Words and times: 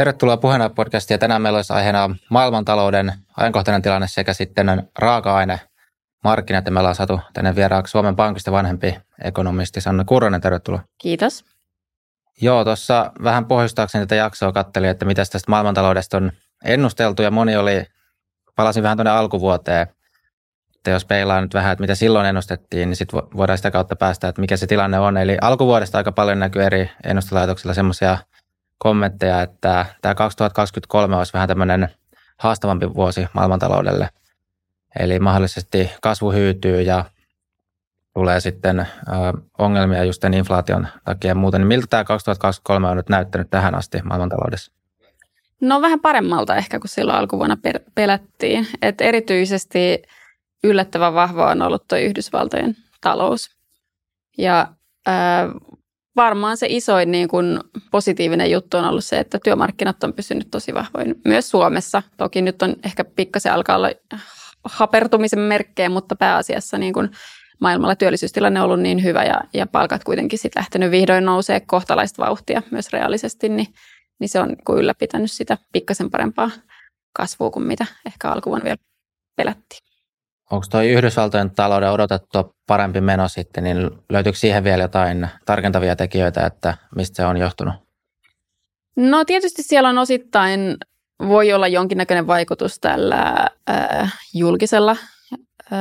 Tervetuloa 0.00 0.36
puheena 0.36 0.70
podcastiin. 0.70 1.20
Tänään 1.20 1.42
meillä 1.42 1.56
olisi 1.56 1.72
aiheena 1.72 2.16
maailmantalouden 2.30 3.12
ajankohtainen 3.36 3.82
tilanne 3.82 4.08
sekä 4.08 4.32
sitten 4.32 4.88
raaka-aine 4.98 5.60
markkinat. 6.24 6.66
Ja 6.66 6.72
meillä 6.72 6.88
on 6.88 6.94
saatu 6.94 7.20
tänne 7.32 7.56
vieraaksi 7.56 7.90
Suomen 7.90 8.16
Pankista 8.16 8.52
vanhempi 8.52 8.98
ekonomisti 9.24 9.80
Sanna 9.80 10.04
Kurronen. 10.04 10.40
Tervetuloa. 10.40 10.82
Kiitos. 10.98 11.44
Joo, 12.42 12.64
tuossa 12.64 13.12
vähän 13.22 13.46
pohjustaakseni 13.46 14.06
tätä 14.06 14.14
jaksoa 14.14 14.52
kattelin, 14.52 14.90
että 14.90 15.04
mitä 15.04 15.22
tästä 15.32 15.50
maailmantaloudesta 15.50 16.16
on 16.16 16.32
ennusteltu 16.64 17.22
ja 17.22 17.30
moni 17.30 17.56
oli, 17.56 17.84
palasin 18.56 18.82
vähän 18.82 18.96
tuonne 18.96 19.10
alkuvuoteen, 19.10 19.86
että 20.76 20.90
jos 20.90 21.04
peilaa 21.04 21.40
nyt 21.40 21.54
vähän, 21.54 21.72
että 21.72 21.82
mitä 21.82 21.94
silloin 21.94 22.26
ennustettiin, 22.26 22.88
niin 22.88 22.96
sitten 22.96 23.22
voidaan 23.36 23.58
sitä 23.58 23.70
kautta 23.70 23.96
päästä, 23.96 24.28
että 24.28 24.40
mikä 24.40 24.56
se 24.56 24.66
tilanne 24.66 24.98
on. 24.98 25.16
Eli 25.16 25.38
alkuvuodesta 25.40 25.98
aika 25.98 26.12
paljon 26.12 26.38
näkyy 26.38 26.62
eri 26.62 26.90
ennustelaitoksilla 27.04 27.74
semmoisia 27.74 28.18
kommentteja, 28.82 29.42
että 29.42 29.86
tämä 30.02 30.14
2023 30.14 31.16
olisi 31.16 31.32
vähän 31.32 31.48
tämmöinen 31.48 31.88
haastavampi 32.38 32.94
vuosi 32.94 33.26
maailmantaloudelle. 33.32 34.08
Eli 34.98 35.18
mahdollisesti 35.18 35.90
kasvu 36.02 36.32
hyytyy 36.32 36.82
ja 36.82 37.04
tulee 38.14 38.40
sitten 38.40 38.86
ongelmia 39.58 40.04
just 40.04 40.20
tämän 40.20 40.34
inflaation 40.34 40.88
takia 41.04 41.30
ja 41.30 41.34
muuten. 41.34 41.60
Niin 41.60 41.68
miltä 41.68 41.86
tämä 41.90 42.04
2023 42.04 42.88
on 42.88 42.96
nyt 42.96 43.08
näyttänyt 43.08 43.50
tähän 43.50 43.74
asti 43.74 44.02
maailmantaloudessa? 44.02 44.72
No 45.60 45.82
vähän 45.82 46.00
paremmalta 46.00 46.56
ehkä 46.56 46.78
kuin 46.78 46.88
silloin 46.88 47.18
alkuvuonna 47.18 47.56
pelättiin. 47.94 48.66
Et 48.82 49.00
erityisesti 49.00 50.02
yllättävän 50.64 51.14
vahva 51.14 51.50
on 51.50 51.62
ollut 51.62 51.88
tuo 51.88 51.98
Yhdysvaltojen 51.98 52.76
talous. 53.00 53.50
Ja 54.38 54.66
varmaan 56.24 56.56
se 56.56 56.66
isoin 56.70 57.10
niin 57.10 57.28
kuin 57.28 57.60
positiivinen 57.90 58.50
juttu 58.50 58.76
on 58.76 58.84
ollut 58.84 59.04
se, 59.04 59.18
että 59.18 59.38
työmarkkinat 59.44 60.04
on 60.04 60.12
pysynyt 60.12 60.50
tosi 60.50 60.74
vahvoin 60.74 61.14
myös 61.24 61.50
Suomessa. 61.50 62.02
Toki 62.16 62.42
nyt 62.42 62.62
on 62.62 62.76
ehkä 62.84 63.04
pikkasen 63.04 63.52
alkaa 63.52 63.76
olla 63.76 63.90
hapertumisen 64.64 65.38
merkkejä, 65.38 65.88
mutta 65.88 66.16
pääasiassa 66.16 66.78
niin 66.78 66.92
kuin 66.92 67.10
maailmalla 67.60 67.96
työllisyystilanne 67.96 68.60
on 68.60 68.64
ollut 68.64 68.80
niin 68.80 69.04
hyvä 69.04 69.24
ja, 69.24 69.40
ja 69.54 69.66
palkat 69.66 70.04
kuitenkin 70.04 70.38
sitten 70.38 70.60
lähtenyt 70.60 70.90
vihdoin 70.90 71.24
nousee 71.24 71.60
kohtalaista 71.60 72.22
vauhtia 72.22 72.62
myös 72.70 72.92
reaalisesti, 72.92 73.48
niin, 73.48 73.66
niin 74.18 74.28
se 74.28 74.40
on 74.40 74.48
niin 74.48 74.78
ylläpitänyt 74.78 75.30
sitä 75.30 75.58
pikkasen 75.72 76.10
parempaa 76.10 76.50
kasvua 77.16 77.50
kuin 77.50 77.66
mitä 77.66 77.86
ehkä 78.06 78.30
alkuvuonna 78.30 78.64
vielä 78.64 78.78
pelättiin. 79.36 79.89
Onko 80.50 80.66
tuo 80.70 80.82
Yhdysvaltojen 80.82 81.50
talouden 81.50 81.90
odotettu 81.90 82.56
parempi 82.66 83.00
meno 83.00 83.28
sitten, 83.28 83.64
niin 83.64 83.90
löytyykö 84.08 84.38
siihen 84.38 84.64
vielä 84.64 84.82
jotain 84.82 85.28
tarkentavia 85.46 85.96
tekijöitä, 85.96 86.46
että 86.46 86.76
mistä 86.96 87.16
se 87.16 87.24
on 87.24 87.36
johtunut? 87.36 87.74
No 88.96 89.24
tietysti 89.24 89.62
siellä 89.62 89.88
on 89.88 89.98
osittain, 89.98 90.76
voi 91.28 91.52
olla 91.52 91.68
jonkinnäköinen 91.68 92.26
vaikutus 92.26 92.78
tällä 92.78 93.46
äh, 93.70 94.14
julkisella 94.34 94.96
äh, 95.72 95.78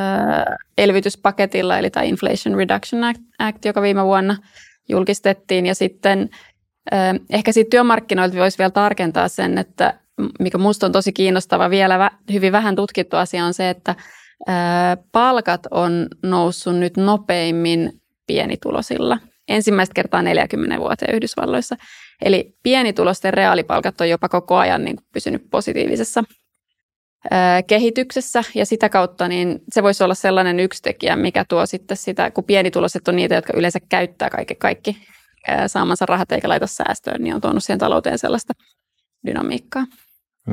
elvytyspaketilla, 0.78 1.78
eli 1.78 1.90
tämä 1.90 2.04
Inflation 2.04 2.56
Reduction 2.56 3.04
Act, 3.04 3.22
Act, 3.40 3.66
joka 3.66 3.82
viime 3.82 4.06
vuonna 4.06 4.38
julkistettiin. 4.90 5.66
Ja 5.66 5.76
sitten 5.76 6.30
äh, 6.94 7.16
ehkä 7.30 7.52
siitä 7.52 7.70
työmarkkinoilta 7.70 8.38
voisi 8.38 8.58
vielä 8.58 8.72
tarkentaa 8.72 9.28
sen, 9.28 9.58
että 9.58 9.94
mikä 10.40 10.58
minusta 10.58 10.86
on 10.86 10.92
tosi 10.92 11.14
kiinnostava 11.14 11.70
vielä 11.70 12.12
hyvin 12.34 12.52
vähän 12.52 12.76
tutkittu 12.76 13.18
asia 13.18 13.46
on 13.46 13.54
se, 13.54 13.70
että– 13.70 13.96
palkat 15.12 15.62
on 15.72 16.08
noussut 16.24 16.76
nyt 16.76 16.98
nopeimmin 16.98 18.02
pienitulosilla. 18.28 19.18
Ensimmäistä 19.48 19.94
kertaa 19.94 20.22
40 20.22 20.80
vuoteen 20.80 21.16
Yhdysvalloissa. 21.16 21.76
Eli 22.22 22.58
pienitulosten 22.64 23.34
reaalipalkat 23.34 24.02
on 24.02 24.10
jopa 24.10 24.30
koko 24.30 24.58
ajan 24.58 24.86
niin 24.86 24.96
kuin 24.96 25.08
pysynyt 25.14 25.50
positiivisessa 25.52 26.24
kehityksessä 27.68 28.44
ja 28.56 28.66
sitä 28.66 28.90
kautta 28.90 29.28
niin 29.28 29.60
se 29.72 29.84
voisi 29.84 30.04
olla 30.04 30.14
sellainen 30.14 30.60
yksi 30.60 30.82
tekijä, 30.82 31.16
mikä 31.16 31.46
tuo 31.50 31.66
sitten 31.66 31.98
sitä, 31.98 32.32
kun 32.32 32.44
pienituloiset 32.44 33.08
on 33.08 33.16
niitä, 33.16 33.36
jotka 33.36 33.54
yleensä 33.56 33.80
käyttää 33.90 34.30
kaikki, 34.30 34.56
kaikki 34.56 34.98
saamansa 35.68 36.06
rahat 36.06 36.32
eikä 36.32 36.50
laita 36.50 36.68
säästöön, 36.68 37.24
niin 37.24 37.36
on 37.36 37.42
tuonut 37.42 37.64
siihen 37.64 37.80
talouteen 37.80 38.20
sellaista 38.20 38.54
dynamiikkaa. 39.28 39.86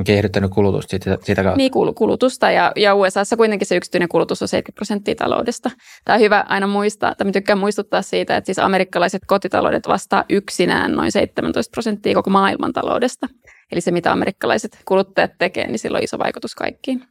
Kiihdyttänyt 0.04 0.50
kulutusta 0.50 0.90
siitä, 0.90 1.18
siitä 1.22 1.42
kautta. 1.42 1.56
Niin, 1.56 1.70
kulutusta 1.94 2.50
ja, 2.50 2.72
ja 2.76 2.94
USAssa 2.94 3.36
kuitenkin 3.36 3.66
se 3.66 3.76
yksityinen 3.76 4.08
kulutus 4.08 4.42
on 4.42 4.48
70 4.48 4.76
prosenttia 4.76 5.14
taloudesta. 5.14 5.70
Tämä 6.04 6.14
on 6.14 6.20
hyvä 6.20 6.44
aina 6.48 6.66
muistaa, 6.66 7.12
että 7.12 7.24
tykkään 7.32 7.58
muistuttaa 7.58 8.02
siitä, 8.02 8.36
että 8.36 8.46
siis 8.46 8.58
amerikkalaiset 8.58 9.22
kotitaloudet 9.26 9.88
vastaa 9.88 10.24
yksinään 10.28 10.92
noin 10.92 11.12
17 11.12 11.70
prosenttia 11.70 12.14
koko 12.14 12.30
maailman 12.30 12.72
taloudesta. 12.72 13.26
Eli 13.72 13.80
se, 13.80 13.90
mitä 13.90 14.12
amerikkalaiset 14.12 14.78
kuluttajat 14.84 15.30
tekee, 15.38 15.66
niin 15.66 15.78
sillä 15.78 15.96
on 15.96 16.04
iso 16.04 16.18
vaikutus 16.18 16.54
kaikkiin. 16.54 17.02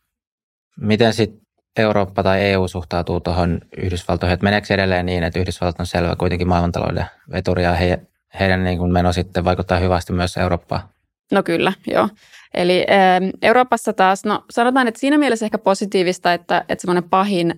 Miten 0.81 1.13
sitten 1.13 1.41
Eurooppa 1.77 2.23
tai 2.23 2.41
EU 2.41 2.67
suhtautuu 2.67 3.19
tuohon 3.19 3.61
Yhdysvaltoihin? 3.77 4.33
Että 4.33 4.43
meneekö 4.43 4.73
edelleen 4.73 5.05
niin, 5.05 5.23
että 5.23 5.39
Yhdysvallat 5.39 5.79
on 5.79 5.85
selvä 5.85 6.15
kuitenkin 6.15 6.47
maailmantalouden 6.47 7.05
veturi 7.31 7.63
ja 7.63 7.73
he, 7.73 7.99
heidän 8.39 8.63
niin 8.63 8.77
kuin 8.77 8.93
meno 8.93 9.13
sitten 9.13 9.45
vaikuttaa 9.45 9.79
hyvästi 9.79 10.13
myös 10.13 10.37
Eurooppaan? 10.37 10.94
No 11.31 11.43
kyllä, 11.43 11.73
joo. 11.87 12.09
Eli 12.53 12.85
äh, 12.89 13.31
Euroopassa 13.41 13.93
taas, 13.93 14.25
no 14.25 14.45
sanotaan, 14.51 14.87
että 14.87 14.99
siinä 14.99 15.17
mielessä 15.17 15.45
ehkä 15.45 15.57
positiivista, 15.57 16.33
että, 16.33 16.65
että 16.69 16.81
semmoinen 16.81 17.09
pahin, 17.09 17.53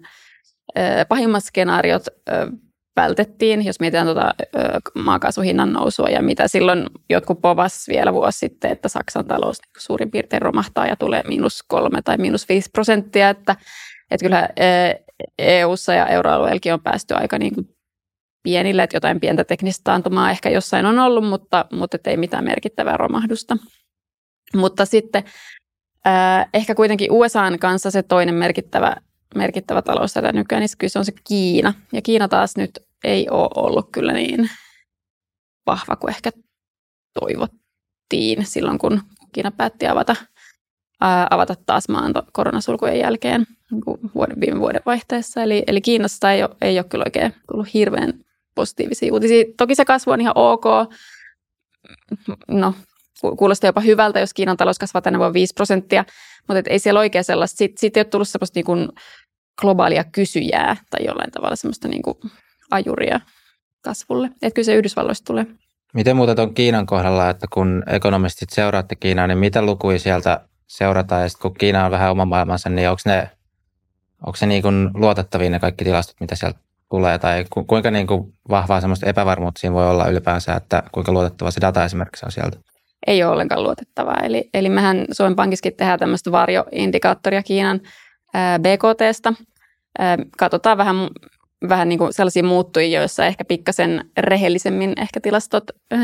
äh, 0.77 1.07
pahimmat 1.09 1.43
skenaariot 1.43 2.03
äh, 2.29 2.47
vältettiin, 2.95 3.65
jos 3.65 3.79
mietitään 3.79 4.07
tuota 4.07 4.25
äh, 4.25 5.03
maakaasuhinnan 5.03 5.73
nousua 5.73 6.09
ja 6.09 6.21
mitä 6.21 6.47
silloin 6.47 6.85
jotkut 7.09 7.41
povas 7.41 7.85
vielä 7.87 8.13
vuosi 8.13 8.39
sitten, 8.39 8.71
että 8.71 8.89
Saksan 8.89 9.25
talous 9.25 9.57
niin 9.61 9.83
suurin 9.83 10.11
piirtein 10.11 10.41
romahtaa 10.41 10.87
ja 10.87 10.95
tulee 10.95 11.23
miinus 11.27 11.63
kolme 11.67 12.01
tai 12.01 12.17
miinus 12.17 12.49
viisi 12.49 12.69
prosenttia, 12.73 13.29
että, 13.29 13.55
että 14.11 14.25
kyllä 14.25 14.39
äh, 14.39 14.49
EU-ssa 15.37 15.93
ja 15.93 16.07
euroalueellakin 16.07 16.73
on 16.73 16.81
päästy 16.81 17.13
aika 17.13 17.37
niin 17.37 17.55
kuin 17.55 17.76
pienille, 18.47 18.83
että 18.83 18.95
jotain 18.95 19.19
pientä 19.19 19.43
teknistä 19.43 19.83
taantumaa 19.83 20.31
ehkä 20.31 20.49
jossain 20.49 20.85
on 20.85 20.99
ollut, 20.99 21.27
mutta, 21.27 21.65
mutta 21.71 21.97
ei 22.05 22.17
mitään 22.17 22.43
merkittävää 22.43 22.97
romahdusta. 22.97 23.57
Mutta 24.55 24.85
sitten 24.85 25.23
ehkä 26.53 26.75
kuitenkin 26.75 27.11
USAn 27.11 27.59
kanssa 27.59 27.91
se 27.91 28.03
toinen 28.03 28.35
merkittävä, 28.35 28.95
merkittävä 29.35 29.81
talous 29.81 30.13
tätä 30.13 30.33
nykyään, 30.33 30.59
niin 30.59 30.69
kyllä 30.77 30.89
se 30.89 30.99
on 30.99 31.05
se 31.05 31.11
Kiina. 31.27 31.73
Ja 31.93 32.01
Kiina 32.01 32.27
taas 32.27 32.57
nyt 32.57 32.79
ei 33.03 33.29
ole 33.29 33.49
ollut 33.55 33.89
kyllä 33.91 34.13
niin 34.13 34.49
vahva 35.65 35.95
kuin 35.95 36.09
ehkä 36.09 36.31
toivottiin 37.19 38.45
silloin, 38.45 38.77
kun 38.77 39.01
Kiina 39.33 39.51
päätti 39.51 39.87
avata, 39.87 40.15
ää, 41.01 41.27
avata 41.29 41.55
taas 41.65 41.89
maan 41.89 42.13
koronasulkujen 42.33 42.99
jälkeen 42.99 43.45
niin 43.71 43.81
kuin 43.81 43.99
vuoden, 44.15 44.39
viime 44.39 44.59
vuoden 44.59 44.81
vaihteessa. 44.85 45.43
Eli, 45.43 45.63
eli 45.67 45.81
Kiinassa 45.81 46.31
ei 46.31 46.43
ole, 46.43 46.55
ei 46.61 46.79
ole 46.79 46.85
kyllä 46.89 47.03
oikein 47.07 47.33
tullut 47.51 47.73
hirveän 47.73 48.26
positiivisia 48.57 49.13
uutisia. 49.13 49.43
Toki 49.57 49.75
se 49.75 49.85
kasvu 49.85 50.11
on 50.11 50.21
ihan 50.21 50.33
ok. 50.35 50.65
No, 52.47 52.73
kuulostaa 53.37 53.67
jopa 53.67 53.81
hyvältä, 53.81 54.19
jos 54.19 54.33
Kiinan 54.33 54.57
talous 54.57 54.79
kasvaa 54.79 55.01
tänne 55.01 55.19
vain 55.19 55.33
5 55.33 55.53
prosenttia, 55.53 56.05
mutta 56.47 56.69
ei 56.69 56.79
siellä 56.79 56.99
oikein 56.99 57.23
sellaista, 57.23 57.57
siitä, 57.57 57.79
siitä 57.79 57.99
ei 57.99 58.01
ole 58.01 58.09
tullut 58.09 58.27
sellaista 58.27 58.59
niin 58.59 58.89
globaalia 59.61 60.03
kysyjää 60.03 60.77
tai 60.89 61.05
jollain 61.05 61.31
tavalla 61.31 61.55
sellaista 61.55 61.87
niin 61.87 62.01
kuin 62.01 62.17
ajuria 62.71 63.19
kasvulle. 63.81 64.27
Että 64.27 64.51
kyllä 64.51 64.65
se 64.65 64.75
Yhdysvalloista 64.75 65.25
tulee. 65.25 65.45
Miten 65.93 66.15
muuten 66.15 66.39
on 66.39 66.53
Kiinan 66.53 66.85
kohdalla, 66.85 67.29
että 67.29 67.47
kun 67.53 67.83
ekonomistit 67.87 68.49
seuraatte 68.49 68.95
Kiinaa, 68.95 69.27
niin 69.27 69.37
mitä 69.37 69.61
lukuja 69.61 69.99
sieltä 69.99 70.47
seurataan? 70.67 71.21
Ja 71.21 71.29
sitten 71.29 71.51
kun 71.51 71.57
Kiina 71.57 71.85
on 71.85 71.91
vähän 71.91 72.11
oma 72.11 72.25
maailmansa, 72.25 72.69
niin 72.69 72.89
onko 72.89 73.01
ne, 73.05 73.29
onko 74.25 74.35
se 74.35 74.45
niin 74.45 74.61
kuin 74.61 74.89
luotettavia 74.93 75.49
ne 75.49 75.59
kaikki 75.59 75.83
tilastot, 75.83 76.15
mitä 76.19 76.35
sieltä 76.35 76.59
tulee? 76.89 77.19
Tai 77.19 77.45
ku, 77.49 77.63
kuinka 77.63 77.91
niin 77.91 78.07
kuin 78.07 78.33
vahvaa 78.49 78.81
semmoista 78.81 79.09
epävarmuutta 79.09 79.59
siinä 79.59 79.73
voi 79.73 79.89
olla 79.89 80.07
ylipäänsä, 80.07 80.53
että 80.53 80.83
kuinka 80.91 81.11
luotettava 81.11 81.51
se 81.51 81.61
data 81.61 81.85
esimerkiksi 81.85 82.25
on 82.25 82.31
sieltä? 82.31 82.57
ei 83.07 83.23
ole 83.23 83.31
ollenkaan 83.31 83.63
luotettavaa. 83.63 84.19
Eli, 84.23 84.49
eli 84.53 84.69
mehän 84.69 85.05
Suomen 85.11 85.35
Pankissakin 85.35 85.75
tehdään 85.75 85.99
tämmöistä 85.99 86.31
varjoindikaattoria 86.31 87.43
Kiinan 87.43 87.81
ää, 88.33 88.59
BKTstä. 88.59 89.33
Ää, 89.99 90.17
katsotaan 90.37 90.77
vähän, 90.77 90.95
vähän 91.69 91.89
niin 91.89 91.99
kuin 91.99 92.13
sellaisia 92.13 92.43
muuttujia, 92.43 92.99
joissa 92.99 93.25
ehkä 93.25 93.45
pikkasen 93.45 94.09
rehellisemmin 94.17 94.93
ehkä 94.97 95.19
tilastot, 95.19 95.63
ää, 95.91 95.99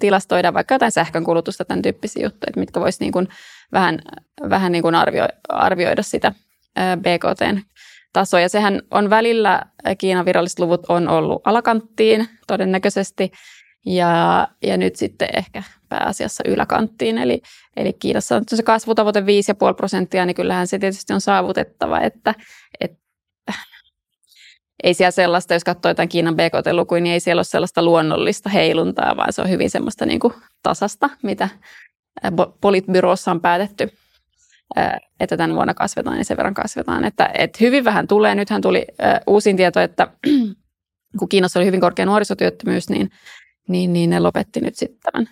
tilastoidaan 0.00 0.54
vaikka 0.54 0.74
jotain 0.74 0.92
sähkönkulutusta, 0.92 1.64
tämän 1.64 1.82
tyyppisiä 1.82 2.22
juttuja, 2.22 2.52
mitkä 2.56 2.80
voisi 2.80 3.00
niin 3.00 3.12
kuin 3.12 3.28
vähän, 3.72 3.98
vähän 4.50 4.72
niin 4.72 4.82
kuin 4.82 4.94
arvio, 4.94 5.28
arvioida 5.48 6.02
sitä 6.02 6.32
BKTn 6.96 7.60
tasoa. 8.16 8.40
Ja 8.40 8.48
sehän 8.48 8.82
on 8.90 9.10
välillä, 9.10 9.62
Kiinan 9.98 10.24
viralliset 10.24 10.58
luvut 10.58 10.86
on 10.88 11.08
ollut 11.08 11.42
alakanttiin 11.44 12.28
todennäköisesti, 12.46 13.32
ja, 13.86 14.48
ja 14.62 14.76
nyt 14.76 14.96
sitten 14.96 15.28
ehkä 15.36 15.62
pääasiassa 15.88 16.44
yläkanttiin. 16.46 17.18
Eli, 17.18 17.42
eli 17.76 17.92
Kiinassa 17.92 18.36
on 18.36 18.42
se 18.48 18.62
kasvutavoite 18.62 19.20
5,5 19.20 19.26
prosenttia, 19.76 20.26
niin 20.26 20.34
kyllähän 20.34 20.66
se 20.66 20.78
tietysti 20.78 21.12
on 21.12 21.20
saavutettava, 21.20 22.00
että, 22.00 22.34
että 22.80 22.98
ei 24.82 24.94
siellä 24.94 25.10
sellaista, 25.10 25.54
jos 25.54 25.64
katsoo 25.64 25.90
jotain 25.90 26.08
Kiinan 26.08 26.36
BKT-lukuja, 26.36 27.00
niin 27.00 27.12
ei 27.12 27.20
siellä 27.20 27.40
ole 27.40 27.44
sellaista 27.44 27.82
luonnollista 27.82 28.48
heiluntaa, 28.48 29.16
vaan 29.16 29.32
se 29.32 29.42
on 29.42 29.50
hyvin 29.50 29.70
semmoista 29.70 30.06
niin 30.06 30.20
kuin 30.20 30.34
tasasta, 30.62 31.10
mitä, 31.22 31.48
politbyrossa 32.60 33.30
on 33.30 33.40
päätetty, 33.40 33.92
että 35.20 35.36
tämän 35.36 35.54
vuonna 35.54 35.74
kasvetaan 35.74 36.18
ja 36.18 36.24
sen 36.24 36.36
verran 36.36 36.54
kasvetaan. 36.54 37.04
Että, 37.04 37.30
että 37.34 37.58
hyvin 37.60 37.84
vähän 37.84 38.06
tulee. 38.06 38.34
Nythän 38.34 38.62
tuli 38.62 38.86
uusin 39.26 39.56
tieto, 39.56 39.80
että 39.80 40.08
kun 41.18 41.28
Kiinassa 41.28 41.58
oli 41.58 41.66
hyvin 41.66 41.80
korkea 41.80 42.06
nuorisotyöttömyys, 42.06 42.90
niin, 42.90 43.10
niin, 43.68 43.92
niin 43.92 44.10
ne 44.10 44.20
lopetti 44.20 44.60
nyt 44.60 44.74
sitten 44.74 45.12
tämän 45.12 45.28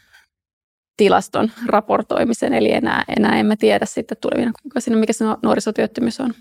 tilaston 0.97 1.51
raportoimisen, 1.67 2.55
eli 2.55 2.73
enää, 2.73 3.05
enää 3.17 3.37
emme 3.37 3.57
tiedä 3.57 3.87
sitten 3.87 4.19
tulevina 4.21 4.53
kuukausina, 4.63 4.97
mikä 4.97 5.13
se 5.13 5.25
nuorisotyöttömyys 5.43 6.21
on. 6.21 6.35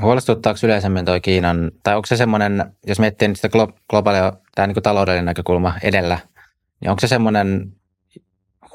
Huolestuttaako 0.00 0.58
yleisemmin 0.62 1.04
tuo 1.04 1.20
Kiinan, 1.20 1.70
tai 1.82 1.96
onko 1.96 2.06
se 2.06 2.16
semmoinen, 2.16 2.64
jos 2.86 2.98
miettii 2.98 3.36
sitä 3.36 3.48
globaalia, 3.90 4.32
tämä 4.54 4.66
niin 4.66 4.82
taloudellinen 4.82 5.24
näkökulma 5.24 5.74
edellä, 5.82 6.18
niin 6.80 6.90
onko 6.90 7.00
se 7.00 7.08
semmoinen 7.08 7.72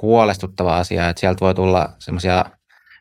huolestuttava 0.01 0.77
asia, 0.77 1.09
että 1.09 1.19
sieltä 1.19 1.39
voi 1.39 1.55
tulla 1.55 1.89
semmoisia, 1.99 2.45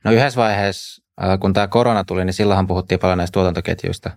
no 0.06 0.12
yhdessä 0.12 0.41
vaiheessa, 0.41 1.03
kun 1.41 1.53
tämä 1.53 1.69
korona 1.69 2.05
tuli, 2.05 2.25
niin 2.25 2.35
silloinhan 2.35 2.67
puhuttiin 2.67 3.00
paljon 3.00 3.19
näistä 3.19 3.32
tuotantoketjuista. 3.32 4.08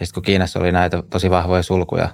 Ja 0.00 0.06
sitten 0.06 0.14
kun 0.14 0.22
Kiinassa 0.22 0.58
oli 0.58 0.72
näitä 0.72 1.02
tosi 1.10 1.30
vahvoja 1.30 1.62
sulkuja, 1.62 2.08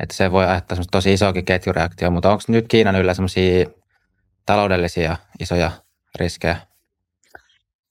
että 0.00 0.14
se 0.14 0.32
voi 0.32 0.44
aiheuttaa 0.44 0.78
tosi 0.90 1.12
isoakin 1.12 1.44
ketjureaktio, 1.44 2.10
mutta 2.10 2.30
onko 2.30 2.42
nyt 2.48 2.68
Kiinan 2.68 2.96
yllä 2.96 3.14
semmoisia 3.14 3.66
taloudellisia 4.46 5.16
isoja 5.40 5.70
riskejä? 6.18 6.56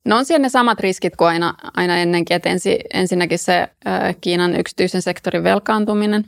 No 0.05 0.17
on 0.17 0.25
siellä 0.25 0.41
ne 0.41 0.49
samat 0.49 0.79
riskit 0.79 1.15
kuin 1.15 1.27
aina, 1.27 1.53
aina 1.73 1.97
ennenkin, 1.97 2.35
että 2.35 2.49
ensi, 2.49 2.79
ensinnäkin 2.93 3.39
se 3.39 3.67
äh, 3.87 4.15
Kiinan 4.21 4.55
yksityisen 4.55 5.01
sektorin 5.01 5.43
velkaantuminen, 5.43 6.25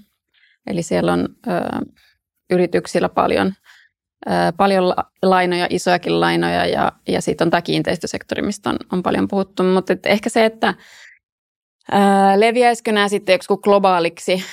eli 0.68 0.84
siellä 0.84 1.14
on 1.14 1.30
äh, 1.48 1.80
yrityksillä 2.50 3.10
paljon, 3.10 3.48
äh, 3.48 3.56
paljon 4.58 4.94
lainoja, 5.22 5.68
isojakin 5.70 6.20
lainoja 6.20 6.66
ja, 6.66 6.92
ja 7.08 7.22
sitten 7.22 7.46
on 7.46 7.52
tämä 7.52 7.62
kiinteistösektori, 7.62 8.42
mistä 8.42 8.70
on, 8.70 8.78
on 8.92 9.04
paljon 9.04 9.28
puhuttu, 9.28 9.64
mutta 9.64 9.94
ehkä 10.06 10.30
se, 10.30 10.46
että 10.46 10.68
äh, 11.94 12.38
leviäisikö 12.38 12.92
nämä 12.92 13.10
sitten 13.10 13.34
joku 13.34 13.62
globaaliksi, 13.62 14.44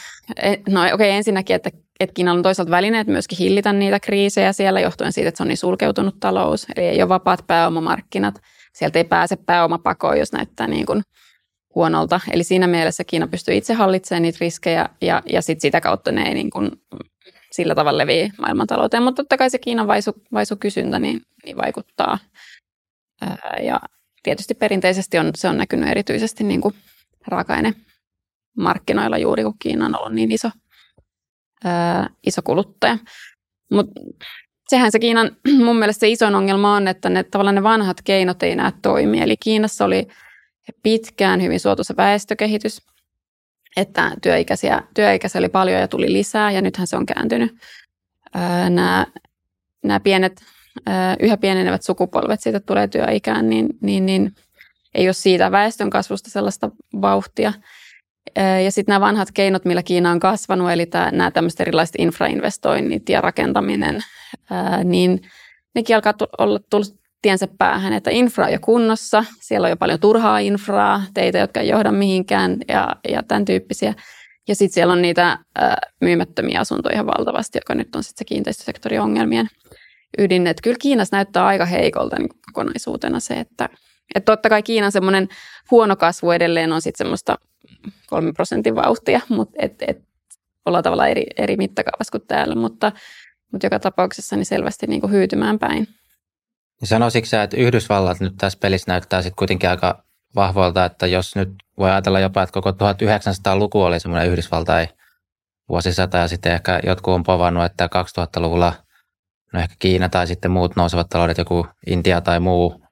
e, 0.43 0.55
no 0.69 0.81
okei 0.81 0.95
okay, 0.95 1.09
ensinnäkin, 1.09 1.57
että 1.57 1.71
että 2.03 2.15
Kiinalla 2.15 2.39
on 2.39 2.43
toisaalta 2.43 2.71
välineet 2.71 3.07
myöskin 3.07 3.39
hillitä 3.39 3.73
niitä 3.73 4.01
kriisejä 4.01 4.53
siellä 4.53 4.81
johtuen 4.81 5.13
siitä, 5.13 5.29
että 5.29 5.37
se 5.37 5.43
on 5.43 5.49
niin 5.49 5.57
sulkeutunut 5.57 6.21
talous, 6.21 6.67
eli 6.77 6.87
ei 6.87 7.03
ole 7.03 7.09
vapaat 7.09 7.47
pääomamarkkinat. 7.47 8.35
Sieltä 8.73 8.99
ei 8.99 9.05
pääse 9.05 9.37
pääomapakoon, 9.37 10.19
jos 10.19 10.33
näyttää 10.33 10.67
niin 10.67 10.87
kuin 10.87 11.03
huonolta. 11.75 12.21
Eli 12.33 12.45
siinä 12.45 12.67
mielessä 12.67 13.05
Kiina 13.05 13.27
pystyy 13.27 13.55
itse 13.55 13.75
hallitsemaan 13.75 14.23
niitä 14.23 14.39
riskejä 14.41 14.89
ja, 15.01 15.23
ja 15.33 15.43
sit 15.43 15.61
sitä 15.61 15.81
kautta 15.81 16.13
ne 16.13 16.23
ei 16.23 16.35
niin 16.35 16.51
kuin 16.51 16.71
sillä 17.53 17.75
tavalla 17.75 17.99
leviä 17.99 18.33
maailmantalouteen. 18.39 19.03
Mutta 19.03 19.23
totta 19.23 19.37
kai 19.37 19.51
se 19.51 19.59
Kiinan 19.59 19.87
vaisu, 19.87 20.13
vaisu 20.33 20.57
kysyntä 20.57 20.99
niin, 20.99 21.21
niin 21.45 21.57
vaikuttaa. 21.57 22.19
Ää, 23.21 23.59
ja 23.63 23.81
tietysti 24.23 24.55
perinteisesti 24.55 25.19
on, 25.19 25.31
se 25.35 25.49
on 25.49 25.59
näkynyt 25.59 25.89
erityisesti 25.89 26.45
niin 26.45 26.61
kuin 26.61 26.75
raaka-aine 27.27 27.75
markkinoilla 28.57 29.19
juuri, 29.19 29.43
kun 29.43 29.55
Kiina 29.59 29.87
on 29.87 29.99
ollut 29.99 30.13
niin 30.13 30.33
iso– 30.33 30.51
ää, 31.65 32.11
iso 32.27 32.43
kuluttaja. 32.45 32.99
Mutta 33.71 34.01
sehän 34.69 34.93
se 34.93 34.99
Kiinan 34.99 35.37
mun 35.65 35.77
mielestä 35.77 36.01
se 36.01 36.09
isoin 36.09 36.35
ongelma 36.35 36.77
on, 36.77 36.89
että 36.89 37.09
ne, 37.09 37.23
tavallaan 37.23 37.55
ne 37.55 37.63
vanhat 37.63 37.97
keinot 38.05 38.43
ei 38.43 38.53
enää 38.53 38.73
toimi. 38.83 39.21
Eli 39.21 39.37
Kiinassa 39.37 39.85
oli 39.85 40.09
pitkään 40.83 41.43
hyvin 41.43 41.61
suotuisa 41.61 41.95
väestökehitys, 41.97 42.83
että 43.77 44.13
työikäisiä, 44.23 44.83
työikäisiä 44.95 45.39
oli 45.39 45.49
paljon 45.49 45.81
ja 45.81 45.89
tuli 45.89 46.13
lisää 46.13 46.51
ja 46.51 46.63
nythän 46.63 46.87
se 46.87 46.97
on 46.97 47.07
kääntynyt. 47.07 47.55
Nämä, 48.71 49.07
nämä 49.85 50.01
pienet, 50.01 50.43
yhä 51.21 51.37
pienenevät 51.37 51.83
sukupolvet 51.83 52.41
siitä 52.41 52.61
tulee 52.61 52.89
työikään, 52.89 53.51
niin, 53.51 53.69
niin, 53.81 54.07
niin 54.07 54.35
ei 54.95 55.07
ole 55.07 55.13
siitä 55.13 55.51
väestön 55.51 55.91
kasvusta 55.91 56.31
sellaista 56.31 56.71
vauhtia– 57.01 57.53
ja 58.65 58.73
sitten 58.73 58.93
nämä 58.93 59.07
vanhat 59.07 59.29
keinot, 59.35 59.65
millä 59.65 59.83
Kiina 59.83 60.11
on 60.11 60.21
kasvanut, 60.21 60.71
eli 60.71 60.87
tämä, 60.87 61.11
nämä 61.11 61.31
tämmöiset 61.31 61.61
erilaiset 61.61 61.95
infrainvestoinnit 61.99 63.09
ja 63.09 63.21
rakentaminen, 63.21 64.01
niin 64.85 65.21
nekin 65.75 65.97
alkaa 65.97 66.15
olla 66.39 66.61
tiensä 67.23 67.49
päähän, 67.59 67.93
että 67.93 68.11
infra 68.11 68.47
on 68.47 68.53
jo 68.53 68.59
kunnossa, 68.61 69.25
siellä 69.41 69.67
on 69.67 69.71
jo 69.71 69.77
paljon 69.77 70.01
turhaa 70.01 70.39
infraa, 70.39 71.03
teitä, 71.15 71.39
jotka 71.39 71.61
ei 71.61 71.69
johda 71.69 71.93
mihinkään 71.93 72.57
ja, 72.69 72.97
ja 73.09 73.23
tämän 73.23 73.45
tyyppisiä. 73.45 73.95
Ja 74.49 74.55
sitten 74.55 74.75
siellä 74.75 74.93
on 74.93 75.03
niitä 75.03 75.39
myymättömiä 76.01 76.61
asuntoja 76.61 76.95
ihan 76.95 77.07
valtavasti, 77.07 77.59
joka 77.59 77.75
nyt 77.75 77.97
on 77.97 78.03
sitten 78.03 78.19
se 78.19 78.25
kiinteistösektorin 78.25 79.01
ongelmien 79.01 79.49
ydin. 80.19 80.47
Että 80.47 80.63
kyllä 80.63 80.77
Kiinassa 80.81 81.17
näyttää 81.17 81.47
aika 81.47 81.65
heikolta 81.65 82.17
niin 82.19 82.29
kokonaisuutena 82.47 83.21
se, 83.21 83.35
että, 83.35 83.69
että 84.15 84.33
totta 84.33 84.49
kai 84.49 84.63
Kiinan 84.63 84.93
semmoinen 84.93 85.29
huono 85.71 85.97
kasvu 85.97 86.31
edelleen 86.31 86.73
on 86.73 86.83
sitten 86.83 86.99
semmoista 86.99 87.39
kolme 88.07 88.33
prosentin 88.33 88.75
vauhtia, 88.75 89.21
mutta 89.29 89.55
et, 89.59 89.75
et, 89.89 90.03
ollaan 90.67 90.85
tavallaan 90.85 91.11
eri, 91.11 91.27
eri 91.37 91.57
mittakaavassa 91.57 92.13
kuin 92.13 92.27
täällä, 92.29 92.55
mutta, 92.55 92.93
mutta 93.53 93.67
joka 93.67 93.79
tapauksessa 93.79 94.37
niin 94.37 94.47
selvästi 94.47 94.87
niin 94.87 95.01
kuin 95.01 95.13
hyytymään 95.13 95.59
päin. 95.59 95.89
Niin 96.83 96.89
sanoisitko 96.89 97.27
sä, 97.27 97.43
että 97.43 97.57
Yhdysvallat 97.57 98.21
nyt 98.21 98.35
tässä 98.39 98.59
pelissä 98.63 98.93
näyttää 98.93 99.23
sitten 99.23 99.37
kuitenkin 99.37 99.71
aika 99.71 100.05
vahvoilta, 100.35 100.85
että 100.85 101.07
jos 101.07 101.37
nyt 101.37 101.49
voi 101.79 101.91
ajatella 101.91 102.21
jopa, 102.21 102.43
että 102.43 102.53
koko 102.53 102.71
1900-luku 102.71 103.83
oli 103.83 104.01
semmoinen 104.01 104.31
Yhdysvaltain 104.31 104.89
vuosisata 105.69 106.19
ja 106.19 106.29
sitten 106.29 106.53
ehkä 106.53 106.81
jotkut 106.87 107.15
on 107.15 107.23
povannut, 107.23 107.65
että 107.65 107.87
2000-luvulla 107.87 108.73
no 109.53 109.61
ehkä 109.61 109.75
Kiina 109.79 110.09
tai 110.09 110.27
sitten 110.27 110.51
muut 110.51 110.77
nousevat 110.77 111.09
taloudet, 111.09 111.39
joku 111.39 111.67
Intia 111.87 112.21
tai 112.21 112.41
muu. 112.41 112.83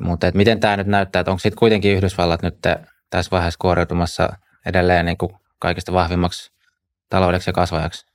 Mutta 0.00 0.30
miten 0.34 0.60
tämä 0.60 0.76
nyt 0.76 0.86
näyttää, 0.86 1.20
että 1.20 1.30
onko 1.30 1.38
sitten 1.38 1.58
kuitenkin 1.58 1.96
Yhdysvallat 1.96 2.42
nyt 2.42 2.58
tässä 3.10 3.30
vaiheessa 3.30 3.58
kuoriutumassa 3.60 4.28
edelleen 4.66 5.06
niin 5.06 5.18
kuin 5.18 5.32
kaikista 5.58 5.92
vahvimmaksi 5.92 6.50
taloudeksi 7.10 7.50
ja 7.50 7.54
kasvajaksi? 7.54 8.07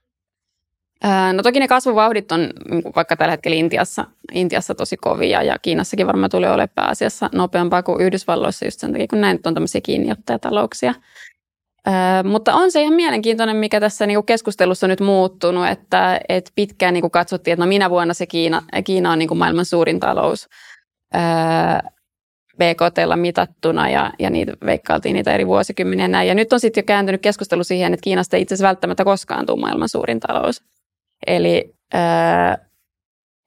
No 1.34 1.44
toki 1.44 1.60
ne 1.60 1.68
kasvuvauhdit 1.68 2.32
on 2.32 2.50
niin 2.70 2.84
vaikka 2.96 3.16
tällä 3.16 3.32
hetkellä 3.32 3.58
Intiassa, 3.58 4.06
Intiassa 4.32 4.76
tosi 4.76 4.98
kovia 4.98 5.44
ja 5.44 5.60
Kiinassakin 5.62 6.08
varmaan 6.08 6.30
tulee 6.30 6.50
olemaan 6.50 6.70
pääasiassa 6.76 7.30
nopeampaa 7.34 7.84
kuin 7.84 8.02
Yhdysvalloissa 8.02 8.66
just 8.66 8.80
sen 8.80 8.92
takia, 8.92 9.08
kun 9.08 9.22
näin 9.22 9.40
on 9.46 9.54
tämmöisiä 9.54 9.82
kiinniottajatalouksia. 9.82 10.94
Äh, 11.88 12.24
mutta 12.24 12.54
on 12.54 12.72
se 12.72 12.82
ihan 12.82 12.94
mielenkiintoinen, 12.94 13.56
mikä 13.56 13.80
tässä 13.80 14.06
niin 14.06 14.26
keskustelussa 14.26 14.86
on 14.86 14.90
nyt 14.90 15.02
muuttunut, 15.02 15.68
että, 15.68 16.22
että 16.30 16.52
pitkään 16.56 16.94
niin 16.94 17.12
katsottiin, 17.12 17.54
että 17.54 17.66
no 17.66 17.70
minä 17.70 17.90
vuonna 17.90 18.14
se 18.14 18.26
Kiina, 18.26 18.62
Kiina 18.84 19.12
on 19.12 19.20
niin 19.20 19.38
maailman 19.38 19.66
suurin 19.66 20.00
talous. 20.00 20.48
Äh, 21.16 21.82
BKT 22.58 22.98
mitattuna 23.16 23.90
ja, 23.90 24.14
ja 24.20 24.30
niitä 24.30 24.54
veikkailtiin 24.66 25.14
niitä 25.14 25.34
eri 25.34 25.48
vuosikymmeniä 25.48 26.08
näin. 26.08 26.28
Ja 26.28 26.36
nyt 26.36 26.54
on 26.54 26.60
sitten 26.60 26.82
jo 26.82 26.86
kääntynyt 26.86 27.22
keskustelu 27.22 27.64
siihen, 27.64 27.94
että 27.94 28.04
Kiinasta 28.04 28.36
ei 28.36 28.42
itse 28.42 28.56
asiassa 28.56 28.68
välttämättä 28.68 29.04
koskaan 29.04 29.46
tule 29.46 29.60
maailman 29.60 29.90
suurin 29.90 30.20
talous. 30.20 30.64
Eli 31.28 31.76
ää, 31.94 32.58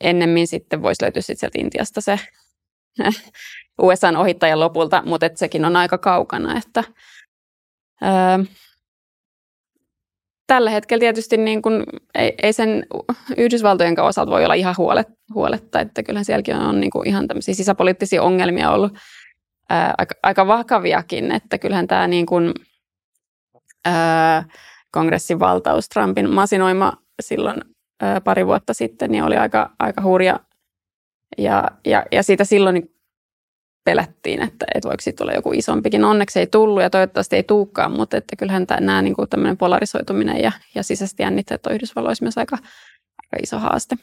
ennemmin 0.00 0.46
sitten 0.46 0.82
voisi 0.82 1.02
löytyä 1.02 1.22
sitten 1.22 1.36
sieltä 1.36 1.58
Intiasta 1.60 2.00
se 2.00 2.20
USAn 3.82 4.16
ohittajan 4.16 4.60
lopulta, 4.60 5.02
mutta 5.06 5.30
sekin 5.34 5.64
on 5.64 5.76
aika 5.76 5.98
kaukana, 5.98 6.58
että 6.58 6.84
ää, 8.00 8.38
tällä 10.46 10.70
hetkellä 10.70 11.00
tietysti 11.00 11.36
niin 11.36 11.62
kun, 11.62 11.84
ei, 12.14 12.34
ei 12.42 12.52
sen 12.52 12.86
Yhdysvaltojen 13.36 14.00
osalta 14.00 14.30
voi 14.30 14.44
olla 14.44 14.54
ihan 14.54 14.74
huolet, 14.78 15.08
huoletta, 15.34 15.80
että 15.80 16.02
kyllähän 16.02 16.24
sielläkin 16.24 16.56
on 16.56 16.80
niin 16.80 16.90
kuin 16.90 17.08
ihan 17.08 17.28
tämmöisiä 17.28 17.54
sisäpoliittisia 17.54 18.22
ongelmia 18.22 18.70
ollut 18.70 18.92
ää, 19.70 19.94
aika, 19.98 20.14
aika 20.22 20.46
vakaviakin, 20.46 21.32
että 21.32 21.58
kyllähän 21.58 21.86
tämä 21.86 22.06
niin 22.06 22.26
kuin, 22.26 22.54
ää, 23.84 24.44
kongressin 24.90 25.40
valtaus, 25.40 25.88
Trumpin 25.88 26.30
masinoima 26.30 26.92
silloin 27.22 27.64
ää, 28.02 28.20
pari 28.20 28.46
vuotta 28.46 28.74
sitten, 28.74 29.10
niin 29.10 29.24
oli 29.24 29.36
aika, 29.36 29.70
aika 29.78 30.02
hurja 30.02 30.40
ja, 31.38 31.70
ja, 31.84 32.04
ja 32.12 32.22
siitä 32.22 32.44
silloin 32.44 32.74
niin 32.74 32.96
pelättiin, 33.84 34.42
että, 34.42 34.66
että 34.74 34.88
voiko 34.88 35.00
siitä 35.00 35.16
tulla 35.16 35.32
joku 35.32 35.52
isompikin. 35.52 36.04
Onneksi 36.04 36.40
ei 36.40 36.46
tullut 36.46 36.82
ja 36.82 36.90
toivottavasti 36.90 37.36
ei 37.36 37.42
tuukaan, 37.42 37.92
mutta 37.92 38.16
että 38.16 38.36
kyllähän 38.36 38.66
tämä, 38.66 38.80
nämä 38.80 39.02
niin 39.02 39.14
kuin 39.14 39.28
tämmöinen 39.28 39.56
polarisoituminen 39.56 40.42
ja, 40.42 40.52
ja 40.74 40.82
sisäisesti 40.82 41.22
jännitteet 41.22 41.66
on 41.66 41.72
Yhdysvalloissa 41.72 42.24
myös 42.24 42.38
aika, 42.38 42.58
aika 43.22 43.42
iso 43.42 43.58
haaste. 43.58 43.96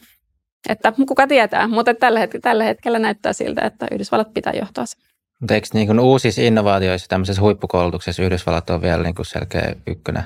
Että 0.70 0.93
kuka 1.08 1.27
tietää, 1.27 1.67
mutta 1.67 1.93
tällä 1.93 2.20
hetkellä, 2.20 2.41
tällä 2.41 2.63
hetkellä 2.63 3.00
näyttää 3.00 3.34
siltä, 3.34 3.62
että 3.62 3.88
Yhdysvallat 3.91 4.34
pitää 4.34 4.53
johtaa 4.53 4.86
se. 4.86 4.98
Mutta 5.39 5.53
eikö 5.53 5.67
niin 5.74 6.00
uusissa 6.00 6.41
innovaatioissa, 6.41 7.08
tämmöisessä 7.08 7.41
huippukoulutuksessa 7.41 8.24
Yhdysvallat 8.24 8.70
on 8.70 8.82
vielä 8.82 9.03
niin 9.03 9.15
kuin 9.15 9.25
selkeä 9.25 9.75
ykkönen? 9.88 10.24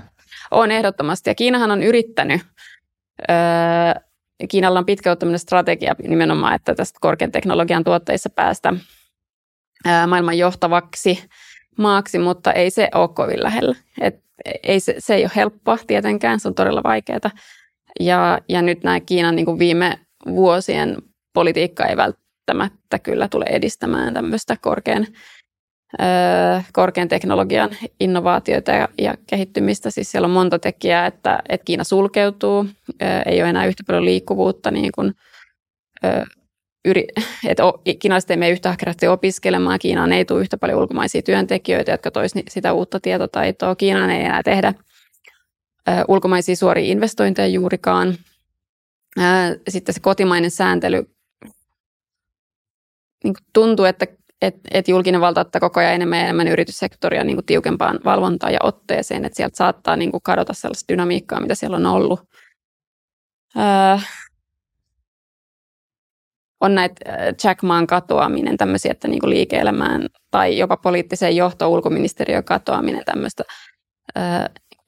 On 0.52 0.72
ehdottomasti 0.72 1.30
ja 1.30 1.36
Kiinahan 1.36 1.72
on 1.72 1.84
yrittänyt 1.84 2.42
öö, 3.30 4.02
Kiinalla 4.50 4.80
on 4.80 4.86
pitkä 4.86 5.18
strategia 5.38 5.96
nimenomaan, 6.08 6.56
että 6.56 6.76
tästä 6.76 7.00
korkean 7.02 7.32
teknologian 7.32 7.84
tuotteissa 7.84 8.30
päästä 8.30 8.74
maailman 10.08 10.38
johtavaksi 10.38 11.24
maaksi, 11.78 12.20
mutta 12.20 12.54
ei 12.54 12.70
se 12.70 12.90
ole 12.96 13.08
kovin 13.08 13.44
lähellä. 13.44 13.76
Et 14.02 14.24
ei 14.64 14.80
se, 14.80 14.96
se 15.00 15.16
ei 15.16 15.24
ole 15.24 15.32
helppoa 15.36 15.78
tietenkään, 15.88 16.40
se 16.40 16.48
on 16.48 16.56
todella 16.56 16.82
vaikeaa. 16.84 17.32
Ja, 18.00 18.40
ja 18.50 18.62
nyt 18.62 18.84
nämä 18.84 19.00
Kiinan 19.00 19.36
niin 19.36 19.46
kuin 19.46 19.60
viime 19.60 20.00
vuosien 20.26 20.98
politiikka 21.34 21.86
ei 21.86 21.98
välttämättä 21.98 23.00
kyllä 23.00 23.28
tule 23.28 23.46
edistämään 23.50 24.14
tämmöistä 24.14 24.58
korkean, 24.62 25.08
öö, 25.08 25.14
korkean 26.74 27.08
teknologian 27.08 27.70
innovaatioita 28.00 28.72
ja, 28.72 28.90
ja 28.98 29.16
kehittymistä. 29.28 29.92
Siis 29.92 30.12
siellä 30.12 30.26
on 30.26 30.32
monta 30.32 30.60
tekijää, 30.60 31.06
että, 31.06 31.40
että 31.50 31.66
Kiina 31.66 31.84
sulkeutuu, 31.84 32.66
öö, 33.02 33.22
ei 33.26 33.42
ole 33.42 33.50
enää 33.50 33.66
yhtä 33.66 33.84
paljon 33.88 34.06
liikkuvuutta 34.06 34.72
niin 34.72 34.92
kuin, 34.96 35.14
öö, 36.06 36.24
yri, 36.86 37.08
että 37.48 37.64
kiinalaiset 38.00 38.32
ei 38.32 38.38
mene 38.38 38.52
yhtä 38.52 38.70
ahkerasti 38.70 39.08
opiskelemaan, 39.08 39.80
Kiinaan 39.80 40.14
ei 40.14 40.26
tule 40.26 40.42
yhtä 40.42 40.58
paljon 40.58 40.80
ulkomaisia 40.80 41.22
työntekijöitä, 41.22 41.92
jotka 41.92 42.12
toisivat 42.12 42.46
sitä 42.50 42.74
uutta 42.74 43.00
tietotaitoa. 43.00 43.76
Kiinaan 43.76 44.10
ei 44.10 44.26
enää 44.26 44.44
tehdä 44.44 44.74
ulkomaisia 46.08 46.56
suoria 46.56 46.92
investointeja 46.92 47.48
juurikaan. 47.48 48.16
Sitten 49.70 49.96
se 49.96 50.00
kotimainen 50.00 50.52
sääntely 50.52 51.06
niin 53.24 53.34
tuntuu, 53.54 53.86
että, 53.86 54.08
että, 54.42 54.62
että 54.72 54.92
julkinen 54.92 55.22
valta 55.22 55.42
ottaa 55.42 55.60
koko 55.60 55.80
ajan 55.80 55.94
enemmän 55.94 56.18
ja 56.20 56.24
enemmän 56.24 56.48
yrityssektoria 56.48 57.24
niin 57.24 57.36
kuin 57.36 57.46
tiukempaan 57.46 58.00
valvontaan 58.06 58.54
ja 58.54 58.60
otteeseen, 58.64 59.26
että 59.26 59.38
sieltä 59.38 59.58
saattaa 59.58 59.96
niin 59.96 60.12
kuin 60.12 60.24
kadota 60.24 60.54
sellaista 60.54 60.94
dynamiikkaa, 60.94 61.40
mitä 61.40 61.56
siellä 61.56 61.78
on 61.78 61.86
ollut. 61.86 62.20
on 66.62 66.76
näitä 66.76 66.96
Jack 67.44 67.62
Maan 67.64 67.88
katoaminen, 67.88 68.58
tämmöisiä, 68.58 68.92
että 68.92 69.08
niin 69.08 69.20
kuin 69.20 69.30
liike-elämään 69.30 70.08
tai 70.32 70.58
jopa 70.58 70.78
poliittiseen 70.78 71.36
johtoon 71.36 71.72
ulkoministeriön 71.72 72.44
katoaminen, 72.44 73.06
tämmöistä 73.06 73.44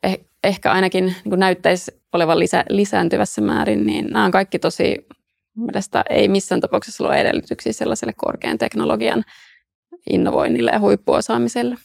eh, 0.03 0.19
ehkä 0.43 0.71
ainakin 0.71 1.05
niin 1.05 1.29
kuin 1.29 1.39
näyttäisi 1.39 1.91
olevan 2.13 2.39
lisä, 2.39 2.63
lisääntyvässä 2.69 3.41
määrin, 3.41 3.85
niin 3.85 4.07
nämä 4.07 4.25
on 4.25 4.31
kaikki 4.31 4.59
tosi, 4.59 5.07
mielestäni 5.65 6.03
ei 6.09 6.27
missään 6.27 6.61
tapauksessa 6.61 7.03
ole 7.03 7.15
edellytyksiä 7.15 7.73
sellaiselle 7.73 8.13
korkean 8.17 8.57
teknologian 8.57 9.23
innovoinnille 10.09 10.71
ja 10.71 10.79
huippuosaamiselle. 10.79 11.75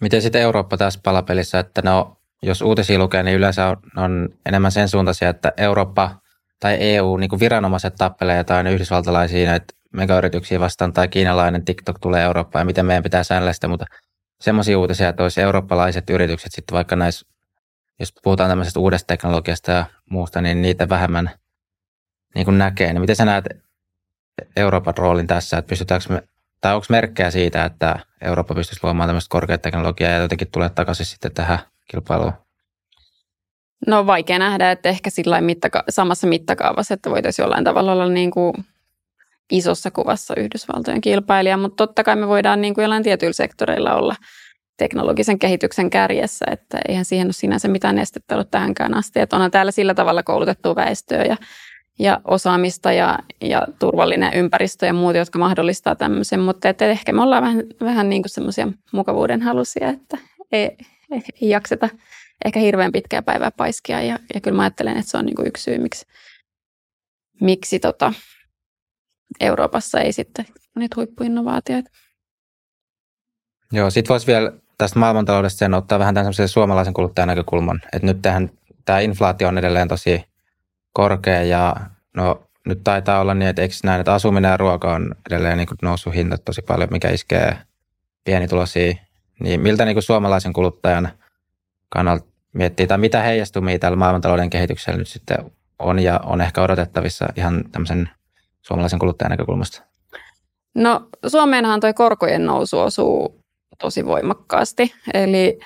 Miten 0.00 0.22
sitten 0.22 0.42
Eurooppa 0.42 0.76
tässä 0.76 1.00
palapelissä, 1.04 1.58
että 1.58 1.82
no, 1.84 2.16
jos 2.42 2.62
uutisia 2.62 2.98
lukee, 2.98 3.22
niin 3.22 3.36
yleensä 3.36 3.66
on, 3.66 3.76
on 3.96 4.28
enemmän 4.46 4.72
sen 4.72 4.88
suuntaisia, 4.88 5.28
että 5.28 5.52
Eurooppa 5.56 6.20
tai 6.60 6.76
EU 6.80 7.16
niin 7.16 7.30
kuin 7.30 7.40
viranomaiset 7.40 7.94
tappelee 7.94 8.36
jotain 8.36 8.66
yhdysvaltalaisia 8.66 9.50
näitä 9.50 9.74
megayrityksiä 9.92 10.60
vastaan 10.60 10.92
tai 10.92 11.08
kiinalainen 11.08 11.64
TikTok 11.64 11.98
tulee 11.98 12.22
Eurooppaan 12.22 12.60
ja 12.60 12.64
miten 12.64 12.86
meidän 12.86 13.02
pitää 13.02 13.24
säännellä 13.24 13.52
sitä, 13.52 13.68
mutta 13.68 13.86
semmoisia 14.40 14.78
uutisia, 14.78 15.08
että 15.08 15.22
olisi 15.22 15.40
eurooppalaiset 15.40 16.10
yritykset 16.10 16.52
sitten 16.52 16.74
vaikka 16.74 16.96
näissä 16.96 17.26
jos 18.00 18.12
puhutaan 18.22 18.50
tämmöisestä 18.50 18.80
uudesta 18.80 19.06
teknologiasta 19.06 19.72
ja 19.72 19.84
muusta, 20.10 20.40
niin 20.40 20.62
niitä 20.62 20.88
vähemmän 20.88 21.30
niin 22.34 22.44
kuin 22.44 22.58
näkee. 22.58 22.92
Niin 22.92 23.00
miten 23.00 23.16
sä 23.16 23.24
näet 23.24 23.44
Euroopan 24.56 24.94
roolin 24.96 25.26
tässä, 25.26 25.58
että 25.58 25.68
pystytäänkö 25.68 26.12
me, 26.12 26.22
tai 26.60 26.74
onko 26.74 26.86
merkkejä 26.90 27.30
siitä, 27.30 27.64
että 27.64 27.98
Eurooppa 28.22 28.54
pystyisi 28.54 28.80
luomaan 28.82 29.08
tämmöistä 29.08 29.32
korkeat 29.32 29.62
teknologiaa 29.62 30.10
ja 30.10 30.18
jotenkin 30.18 30.48
tulee 30.52 30.68
takaisin 30.68 31.06
sitten 31.06 31.34
tähän 31.34 31.58
kilpailuun? 31.90 32.32
No 33.86 34.06
vaikea 34.06 34.38
nähdä, 34.38 34.70
että 34.70 34.88
ehkä 34.88 35.10
sillä 35.10 35.40
mittaka- 35.40 35.84
samassa 35.88 36.26
mittakaavassa, 36.26 36.94
että 36.94 37.10
voitaisiin 37.10 37.44
jollain 37.44 37.64
tavalla 37.64 37.92
olla 37.92 38.08
niin 38.08 38.30
kuin 38.30 38.54
isossa 39.50 39.90
kuvassa 39.90 40.34
Yhdysvaltojen 40.36 41.00
kilpailija, 41.00 41.56
mutta 41.56 41.86
totta 41.86 42.04
kai 42.04 42.16
me 42.16 42.28
voidaan 42.28 42.60
niin 42.60 42.74
kuin 42.74 42.82
jollain 42.82 43.02
tietyillä 43.02 43.32
sektoreilla 43.32 43.94
olla– 43.94 44.14
teknologisen 44.80 45.38
kehityksen 45.38 45.90
kärjessä, 45.90 46.44
että 46.50 46.78
eihän 46.88 47.04
siihen 47.04 47.26
ole 47.26 47.32
sinänsä 47.32 47.68
mitään 47.68 47.98
estettä 47.98 48.34
ollut 48.34 48.50
tähänkään 48.50 48.94
asti. 48.94 49.20
Että 49.20 49.36
onhan 49.36 49.50
täällä 49.50 49.72
sillä 49.72 49.94
tavalla 49.94 50.22
koulutettua 50.22 50.76
väestöä 50.76 51.22
ja, 51.22 51.36
ja 52.00 52.20
osaamista 52.24 52.92
ja, 52.92 53.18
ja 53.40 53.66
turvallinen 53.78 54.34
ympäristö 54.34 54.86
ja 54.86 54.92
muut, 54.92 55.16
jotka 55.16 55.38
mahdollistaa 55.38 55.96
tämmöisen, 55.96 56.40
mutta 56.40 56.68
että 56.68 56.86
ehkä 56.86 57.12
me 57.12 57.22
ollaan 57.22 57.42
vähän, 57.42 57.64
vähän 57.80 58.08
niin 58.08 58.22
kuin 58.22 58.30
semmoisia 58.30 58.68
mukavuuden 58.92 59.42
halusia, 59.42 59.88
että 59.88 60.18
ei, 60.52 60.76
ei, 61.10 61.50
jakseta 61.50 61.88
ehkä 62.44 62.60
hirveän 62.60 62.92
pitkää 62.92 63.22
päivää 63.22 63.50
paiskia 63.50 64.02
ja, 64.02 64.18
ja 64.34 64.40
kyllä 64.40 64.56
mä 64.56 64.62
ajattelen, 64.62 64.96
että 64.96 65.10
se 65.10 65.18
on 65.18 65.26
niin 65.26 65.36
kuin 65.36 65.48
yksi 65.48 65.62
syy, 65.62 65.78
miksi, 65.78 66.06
miksi 67.40 67.78
tota, 67.78 68.12
Euroopassa 69.40 70.00
ei 70.00 70.12
sitten 70.12 70.46
niitä 70.76 70.96
huippuinnovaatioita. 70.96 71.90
Joo, 73.72 73.90
sit 73.90 74.08
voisi 74.08 74.26
vielä 74.26 74.52
tästä 74.78 74.98
maailmantaloudesta 74.98 75.58
sen 75.58 75.74
ottaa 75.74 75.98
vähän 75.98 76.14
tämän 76.14 76.32
suomalaisen 76.46 76.94
kuluttajan 76.94 77.28
näkökulman. 77.28 77.80
Että 77.92 78.06
nyt 78.06 78.22
tähän, 78.22 78.50
tämä 78.84 79.00
inflaatio 79.00 79.48
on 79.48 79.58
edelleen 79.58 79.88
tosi 79.88 80.29
korkea 80.92 81.42
ja 81.42 81.76
no 82.16 82.42
nyt 82.66 82.84
taitaa 82.84 83.20
olla 83.20 83.34
niin, 83.34 83.48
että 83.48 83.62
eikö 83.62 83.74
näin, 83.84 84.00
että 84.00 84.14
asuminen 84.14 84.50
ja 84.50 84.56
ruoka 84.56 84.94
on 84.94 85.14
edelleen 85.30 85.58
niin 85.58 85.68
noussut 85.82 86.14
hinta 86.14 86.38
tosi 86.38 86.62
paljon, 86.62 86.88
mikä 86.92 87.10
iskee 87.10 87.56
pienituloisia. 88.24 88.94
Niin 89.40 89.60
miltä 89.60 89.84
niin 89.84 89.94
kuin 89.94 90.02
suomalaisen 90.02 90.52
kuluttajan 90.52 91.08
kannalta 91.88 92.26
miettii, 92.52 92.86
tai 92.86 92.98
mitä 92.98 93.22
heijastumia 93.22 93.78
tällä 93.78 93.96
maailmantalouden 93.96 94.50
kehityksellä 94.50 94.98
nyt 94.98 95.08
sitten 95.08 95.38
on 95.78 95.98
ja 95.98 96.20
on 96.24 96.40
ehkä 96.40 96.62
odotettavissa 96.62 97.26
ihan 97.36 97.64
tämmöisen 97.72 98.10
suomalaisen 98.62 98.98
kuluttajan 98.98 99.30
näkökulmasta? 99.30 99.82
No 100.74 101.08
Suomeenhan 101.26 101.80
tuo 101.80 101.94
korkojen 101.94 102.46
nousu 102.46 102.78
osuu 102.78 103.40
tosi 103.78 104.06
voimakkaasti. 104.06 104.94
Eli 105.14 105.58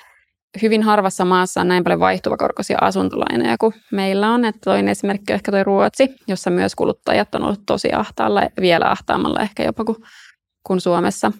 hyvin 0.61 0.83
harvassa 0.83 1.25
maassa 1.25 1.61
on 1.61 1.67
näin 1.67 1.83
paljon 1.83 1.99
vaihtuvakorkoisia 1.99 2.77
asuntolainoja 2.81 3.57
kuin 3.57 3.73
meillä 3.91 4.31
on. 4.31 4.45
Että 4.45 4.61
toinen 4.63 4.87
esimerkki 4.87 5.33
on 5.33 5.35
ehkä 5.35 5.51
tuo 5.51 5.63
Ruotsi, 5.63 6.09
jossa 6.27 6.49
myös 6.49 6.75
kuluttajat 6.75 7.35
on 7.35 7.43
ollut 7.43 7.65
tosi 7.65 7.93
ahtaalla, 7.93 8.41
vielä 8.61 8.89
ahtaamalla 8.89 9.41
ehkä 9.41 9.63
jopa 9.63 9.85
kuin, 9.85 9.97
kuin 10.63 10.81
Suomessa. 10.81 11.31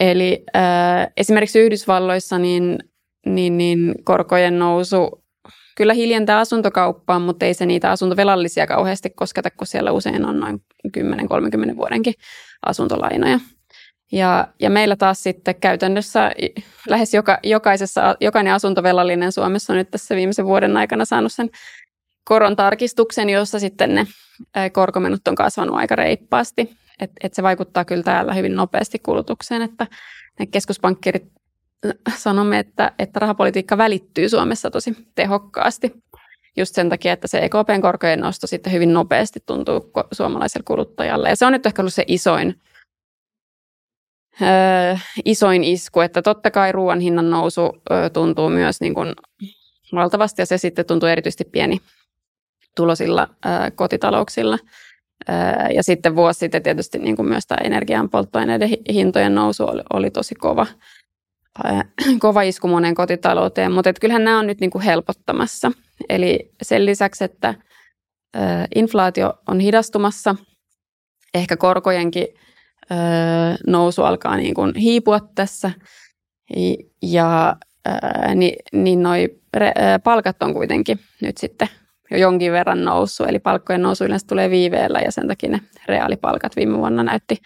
Eli 0.00 0.44
äh, 0.56 1.06
esimerkiksi 1.16 1.60
Yhdysvalloissa 1.60 2.38
niin, 2.38 2.78
niin, 3.26 3.58
niin 3.58 3.94
korkojen 4.04 4.58
nousu 4.58 5.24
kyllä 5.76 5.94
hiljentää 5.94 6.38
asuntokauppaa, 6.38 7.18
mutta 7.18 7.46
ei 7.46 7.54
se 7.54 7.66
niitä 7.66 7.90
asuntovelallisia 7.90 8.66
kauheasti 8.66 9.10
kosketa, 9.10 9.50
kun 9.50 9.66
siellä 9.66 9.92
usein 9.92 10.24
on 10.24 10.40
noin 10.40 10.62
10-30 11.72 11.76
vuodenkin 11.76 12.14
asuntolainoja. 12.66 13.40
Ja, 14.12 14.48
ja 14.60 14.70
meillä 14.70 14.96
taas 14.96 15.22
sitten 15.22 15.54
käytännössä 15.54 16.30
lähes 16.88 17.14
joka, 17.14 17.38
jokaisessa, 17.42 18.16
jokainen 18.20 18.52
asuntovelallinen 18.52 19.32
Suomessa 19.32 19.72
on 19.72 19.76
nyt 19.76 19.90
tässä 19.90 20.16
viimeisen 20.16 20.46
vuoden 20.46 20.76
aikana 20.76 21.04
saanut 21.04 21.32
sen 21.32 21.50
koron 22.24 22.56
tarkistuksen, 22.56 23.30
jossa 23.30 23.58
sitten 23.58 23.94
ne 23.94 24.06
korkomenot 24.72 25.28
on 25.28 25.34
kasvanut 25.34 25.76
aika 25.76 25.96
reippaasti. 25.96 26.76
Et, 27.00 27.10
et 27.22 27.34
se 27.34 27.42
vaikuttaa 27.42 27.84
kyllä 27.84 28.02
täällä 28.02 28.34
hyvin 28.34 28.56
nopeasti 28.56 28.98
kulutukseen, 28.98 29.62
että 29.62 29.86
ne 30.38 30.46
keskuspankkirit 30.46 31.24
sanomme, 32.16 32.58
että, 32.58 32.92
että 32.98 33.20
rahapolitiikka 33.20 33.78
välittyy 33.78 34.28
Suomessa 34.28 34.70
tosi 34.70 34.96
tehokkaasti. 35.14 35.92
Just 36.56 36.74
sen 36.74 36.88
takia, 36.88 37.12
että 37.12 37.28
se 37.28 37.38
EKPn 37.38 37.80
korkojen 37.82 38.20
nosto 38.20 38.46
sitten 38.46 38.72
hyvin 38.72 38.92
nopeasti 38.92 39.40
tuntuu 39.46 39.90
suomalaiselle 40.12 40.64
kuluttajalle. 40.64 41.28
Ja 41.28 41.36
se 41.36 41.46
on 41.46 41.52
nyt 41.52 41.66
ehkä 41.66 41.82
ollut 41.82 41.94
se 41.94 42.04
isoin 42.06 42.60
ö, 44.42 44.98
isoin 45.24 45.64
isku, 45.64 46.00
että 46.00 46.22
totta 46.22 46.50
kai 46.50 46.72
ruoan 46.72 47.00
hinnan 47.00 47.30
nousu 47.30 47.82
ö, 47.90 48.10
tuntuu 48.10 48.48
myös 48.48 48.80
niin 48.80 48.94
kuin 48.94 49.14
valtavasti 49.92 50.42
ja 50.42 50.46
se 50.46 50.58
sitten 50.58 50.86
tuntuu 50.86 51.08
erityisesti 51.08 51.44
pieni 51.44 51.78
tulosilla 52.76 53.28
ö, 53.46 53.48
kotitalouksilla. 53.74 54.58
Ö, 55.28 55.32
ja 55.74 55.82
sitten 55.82 56.16
vuosi 56.16 56.38
sitten 56.38 56.62
tietysti 56.62 56.98
niin 56.98 57.16
kuin 57.16 57.28
myös 57.28 57.46
tämä 57.46 57.58
energian 57.64 58.10
polttoaineiden 58.10 58.68
hintojen 58.92 59.34
nousu 59.34 59.64
oli, 59.64 59.82
oli 59.92 60.10
tosi 60.10 60.34
kova, 60.34 60.66
kova 62.18 62.42
isku 62.42 62.68
monen 62.68 62.94
kotitalouteen, 62.94 63.72
mutta 63.72 63.92
kyllähän 63.92 64.24
nämä 64.24 64.38
on 64.38 64.46
nyt 64.46 64.60
niin 64.60 64.70
kuin 64.70 64.82
helpottamassa. 64.82 65.72
Eli 66.08 66.50
sen 66.62 66.86
lisäksi, 66.86 67.24
että 67.24 67.54
inflaatio 68.74 69.34
on 69.48 69.60
hidastumassa, 69.60 70.34
ehkä 71.34 71.56
korkojenkin 71.56 72.26
nousu 73.66 74.02
alkaa 74.02 74.36
niin 74.36 74.54
kuin 74.54 74.74
hiipua 74.74 75.20
tässä. 75.34 75.70
Ja 77.02 77.56
niin, 78.34 78.56
niin 78.72 79.02
noi 79.02 79.40
palkat 80.04 80.42
on 80.42 80.54
kuitenkin 80.54 81.00
nyt 81.22 81.38
sitten 81.38 81.68
jo 82.10 82.18
jonkin 82.18 82.52
verran 82.52 82.84
noussut, 82.84 83.28
eli 83.28 83.38
palkkojen 83.38 83.82
nousu 83.82 84.04
yleensä 84.04 84.26
tulee 84.26 84.50
viiveellä 84.50 85.00
ja 85.00 85.12
sen 85.12 85.28
takia 85.28 85.50
ne 85.50 85.60
reaalipalkat 85.88 86.56
viime 86.56 86.78
vuonna 86.78 87.02
näytti 87.02 87.36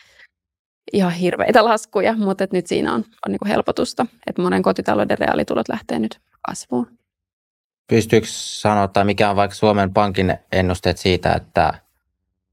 ihan 0.93 1.13
hirveitä 1.13 1.65
laskuja, 1.65 2.13
mutta 2.17 2.47
nyt 2.53 2.67
siinä 2.67 2.95
on, 2.95 3.05
on 3.27 3.33
niin 3.33 3.49
helpotusta, 3.49 4.07
että 4.27 4.43
monen 4.43 4.63
kotitalouden 4.63 5.19
reaalitulot 5.19 5.69
lähtee 5.69 5.99
nyt 5.99 6.21
kasvuun. 6.43 6.99
Pystyykö 7.89 8.27
sanoa, 8.31 8.89
tai 8.89 9.05
mikä 9.05 9.31
on 9.31 9.37
vaikka 9.37 9.55
Suomen 9.55 9.93
Pankin 9.93 10.35
ennusteet 10.53 10.99
siitä, 10.99 11.33
että 11.33 11.75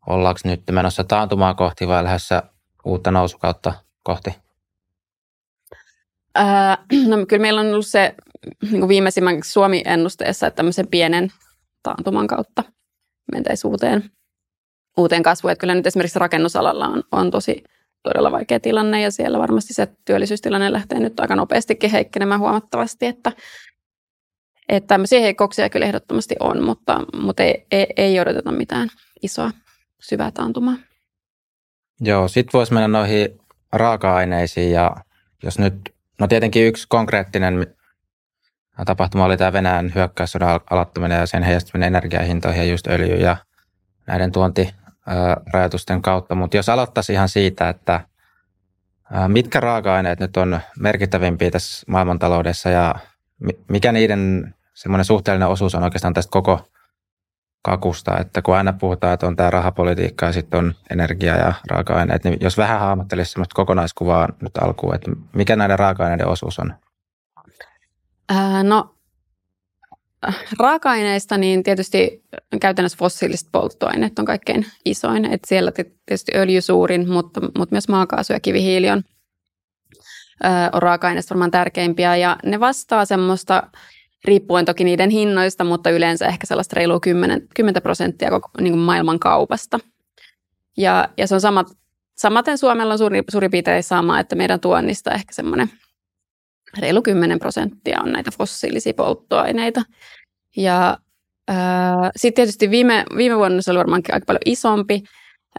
ollaanko 0.08 0.40
nyt 0.44 0.64
menossa 0.72 1.04
taantumaa 1.04 1.54
kohti 1.54 1.88
vai 1.88 2.04
lähdössä 2.04 2.44
uutta 2.86 3.12
nousukautta 3.12 3.74
kohti? 4.04 4.36
Ää, 6.36 6.78
no 7.10 7.26
kyllä 7.26 7.42
meillä 7.42 7.62
on 7.62 7.68
ollut 7.68 7.88
se 7.88 8.16
niin 8.62 8.80
kuin 8.80 8.90
viimeisimmän 8.90 9.40
Suomi-ennusteessa, 9.44 10.48
että 10.48 10.56
tämmöisen 10.56 10.88
pienen 10.88 11.30
taantuman 11.84 12.28
kautta 12.28 12.64
mentäisiin 13.32 13.72
uuteen, 13.72 14.12
uuteen 14.98 15.24
kasvuun. 15.24 15.52
Että 15.52 15.60
kyllä 15.60 15.76
nyt 15.76 15.88
esimerkiksi 15.88 16.20
rakennusalalla 16.20 16.88
on, 16.88 17.04
on 17.12 17.32
tosi 17.32 17.64
todella 18.04 18.32
vaikea 18.32 18.60
tilanne 18.60 19.02
ja 19.02 19.12
siellä 19.12 19.40
varmasti 19.40 19.74
se 19.74 19.88
työllisyystilanne 20.06 20.72
lähtee 20.72 21.00
nyt 21.00 21.20
aika 21.20 21.36
nopeastikin 21.36 21.92
heikkenemään 21.92 22.40
huomattavasti, 22.40 23.06
että, 23.06 23.32
että 24.70 24.88
tämmöisiä 24.88 25.20
heikkouksia 25.20 25.70
kyllä 25.70 25.86
ehdottomasti 25.86 26.36
on, 26.40 26.64
mutta, 26.64 27.04
mutta 27.22 27.44
ei, 27.44 27.66
ei, 27.72 27.88
ei 27.98 28.20
odoteta 28.20 28.52
mitään 28.52 28.90
isoa 29.22 29.52
syvää 30.00 30.32
taantumaa. 30.32 30.76
Joo, 32.02 32.28
sitten 32.28 32.54
voisi 32.54 32.74
mennä 32.74 32.88
noihin 32.88 33.40
raaka-aineisiin 33.72 34.72
ja 34.72 34.96
jos 35.44 35.60
nyt, 35.60 35.96
no 36.20 36.28
tietenkin 36.28 36.68
yksi 36.68 36.86
konkreettinen 36.90 37.68
tapahtuma 38.86 39.26
oli 39.26 39.38
tämä 39.38 39.54
Venäjän 39.54 39.92
hyökkäyssodan 39.96 40.60
aloittaminen 40.70 41.20
ja 41.20 41.26
sen 41.26 41.44
heijastuminen 41.44 41.88
energiahintoihin 41.88 42.62
ja 42.62 42.70
just 42.72 42.88
öljy 42.88 43.16
ja 43.16 43.38
näiden 44.08 44.32
tuontirajoitusten 44.32 46.02
kautta. 46.02 46.36
Mutta 46.36 46.58
jos 46.58 46.70
aloittaisi 46.70 47.14
ihan 47.14 47.30
siitä, 47.30 47.70
että 47.70 48.02
mitkä 49.28 49.60
raaka-aineet 49.60 50.20
nyt 50.20 50.38
on 50.38 50.60
merkittävimpiä 50.80 51.52
tässä 51.52 51.86
maailmantaloudessa 51.88 52.70
ja 52.70 52.96
mikä 53.70 53.92
niiden 53.92 54.54
semmoinen 54.74 55.06
suhteellinen 55.06 55.48
osuus 55.48 55.76
on 55.76 55.84
oikeastaan 55.84 56.14
tästä 56.14 56.32
koko 56.32 56.70
kakusta, 57.62 58.18
että 58.18 58.42
kun 58.42 58.56
aina 58.56 58.74
puhutaan, 58.74 59.14
että 59.14 59.28
on 59.28 59.36
tämä 59.36 59.50
rahapolitiikka 59.50 60.26
ja 60.26 60.34
sitten 60.34 60.60
on 60.60 60.74
energia 60.92 61.38
ja 61.38 61.54
raaka-aineet, 61.70 62.24
niin 62.24 62.38
jos 62.42 62.58
vähän 62.58 62.80
hahmottelisi 62.80 63.32
semmoista 63.32 63.56
kokonaiskuvaa 63.56 64.30
nyt 64.42 64.58
alkuun, 64.58 64.96
että 64.96 65.12
mikä 65.36 65.56
näiden 65.56 65.80
raaka-aineiden 65.80 66.28
osuus 66.28 66.60
on? 66.60 66.74
Ää, 68.30 68.64
no 68.64 68.96
raaka-aineista 70.60 71.38
niin 71.38 71.64
tietysti 71.64 72.24
käytännössä 72.62 72.98
fossiiliset 72.98 73.48
polttoaineet 73.52 74.20
on 74.20 74.26
kaikkein 74.26 74.66
isoin. 74.86 75.26
että 75.26 75.48
siellä 75.48 75.72
tietysti 75.72 76.32
öljy 76.36 76.62
suurin, 76.62 77.10
mutta, 77.10 77.42
mutta 77.42 77.76
myös 77.76 77.88
maakaasu 77.88 78.34
ja 78.34 78.40
kivihiili 78.40 78.90
on, 78.90 79.04
on 80.74 80.82
raaka-aineista 80.82 81.36
varmaan 81.36 81.52
tärkeimpiä. 81.52 82.16
Ja 82.16 82.38
ne 82.46 82.60
vastaa 82.60 83.06
semmoista, 83.06 83.64
riippuen 84.26 84.66
toki 84.66 84.84
niiden 84.84 85.10
hinnoista, 85.10 85.64
mutta 85.64 85.90
yleensä 85.90 86.28
ehkä 86.28 86.48
sellaista 86.48 86.76
reilua 86.76 87.00
10, 87.00 87.48
10 87.56 87.82
prosenttia 87.82 88.30
koko, 88.30 88.50
niin 88.62 88.74
kuin 88.74 88.82
maailman 88.82 89.20
kaupasta. 89.20 89.80
Ja, 90.78 91.10
ja 91.18 91.28
se 91.28 91.36
on 91.36 91.42
samat, 91.42 91.68
samaten 92.18 92.58
Suomella 92.58 92.94
on 92.94 92.98
suuri, 92.98 93.24
suuri 93.32 93.50
piirtein 93.50 93.84
sama, 93.84 94.20
että 94.20 94.36
meidän 94.36 94.60
tuonnista 94.60 95.12
ehkä 95.12 95.34
semmoinen 95.34 95.70
reilu 96.78 97.02
10 97.02 97.40
prosenttia 97.40 98.02
on 98.04 98.12
näitä 98.12 98.32
fossiilisia 98.38 98.94
polttoaineita. 98.94 99.82
Ja 100.58 100.98
äh, 101.50 101.56
sitten 102.16 102.36
tietysti 102.36 102.70
viime, 102.72 103.06
viime 103.18 103.38
vuonna 103.38 103.62
se 103.62 103.72
oli 103.72 103.80
varmaankin 103.80 104.14
aika 104.14 104.26
paljon 104.26 104.42
isompi 104.46 105.04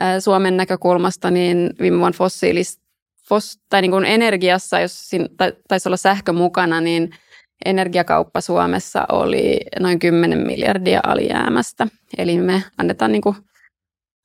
äh, 0.03 0.19
Suomen 0.19 0.57
näkökulmasta, 0.57 1.31
niin 1.31 1.71
viime 1.81 1.99
vuonna 1.99 2.17
fossiilis, 2.17 2.81
fos, 3.29 3.59
tai 3.69 3.83
niin 3.83 3.91
kuin 3.91 4.05
energiassa, 4.05 4.81
jos 4.81 5.09
siinä 5.09 5.27
taisi 5.69 5.89
olla 5.89 5.97
sähkö 5.97 6.33
mukana, 6.33 6.81
niin 6.81 7.11
energiakauppa 7.65 8.41
Suomessa 8.41 9.07
oli 9.13 9.61
noin 9.81 9.99
10 9.99 10.39
miljardia 10.39 11.01
alijäämästä. 11.07 11.87
Eli 12.19 12.39
me 12.39 12.63
annetaan 12.79 13.13
niin 13.13 13.23
kuin 13.23 13.37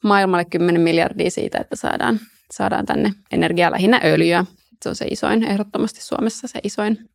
maailmalle 0.03 0.45
10 0.45 0.81
miljardia 0.81 1.31
siitä, 1.31 1.57
että 1.57 1.75
saadaan, 1.75 2.19
saadaan 2.51 2.85
tänne 2.85 3.11
energiaa 3.31 3.71
lähinnä 3.71 4.01
öljyä 4.03 4.45
se 4.83 4.89
on 4.89 4.95
se 4.95 5.05
isoin, 5.11 5.43
ehdottomasti 5.43 6.01
Suomessa 6.01 6.47
se 6.47 6.59
isoin. 6.63 7.09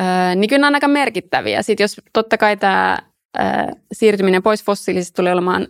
Öö, 0.00 0.34
niin 0.34 0.48
kyllä 0.48 0.66
on 0.66 0.74
aika 0.74 0.88
merkittäviä. 0.88 1.62
Sitten 1.62 1.84
jos 1.84 2.00
totta 2.12 2.38
kai 2.38 2.56
tämä 2.56 2.98
öö, 3.38 3.44
siirtyminen 3.92 4.42
pois 4.42 4.64
fossiilisista 4.64 5.16
tulee 5.16 5.32
olemaan 5.32 5.66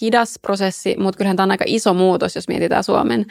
hidas 0.00 0.38
prosessi, 0.42 0.96
mutta 0.98 1.18
kyllähän 1.18 1.36
tämä 1.36 1.44
on 1.44 1.50
aika 1.50 1.64
iso 1.66 1.94
muutos, 1.94 2.34
jos 2.34 2.48
mietitään 2.48 2.84
Suomen 2.84 3.26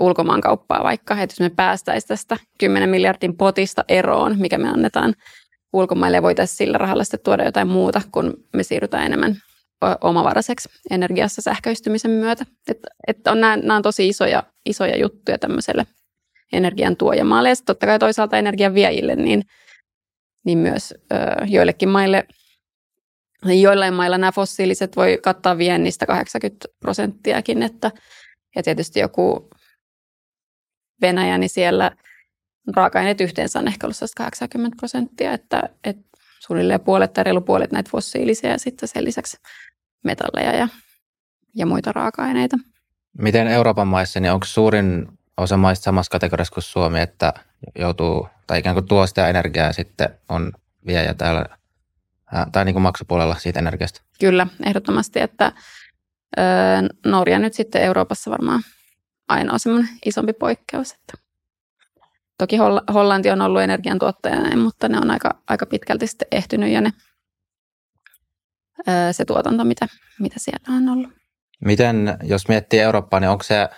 ulkomaankauppaa 0.00 0.84
vaikka, 0.84 1.14
että 1.14 1.32
jos 1.32 1.40
me 1.40 1.50
päästäisiin 1.56 2.08
tästä 2.08 2.36
10 2.58 2.88
miljardin 2.88 3.36
potista 3.36 3.84
eroon, 3.88 4.38
mikä 4.38 4.58
me 4.58 4.68
annetaan 4.68 5.14
ulkomaille 5.72 6.16
ja 6.16 6.22
voitaisiin 6.22 6.56
sillä 6.56 6.78
rahalla 6.78 7.04
sitten 7.04 7.20
tuoda 7.24 7.44
jotain 7.44 7.68
muuta, 7.68 8.00
kun 8.12 8.34
me 8.52 8.62
siirrytään 8.62 9.06
enemmän 9.06 9.36
omavaraiseksi 10.00 10.68
energiassa 10.90 11.42
sähköistymisen 11.42 12.10
myötä. 12.10 12.46
Että 12.68 12.88
et 13.06 13.26
on, 13.26 13.40
nämä, 13.40 13.56
nämä 13.56 13.76
on 13.76 13.82
tosi 13.82 14.08
isoja, 14.08 14.42
isoja 14.66 14.98
juttuja 14.98 15.38
tämmöiselle 15.38 15.86
energian 16.52 16.96
tuojamaalle 16.96 17.48
ja 17.48 17.54
totta 17.66 17.86
kai 17.86 17.98
toisaalta 17.98 18.38
energian 18.38 18.74
viejille, 18.74 19.16
niin, 19.16 19.42
niin 20.44 20.58
myös 20.58 20.94
ö, 21.12 21.16
joillekin 21.46 21.88
maille, 21.88 22.26
joillain 23.44 23.94
mailla 23.94 24.18
nämä 24.18 24.32
fossiiliset 24.32 24.96
voi 24.96 25.18
kattaa 25.22 25.58
viennistä 25.58 26.06
80 26.06 26.68
prosenttiakin, 26.80 27.62
että, 27.62 27.90
ja 28.56 28.62
tietysti 28.62 29.00
joku 29.00 29.50
Venäjä, 31.00 31.38
niin 31.38 31.50
siellä 31.50 31.90
raaka-aineet 32.76 33.20
yhteensä 33.20 33.58
on 33.58 33.68
ehkä 33.68 33.86
ollut 33.86 33.96
80 34.16 34.76
prosenttia, 34.76 35.32
että, 35.32 35.62
että 35.84 36.02
suunnilleen 36.40 36.80
puolet 36.80 37.12
tai 37.12 37.24
reilu 37.24 37.40
puolet 37.40 37.72
näitä 37.72 37.90
fossiilisia 37.90 38.50
ja 38.50 38.58
sitten 38.58 38.88
sen 38.88 39.04
lisäksi 39.04 39.36
metalleja 40.04 40.56
ja, 40.56 40.68
ja 41.54 41.66
muita 41.66 41.92
raaka-aineita. 41.92 42.56
Miten 43.18 43.46
Euroopan 43.46 43.88
maissa, 43.88 44.20
niin 44.20 44.32
onko 44.32 44.46
suurin 44.46 45.08
osa 45.36 45.56
maista 45.56 45.84
samassa 45.84 46.10
kategoriassa 46.10 46.54
kuin 46.54 46.64
Suomi, 46.64 47.00
että 47.00 47.32
joutuu, 47.78 48.28
tai 48.46 48.58
ikään 48.58 48.74
kuin 48.74 48.86
tuo 48.86 49.06
sitä 49.06 49.28
energiaa 49.28 49.66
ja 49.66 49.72
sitten 49.72 50.08
on 50.28 50.52
viejä 50.86 51.14
täällä, 51.14 51.46
tai 52.52 52.64
niin 52.64 52.74
kuin 52.74 52.82
maksupuolella 52.82 53.36
siitä 53.38 53.58
energiasta? 53.58 54.02
Kyllä, 54.20 54.46
ehdottomasti, 54.66 55.20
että 55.20 55.52
Norja 57.06 57.38
nyt 57.38 57.54
sitten 57.54 57.82
Euroopassa 57.82 58.30
varmaan 58.30 58.62
ainoa 59.28 59.58
semmoinen 59.58 59.90
isompi 60.04 60.32
poikkeus. 60.32 60.92
Että 60.92 61.14
toki 62.38 62.56
Hollanti 62.94 63.30
on 63.30 63.42
ollut 63.42 63.62
energiantuottajana, 63.62 64.56
mutta 64.56 64.88
ne 64.88 64.98
on 64.98 65.10
aika, 65.10 65.30
aika 65.48 65.66
pitkälti 65.66 66.06
sitten 66.06 66.28
ehtynyt 66.30 66.70
ja 66.70 66.80
ne 66.80 66.92
se 69.12 69.24
tuotanto, 69.24 69.64
mitä, 69.64 69.88
mitä 70.20 70.34
siellä 70.38 70.76
on 70.76 70.88
ollut. 70.88 71.12
Miten, 71.60 72.18
jos 72.22 72.48
miettii 72.48 72.80
Eurooppaa, 72.80 73.20
niin 73.20 73.30
onko 73.30 73.42
se, 73.42 73.68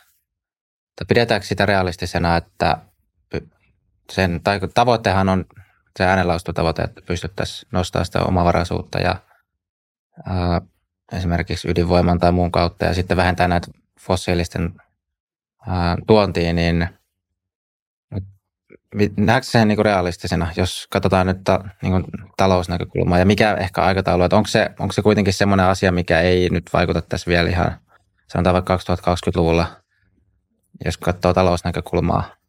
tai 0.96 1.06
pidetäänkö 1.08 1.46
sitä 1.46 1.66
realistisena, 1.66 2.36
että 2.36 2.78
sen, 4.12 4.40
tai 4.44 4.60
tavoittehan 4.74 5.28
on 5.28 5.44
se 5.98 6.04
äänenlaustotavoite, 6.04 6.82
että 6.82 7.00
pystyttäisiin 7.06 7.68
nostamaan 7.72 8.06
sitä 8.06 8.20
omavaraisuutta 8.20 8.98
ja 8.98 9.16
ää, 10.26 10.60
esimerkiksi 11.12 11.70
ydinvoiman 11.70 12.18
tai 12.18 12.32
muun 12.32 12.52
kautta 12.52 12.84
ja 12.84 12.94
sitten 12.94 13.16
vähentää 13.16 13.48
näitä 13.48 13.66
fossiilisten 14.00 14.74
ää, 15.66 15.96
tuontiin, 16.06 16.56
niin 16.56 16.88
näetkö 19.16 19.50
sen 19.50 19.68
niin 19.68 19.84
realistisena, 19.84 20.52
jos 20.56 20.86
katsotaan 20.90 21.26
nyt 21.26 21.44
ta, 21.44 21.64
niin 21.82 21.92
kuin 21.92 22.04
talousnäkökulmaa 22.36 23.18
ja 23.18 23.24
mikä 23.24 23.54
ehkä 23.54 23.82
aikataulu, 23.82 24.22
että 24.22 24.36
onko 24.36 24.48
se, 24.48 24.70
onko 24.78 24.92
se 24.92 25.02
kuitenkin 25.02 25.34
semmoinen 25.34 25.66
asia, 25.66 25.92
mikä 25.92 26.20
ei 26.20 26.48
nyt 26.50 26.70
vaikuta 26.72 27.02
tässä 27.02 27.30
vielä 27.30 27.48
ihan, 27.48 27.78
sanotaan 28.28 28.54
vaikka 28.54 28.76
2020-luvulla, 28.76 29.66
jos 30.84 30.98
katsoo 30.98 31.34
talousnäkökulmaa? 31.34 32.43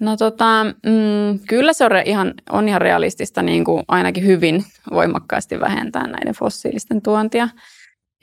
No 0.00 0.16
tota, 0.16 0.64
mm, 0.64 1.38
kyllä 1.48 1.72
se 1.72 1.84
on 1.84 1.90
ihan, 2.04 2.34
on 2.50 2.68
ihan 2.68 2.80
realistista 2.80 3.42
niin 3.42 3.64
kuin 3.64 3.82
ainakin 3.88 4.26
hyvin 4.26 4.64
voimakkaasti 4.90 5.60
vähentää 5.60 6.06
näiden 6.06 6.34
fossiilisten 6.34 7.02
tuontia. 7.02 7.48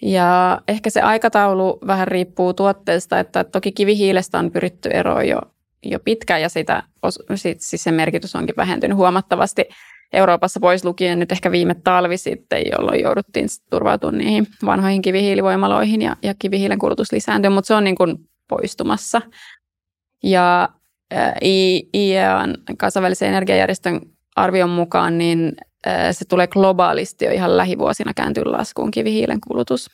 Ja 0.01 0.61
ehkä 0.67 0.89
se 0.89 1.01
aikataulu 1.01 1.79
vähän 1.87 2.07
riippuu 2.07 2.53
tuotteesta, 2.53 3.19
että 3.19 3.43
toki 3.43 3.71
kivihiilestä 3.71 4.39
on 4.39 4.51
pyritty 4.51 4.89
eroon 4.89 5.27
jo 5.27 5.41
jo 5.85 5.99
pitkään 5.99 6.41
ja 6.41 6.49
sitä, 6.49 6.83
siis 7.57 7.83
sen 7.83 7.93
merkitys 7.93 8.35
onkin 8.35 8.55
vähentynyt 8.57 8.97
huomattavasti 8.97 9.65
Euroopassa 10.13 10.59
pois 10.59 10.85
lukien 10.85 11.19
nyt 11.19 11.31
ehkä 11.31 11.51
viime 11.51 11.75
talvi 11.83 12.17
sitten, 12.17 12.63
jolloin 12.71 13.01
jouduttiin 13.01 13.47
turvautumaan 13.69 14.17
niihin 14.17 14.47
vanhoihin 14.65 15.01
kivihiilivoimaloihin 15.01 16.01
ja, 16.01 16.15
ja 16.23 16.33
kivihiilen 16.39 16.79
kulutus 16.79 17.11
lisääntyy, 17.11 17.51
mutta 17.51 17.67
se 17.67 17.75
on 17.75 17.83
niin 17.83 17.95
kuin 17.95 18.17
poistumassa. 18.47 19.21
Ja 20.23 20.69
IEAn 21.95 22.57
kansainvälisen 22.77 23.29
energiajärjestön 23.29 24.01
arvion 24.35 24.69
mukaan 24.69 25.17
niin 25.17 25.55
se 26.11 26.25
tulee 26.25 26.47
globaalisti 26.47 27.25
jo 27.25 27.31
ihan 27.31 27.57
lähivuosina 27.57 28.13
kääntyä 28.13 28.43
laskuun 28.45 28.91
kivihiilen 28.91 29.39
kulutus. 29.47 29.89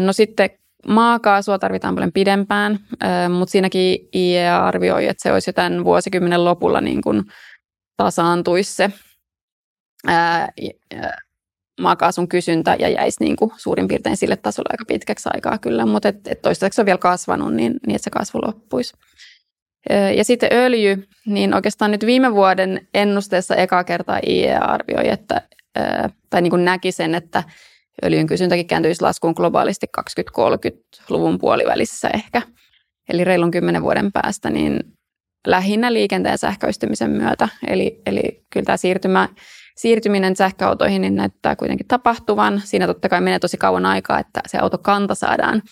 No 0.00 0.12
sitten 0.12 0.50
Maakaasua 0.86 1.58
tarvitaan 1.58 1.94
paljon 1.94 2.12
pidempään, 2.12 2.78
mutta 3.38 3.52
siinäkin 3.52 4.08
IEA 4.14 4.66
arvioi, 4.66 5.08
että 5.08 5.22
se 5.22 5.32
olisi 5.32 5.48
jo 5.48 5.52
tämän 5.52 5.84
vuosikymmenen 5.84 6.44
lopulla 6.44 6.80
niin 6.80 7.02
kuin 7.02 7.22
tasaantuisi 7.96 8.72
se 8.72 8.92
maakaasun 11.80 12.28
kysyntä 12.28 12.76
ja 12.78 12.88
jäisi 12.88 13.24
niin 13.24 13.36
kuin 13.36 13.50
suurin 13.56 13.88
piirtein 13.88 14.16
sille 14.16 14.36
tasolle 14.36 14.68
aika 14.72 14.84
pitkäksi 14.88 15.28
aikaa 15.34 15.58
kyllä, 15.58 15.86
mutta 15.86 16.08
et, 16.08 16.26
et 16.26 16.42
toistaiseksi 16.42 16.80
on 16.80 16.86
vielä 16.86 16.98
kasvanut 16.98 17.54
niin, 17.54 17.74
niin, 17.86 17.96
että 17.96 18.04
se 18.04 18.10
kasvu 18.10 18.38
loppuisi. 18.42 18.94
Ja 20.16 20.24
sitten 20.24 20.48
öljy, 20.52 21.08
niin 21.26 21.54
oikeastaan 21.54 21.90
nyt 21.90 22.06
viime 22.06 22.32
vuoden 22.34 22.88
ennusteessa 22.94 23.56
eka 23.56 23.84
kertaa 23.84 24.20
IEA 24.26 24.60
arvioi, 24.64 25.08
että, 25.08 25.42
tai 26.30 26.42
niin 26.42 26.50
kuin 26.50 26.64
näki 26.64 26.92
sen, 26.92 27.14
että 27.14 27.42
öljyn 28.04 28.26
kysyntäkin 28.26 28.66
kääntyisi 28.66 29.02
laskuun 29.02 29.34
globaalisti 29.36 29.86
2030-luvun 30.00 31.38
puolivälissä 31.38 32.10
ehkä. 32.14 32.42
Eli 33.08 33.24
reilun 33.24 33.50
kymmenen 33.50 33.82
vuoden 33.82 34.12
päästä, 34.12 34.50
niin 34.50 34.80
lähinnä 35.46 35.92
liikenteen 35.92 36.38
sähköistymisen 36.38 37.10
myötä. 37.10 37.48
Eli, 37.66 38.02
eli 38.06 38.44
kyllä 38.50 38.64
tämä 38.64 38.76
siirtymä, 38.76 39.28
siirtyminen 39.76 40.36
sähköautoihin 40.36 41.02
niin 41.02 41.14
näyttää 41.14 41.56
kuitenkin 41.56 41.88
tapahtuvan. 41.88 42.60
Siinä 42.64 42.86
totta 42.86 43.08
kai 43.08 43.20
menee 43.20 43.38
tosi 43.38 43.56
kauan 43.56 43.86
aikaa, 43.86 44.18
että 44.18 44.40
se 44.46 44.58
autokanta 44.58 45.14
saadaan 45.14 45.62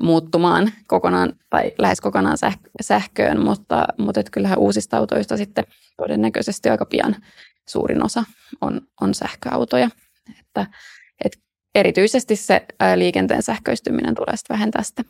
muuttumaan 0.00 0.72
kokonaan 0.86 1.32
tai 1.50 1.72
lähes 1.78 2.00
kokonaan 2.00 2.38
sähköön, 2.80 3.40
mutta, 3.40 3.86
mutta 3.98 4.20
et 4.20 4.30
kyllähän 4.30 4.58
uusista 4.58 4.96
autoista 4.96 5.36
sitten 5.36 5.64
todennäköisesti 5.96 6.68
aika 6.68 6.84
pian 6.84 7.16
suurin 7.68 8.04
osa 8.04 8.24
on, 8.60 8.80
on 9.00 9.14
sähköautoja. 9.14 9.90
Että, 10.40 10.66
et 11.24 11.38
erityisesti 11.74 12.36
se 12.36 12.66
liikenteen 12.96 13.42
sähköistyminen 13.42 14.14
tulee 14.14 14.36
sitten 14.36 14.54
vähentää 14.54 14.82
sitä 14.82 15.04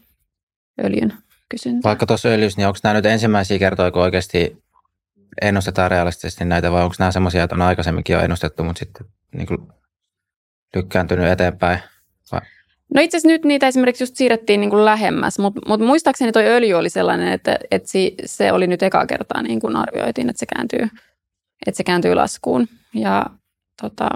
öljyn 0.85 1.13
kysyntää. 1.49 1.89
Vaikka 1.89 2.07
tuossa 2.07 2.29
öljyssä, 2.29 2.61
niin 2.61 2.67
onko 2.67 2.79
nämä 2.83 2.95
nyt 2.95 3.07
ensimmäisiä 3.07 3.59
kertoja, 3.59 3.91
kun 3.91 4.03
oikeasti 4.03 4.65
ennustetaan 5.43 5.91
realistisesti 5.91 6.45
näitä, 6.45 6.73
vai 6.73 6.83
onko 6.83 6.95
nämä 6.99 7.13
semmoisia, 7.13 7.45
että 7.45 7.57
on 7.57 7.63
aikaisemminkin 7.63 8.15
jo 8.15 8.21
ennustettu, 8.21 8.65
mutta 8.65 8.79
sitten 8.79 9.07
niin 9.33 9.49
lykkääntynyt 10.77 11.27
eteenpäin? 11.27 11.79
Vai? 12.33 12.41
No 12.95 13.01
itse 13.01 13.17
asiassa 13.17 13.33
nyt 13.33 13.45
niitä 13.45 13.69
esimerkiksi 13.69 14.03
just 14.03 14.17
siirrettiin 14.17 14.61
niin 14.61 14.71
kuin 14.71 14.85
lähemmäs, 14.85 15.39
mutta, 15.39 15.61
mutta 15.69 15.87
muistaakseni 15.87 16.33
toi 16.33 16.47
öljy 16.47 16.75
oli 16.75 16.91
sellainen, 16.91 17.29
että, 17.29 17.59
että 17.71 17.89
se 18.25 18.53
oli 18.53 18.67
nyt 18.67 18.83
eka 18.83 19.07
kertaa 19.07 19.43
niin 19.43 19.61
kuin 19.61 19.77
arvioitiin, 19.77 20.31
että 20.31 20.41
se 20.41 20.47
kääntyy, 20.47 20.89
että 21.67 21.77
se 21.77 21.85
kääntyy 21.85 22.15
laskuun. 22.15 22.69
Ja 22.95 23.27
tota, 23.83 24.09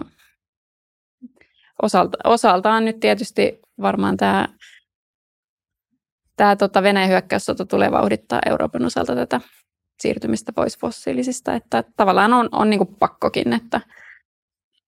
osalta, 1.82 2.18
osaltaan 2.24 2.84
nyt 2.84 3.00
tietysti 3.00 3.60
varmaan 3.80 4.16
tämä 4.16 4.48
tämä 6.38 6.56
tota 6.56 6.82
Venäjän 6.82 7.10
hyökkäyssota 7.10 7.66
tulee 7.66 7.90
vauhdittaa 7.90 8.40
Euroopan 8.46 8.84
osalta 8.84 9.14
tätä 9.14 9.40
siirtymistä 10.00 10.52
pois 10.52 10.78
fossiilisista, 10.78 11.54
että 11.54 11.84
tavallaan 11.96 12.32
on, 12.32 12.48
on 12.52 12.70
niin 12.70 12.96
pakkokin, 12.98 13.52
että, 13.52 13.80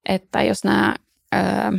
että 0.08 0.42
jos 0.42 0.64
nämä, 0.64 0.94
ää, 1.32 1.72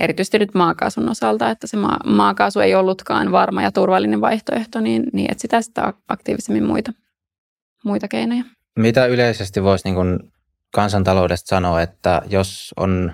erityisesti 0.00 0.38
nyt 0.38 0.54
maakaasun 0.54 1.08
osalta, 1.08 1.50
että 1.50 1.66
se 1.66 1.76
maa, 1.76 2.00
maakaasu 2.06 2.60
ei 2.60 2.74
ollutkaan 2.74 3.32
varma 3.32 3.62
ja 3.62 3.72
turvallinen 3.72 4.20
vaihtoehto, 4.20 4.80
niin, 4.80 5.02
niin 5.12 5.32
etsitään 5.32 5.62
sitä 5.62 5.92
aktiivisemmin 6.08 6.64
muita, 6.64 6.92
muita 7.84 8.08
keinoja. 8.08 8.44
Mitä 8.76 9.06
yleisesti 9.06 9.62
voisi 9.62 9.84
niin 9.84 9.94
kuin 9.94 10.18
kansantaloudesta 10.74 11.48
sanoa, 11.48 11.82
että 11.82 12.22
jos 12.30 12.74
on 12.76 13.12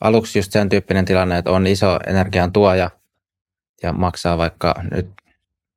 aluksi 0.00 0.38
just 0.38 0.52
sen 0.52 0.68
tyyppinen 0.68 1.04
tilanne, 1.04 1.38
että 1.38 1.50
on 1.50 1.66
iso 1.66 1.98
energian 2.06 2.52
tuoja 2.52 2.90
ja 3.82 3.92
maksaa 3.92 4.38
vaikka 4.38 4.74
nyt, 4.90 5.06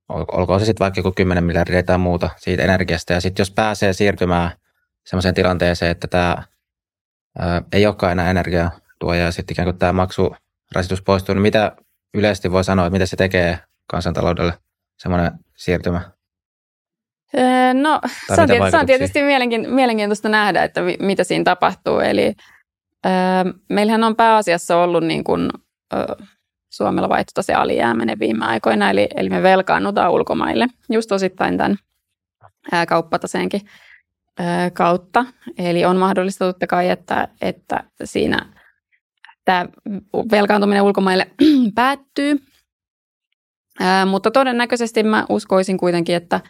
olkoon 0.09 0.59
se 0.59 0.65
sitten 0.65 0.85
vaikka 0.85 0.99
joku 0.99 1.11
10 1.11 1.43
miljardia 1.43 1.83
tai 1.83 1.97
muuta 1.97 2.29
siitä 2.37 2.63
energiasta. 2.63 3.13
Ja 3.13 3.21
sitten 3.21 3.41
jos 3.41 3.51
pääsee 3.51 3.93
siirtymään 3.93 4.51
sellaiseen 5.05 5.35
tilanteeseen, 5.35 5.91
että 5.91 6.07
tämä 6.07 6.43
ei 7.71 7.85
olekaan 7.85 8.11
enää 8.11 8.31
energiatuoja 9.01 9.25
ja 9.25 9.31
sitten 9.31 9.53
ikään 9.53 9.65
kuin 9.65 9.77
tämä 9.77 9.93
maksurasitus 9.93 11.01
poistuu, 11.01 11.35
niin 11.35 11.41
mitä 11.41 11.71
yleisesti 12.13 12.51
voi 12.51 12.63
sanoa, 12.63 12.85
että 12.85 12.93
mitä 12.93 13.05
se 13.05 13.15
tekee 13.15 13.59
kansantaloudelle 13.87 14.53
semmoinen 14.97 15.31
siirtymä? 15.55 16.01
No, 17.73 18.01
se 18.35 18.41
on, 18.41 18.47
tietysti, 18.47 18.71
se 18.71 18.77
on 18.77 18.85
tietysti 18.85 19.19
mielenkiintoista 19.67 20.29
nähdä, 20.29 20.63
että 20.63 20.81
mitä 20.99 21.23
siinä 21.23 21.43
tapahtuu. 21.43 21.99
Eli 21.99 22.33
meillähän 23.69 24.03
on 24.03 24.15
pääasiassa 24.15 24.77
ollut 24.77 25.03
niin 25.03 25.23
kuin, 25.23 25.49
Suomella 26.69 27.09
vaihtotase 27.09 27.53
alijäämäinen 27.53 28.19
viime 28.19 28.45
aikoina, 28.45 28.89
eli, 28.89 29.07
eli 29.15 29.29
me 29.29 29.43
velkaannutaan 29.43 30.11
ulkomaille 30.11 30.67
just 30.89 31.11
osittain 31.11 31.57
tämän 31.57 31.77
ää, 32.71 32.85
kauppataseenkin 32.85 33.61
ää, 34.39 34.69
kautta. 34.71 35.25
Eli 35.57 35.85
on 35.85 35.97
mahdollista 35.97 36.45
totta 36.45 36.67
kai, 36.67 36.89
että, 36.89 37.27
että 37.41 37.83
siinä 38.03 38.56
tämä 39.47 39.65
velkaantuminen 40.31 40.83
ulkomaille 40.83 41.31
päättyy, 41.75 42.39
ää, 43.79 44.05
mutta 44.05 44.31
todennäköisesti 44.31 45.03
mä 45.03 45.25
uskoisin 45.29 45.77
kuitenkin, 45.77 46.15
että, 46.15 46.41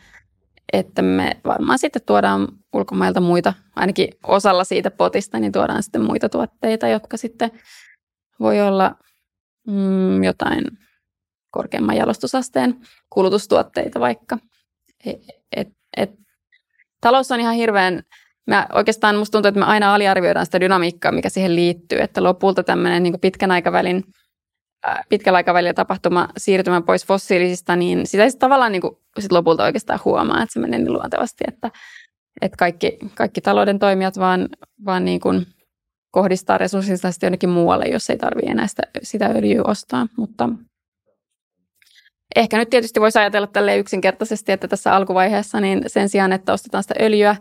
että 0.74 1.02
me 1.02 1.42
varmaan 1.46 1.80
sitten 1.80 2.02
tuodaan 2.06 2.48
ulkomailta 2.74 3.22
muita, 3.22 3.54
ainakin 3.76 4.10
osalla 4.24 4.64
siitä 4.64 4.92
potista, 4.92 5.40
niin 5.40 5.52
tuodaan 5.52 5.84
sitten 5.84 6.02
muita 6.02 6.30
tuotteita, 6.30 6.88
jotka 6.88 7.18
sitten 7.18 7.52
voi 8.40 8.62
olla 8.62 8.96
mm, 9.68 10.24
jotain 10.24 10.64
korkeamman 11.52 11.98
jalostusasteen 11.98 12.76
kulutustuotteita 13.10 14.00
vaikka. 14.00 14.38
Et, 15.06 15.22
et, 15.56 15.68
et, 15.98 16.12
talous 17.02 17.32
on 17.32 17.40
ihan 17.40 17.56
hirveän, 17.56 18.04
mä 18.48 18.68
oikeastaan 18.74 19.16
musta 19.16 19.32
tuntuu, 19.32 19.50
että 19.50 19.60
me 19.60 19.66
aina 19.66 19.94
aliarvioidaan 19.94 20.46
sitä 20.46 20.60
dynamiikkaa, 20.60 21.12
mikä 21.12 21.30
siihen 21.30 21.56
liittyy, 21.56 22.00
että 22.00 22.24
lopulta 22.24 22.64
tämmöinen 22.64 23.04
niin 23.04 23.20
pitkän 23.20 23.52
aikavälin 23.52 24.04
pitkällä 25.10 25.38
aikavälillä 25.38 25.74
tapahtuma 25.74 26.28
siirtymä 26.38 26.82
pois 26.82 27.06
fossiilisista, 27.06 27.76
niin 27.76 28.08
sitä 28.08 28.24
ei 28.24 28.32
tavallaan 28.40 28.72
niin 28.72 28.82
kuin 28.82 28.98
sit 29.20 29.32
lopulta 29.32 29.64
oikeastaan 29.64 30.00
huomaa, 30.06 30.44
että 30.44 30.54
se 30.54 30.60
menee 30.60 30.80
niin 30.80 30.94
luontevasti, 30.94 31.44
että, 31.48 31.72
että 32.42 32.58
kaikki, 32.58 32.98
kaikki 33.16 33.42
talouden 33.42 33.80
toimijat 33.80 34.20
vaan, 34.20 34.50
vaan 34.86 35.06
niin 35.06 35.20
kuin 35.20 35.46
kohdistaa 36.12 36.58
resurssinsa 36.58 37.12
sitten 37.12 37.28
jonnekin 37.28 37.50
muualle, 37.50 37.86
jos 37.86 38.10
ei 38.10 38.18
tarvitse 38.18 38.52
enää 38.52 38.68
sitä, 38.68 38.84
sitä 39.04 39.26
öljyä 39.36 39.62
ostaa. 39.64 40.08
Mutta 40.18 40.50
ehkä 42.36 42.58
nyt 42.58 42.70
tietysti 42.70 43.02
voisi 43.02 43.20
ajatella 43.20 43.48
tälle 43.48 43.78
yksinkertaisesti, 43.78 44.52
että 44.52 44.68
tässä 44.68 44.96
alkuvaiheessa 44.96 45.60
niin 45.60 45.84
sen 45.88 46.10
sijaan, 46.10 46.34
että 46.34 46.54
ostetaan 46.54 46.84
sitä 46.84 46.96
öljyä, 47.02 47.36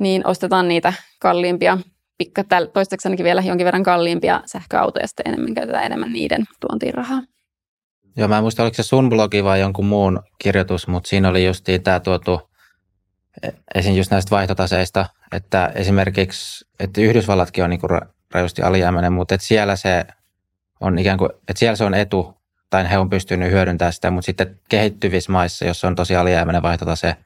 niin 0.00 0.26
ostetaan 0.26 0.68
niitä 0.68 0.92
kalliimpia, 1.20 1.78
pikka, 2.18 2.44
toistaiseksi 2.44 3.08
ainakin 3.08 3.24
vielä 3.24 3.42
jonkin 3.42 3.64
verran 3.64 3.82
kalliimpia 3.82 4.42
sähköautoja, 4.46 5.06
sitten 5.06 5.28
enemmän 5.28 5.54
käytetään 5.54 5.84
enemmän 5.84 6.12
niiden 6.12 6.44
tuontiin 6.60 6.94
rahaa. 6.94 7.22
Joo, 8.16 8.28
mä 8.28 8.36
en 8.36 8.42
muista, 8.42 8.62
oliko 8.62 8.74
se 8.74 8.82
sun 8.82 9.08
blogi 9.08 9.44
vai 9.44 9.60
jonkun 9.60 9.86
muun 9.86 10.22
kirjoitus, 10.38 10.88
mutta 10.88 11.08
siinä 11.08 11.28
oli 11.28 11.46
just 11.46 11.66
tämä 11.84 12.00
tuotu 12.00 12.50
esim. 13.74 13.94
just 13.94 14.10
näistä 14.10 14.30
vaihtotaseista, 14.30 15.06
että 15.32 15.72
esimerkiksi, 15.74 16.64
että 16.80 17.00
Yhdysvallatkin 17.00 17.64
on 17.64 17.70
niin 17.70 17.80
kuin 17.80 18.00
rajusti 18.34 18.62
alijäämäinen, 18.62 19.12
mutta 19.12 19.34
että 19.34 19.46
siellä 19.46 19.76
se 19.76 20.04
on 20.80 20.98
ikään 20.98 21.18
kuin, 21.18 21.30
että 21.48 21.58
siellä 21.58 21.76
se 21.76 21.84
on 21.84 21.94
etu, 21.94 22.34
tai 22.70 22.90
he 22.90 22.98
on 22.98 23.10
pystynyt 23.10 23.50
hyödyntämään 23.52 23.92
sitä, 23.92 24.10
mutta 24.10 24.26
sitten 24.26 24.60
kehittyvissä 24.68 25.32
maissa, 25.32 25.64
jos 25.64 25.84
on 25.84 25.94
tosi 25.94 26.16
alijäämäinen 26.16 26.62
vaihtotase, 26.62 27.16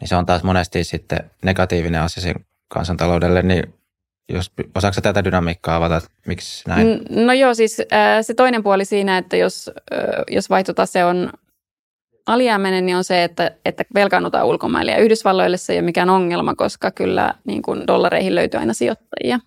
niin 0.00 0.08
se 0.08 0.16
on 0.16 0.26
taas 0.26 0.42
monesti 0.42 0.84
sitten 0.84 1.30
negatiivinen 1.42 2.02
asia 2.02 2.22
sen 2.22 2.34
kansantaloudelle, 2.68 3.42
niin 3.42 3.74
jos 4.28 4.52
osaako 4.74 5.00
tätä 5.00 5.24
dynamiikkaa 5.24 5.76
avata, 5.76 6.00
miksi 6.26 6.68
näin? 6.68 7.00
No 7.10 7.32
joo, 7.32 7.54
siis 7.54 7.76
se 8.22 8.34
toinen 8.34 8.62
puoli 8.62 8.84
siinä, 8.84 9.18
että 9.18 9.36
jos, 9.36 9.70
jos 10.30 10.50
vaihtotase 10.50 11.04
on 11.04 11.32
alijäämäinen 12.26 12.86
niin 12.86 12.96
on 12.96 13.04
se, 13.04 13.24
että, 13.24 13.50
että 13.64 13.84
velkaannutaan 13.94 14.46
ulkomaille. 14.46 14.92
Ja 14.92 14.98
Yhdysvalloille 14.98 15.56
se 15.56 15.72
ei 15.72 15.78
ole 15.78 15.84
mikään 15.84 16.10
ongelma, 16.10 16.54
koska 16.54 16.90
kyllä 16.90 17.34
niin 17.44 17.62
kuin 17.62 17.86
dollareihin 17.86 18.34
löytyy 18.34 18.60
aina 18.60 18.74
sijoittajia. 18.74 19.38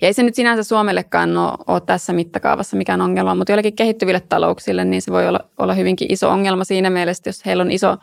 Ja 0.00 0.08
ei 0.08 0.12
se 0.12 0.22
nyt 0.22 0.34
sinänsä 0.34 0.62
Suomellekaan 0.62 1.36
ole, 1.36 1.52
ole 1.66 1.80
tässä 1.80 2.12
mittakaavassa 2.12 2.76
mikään 2.76 3.00
ongelma, 3.00 3.34
mutta 3.34 3.52
joillekin 3.52 3.76
kehittyville 3.76 4.20
talouksille 4.20 4.84
niin 4.84 5.02
se 5.02 5.12
voi 5.12 5.28
olla, 5.28 5.40
olla 5.58 5.74
hyvinkin 5.74 6.12
iso 6.12 6.30
ongelma 6.30 6.64
siinä 6.64 6.90
mielessä, 6.90 7.28
jos 7.28 7.46
heillä 7.46 7.60
on 7.60 7.70
iso, 7.70 7.90
äh, 7.90 7.98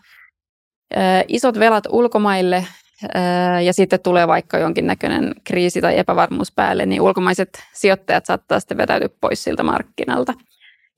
isot 1.27 1.59
velat 1.59 1.83
ulkomaille 1.89 2.65
ja 3.65 3.73
sitten 3.73 3.99
tulee 3.99 4.27
vaikka 4.27 4.57
jonkinnäköinen 4.57 5.35
kriisi 5.43 5.81
tai 5.81 5.97
epävarmuus 5.97 6.51
päälle, 6.51 6.85
niin 6.85 7.01
ulkomaiset 7.01 7.63
sijoittajat 7.73 8.25
saattaa 8.25 8.59
sitten 8.59 8.77
vetäytyä 8.77 9.09
pois 9.21 9.43
siltä 9.43 9.63
markkinalta– 9.63 10.33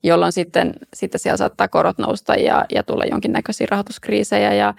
jolloin 0.04 0.32
sitten, 0.32 0.74
sitten 0.94 1.20
siellä 1.20 1.36
saattaa 1.36 1.68
korot 1.68 1.98
nousta 1.98 2.34
ja, 2.34 2.64
ja 2.74 2.82
tulla 2.82 3.04
jonkinnäköisiä 3.04 3.66
rahoituskriisejä. 3.70 4.54
Ja, 4.54 4.74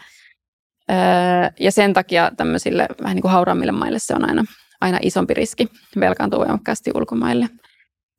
ja 1.60 1.72
sen 1.72 1.94
takia 1.94 2.32
tämmöisille 2.38 2.88
vähän 3.02 3.16
niin 3.16 3.22
kuin 3.22 3.32
hauraammille 3.32 3.72
maille 3.72 4.00
se 4.00 4.14
on 4.16 4.30
aina, 4.30 4.44
aina 4.82 5.00
isompi 5.02 5.34
riski 5.34 5.68
velkaantua 6.00 6.40
voimakkaasti 6.40 6.92
ulkomaille. 6.96 7.50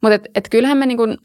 Mutta 0.02 0.14
et, 0.14 0.22
et 0.34 0.48
kyllähän 0.50 0.78
me 0.78 0.86
niin 0.86 0.98
kuin, 0.98 1.16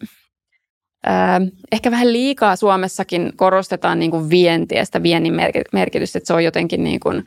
ehkä 1.72 1.92
vähän 1.92 2.14
liikaa 2.14 2.56
Suomessakin 2.56 3.34
korostetaan 3.36 4.00
niin 4.00 4.12
kuin 4.12 4.30
vientiä, 4.30 4.86
sitä 4.86 5.04
viennin 5.04 5.34
merkitystä, 5.74 6.18
että 6.18 6.28
se 6.28 6.34
on 6.34 6.44
jotenkin 6.44 6.84
niin 6.84 7.00
kuin 7.00 7.26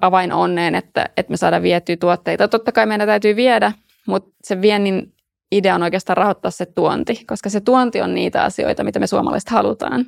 avain 0.00 0.32
onneen, 0.32 0.74
että, 0.74 1.08
että 1.16 1.30
me 1.30 1.36
saadaan 1.36 1.62
viettyä 1.62 1.96
tuotteita. 1.96 2.48
Totta 2.48 2.72
kai 2.72 2.86
meidän 2.86 3.08
täytyy 3.08 3.36
viedä, 3.36 3.72
mutta 4.06 4.30
se 4.44 4.60
viennin 4.60 5.12
idea 5.52 5.74
on 5.74 5.82
oikeastaan 5.82 6.16
rahoittaa 6.16 6.50
se 6.50 6.66
tuonti, 6.66 7.24
koska 7.26 7.48
se 7.48 7.60
tuonti 7.60 8.00
on 8.00 8.14
niitä 8.14 8.42
asioita, 8.42 8.84
mitä 8.84 8.98
me 8.98 9.06
suomalaiset 9.06 9.50
halutaan. 9.50 10.06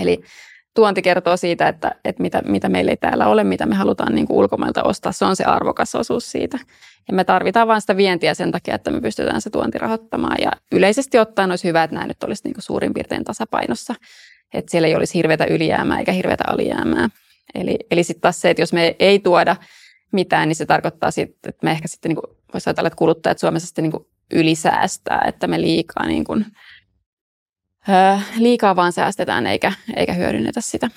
Eli 0.00 0.20
tuonti 0.74 1.02
kertoo 1.02 1.36
siitä, 1.36 1.68
että, 1.68 1.94
että 2.04 2.22
mitä, 2.22 2.42
mitä 2.46 2.68
meillä 2.68 2.90
ei 2.90 2.96
täällä 2.96 3.26
ole, 3.26 3.44
mitä 3.44 3.66
me 3.66 3.74
halutaan 3.74 4.14
niin 4.14 4.26
kuin 4.26 4.36
ulkomailta 4.36 4.82
ostaa. 4.82 5.12
Se 5.12 5.24
on 5.24 5.36
se 5.36 5.44
arvokas 5.44 5.94
osuus 5.94 6.32
siitä. 6.32 6.58
Ja 7.08 7.14
me 7.14 7.24
tarvitaan 7.24 7.68
vain 7.68 7.80
sitä 7.80 7.96
vientiä 7.96 8.34
sen 8.34 8.52
takia, 8.52 8.74
että 8.74 8.90
me 8.90 9.00
pystytään 9.00 9.40
se 9.40 9.50
tuonti 9.50 9.78
rahoittamaan. 9.78 10.36
Ja 10.40 10.50
yleisesti 10.72 11.18
ottaen 11.18 11.50
olisi 11.50 11.68
hyvä, 11.68 11.82
että 11.82 11.94
nämä 11.94 12.06
nyt 12.06 12.22
olisi 12.22 12.44
niin 12.44 12.54
kuin 12.54 12.62
suurin 12.62 12.94
piirtein 12.94 13.24
tasapainossa. 13.24 13.94
Että 14.54 14.70
siellä 14.70 14.88
ei 14.88 14.94
olisi 14.94 15.14
hirveätä 15.14 15.44
ylijäämää 15.44 15.98
eikä 15.98 16.12
hirveätä 16.12 16.44
alijäämää. 16.46 17.08
Eli, 17.54 17.78
eli 17.90 18.04
sitten 18.04 18.20
taas 18.20 18.40
se, 18.40 18.50
että 18.50 18.62
jos 18.62 18.72
me 18.72 18.96
ei 18.98 19.18
tuoda 19.18 19.56
mitään, 20.12 20.48
niin 20.48 20.56
se 20.56 20.66
tarkoittaa 20.66 21.10
sitten, 21.10 21.48
että 21.48 21.64
me 21.64 21.70
ehkä 21.70 21.88
sitten 21.88 22.08
niin 22.08 22.36
voisi 22.52 22.70
ajatella, 22.70 22.86
että 22.86 22.96
kuluttajat 22.96 23.38
Suomessa 23.38 23.66
sitten 23.66 23.84
niin 23.84 24.06
ylisäästää, 24.32 25.24
että 25.26 25.46
me 25.46 25.60
liikaa, 25.60 26.06
niin 26.06 26.24
kuin, 26.24 26.46
öö, 27.88 28.16
liikaa 28.38 28.76
vaan 28.76 28.92
säästetään 28.92 29.46
eikä, 29.46 29.72
eikä 29.96 30.12
hyödynnetä 30.12 30.60
sitä 30.60 30.90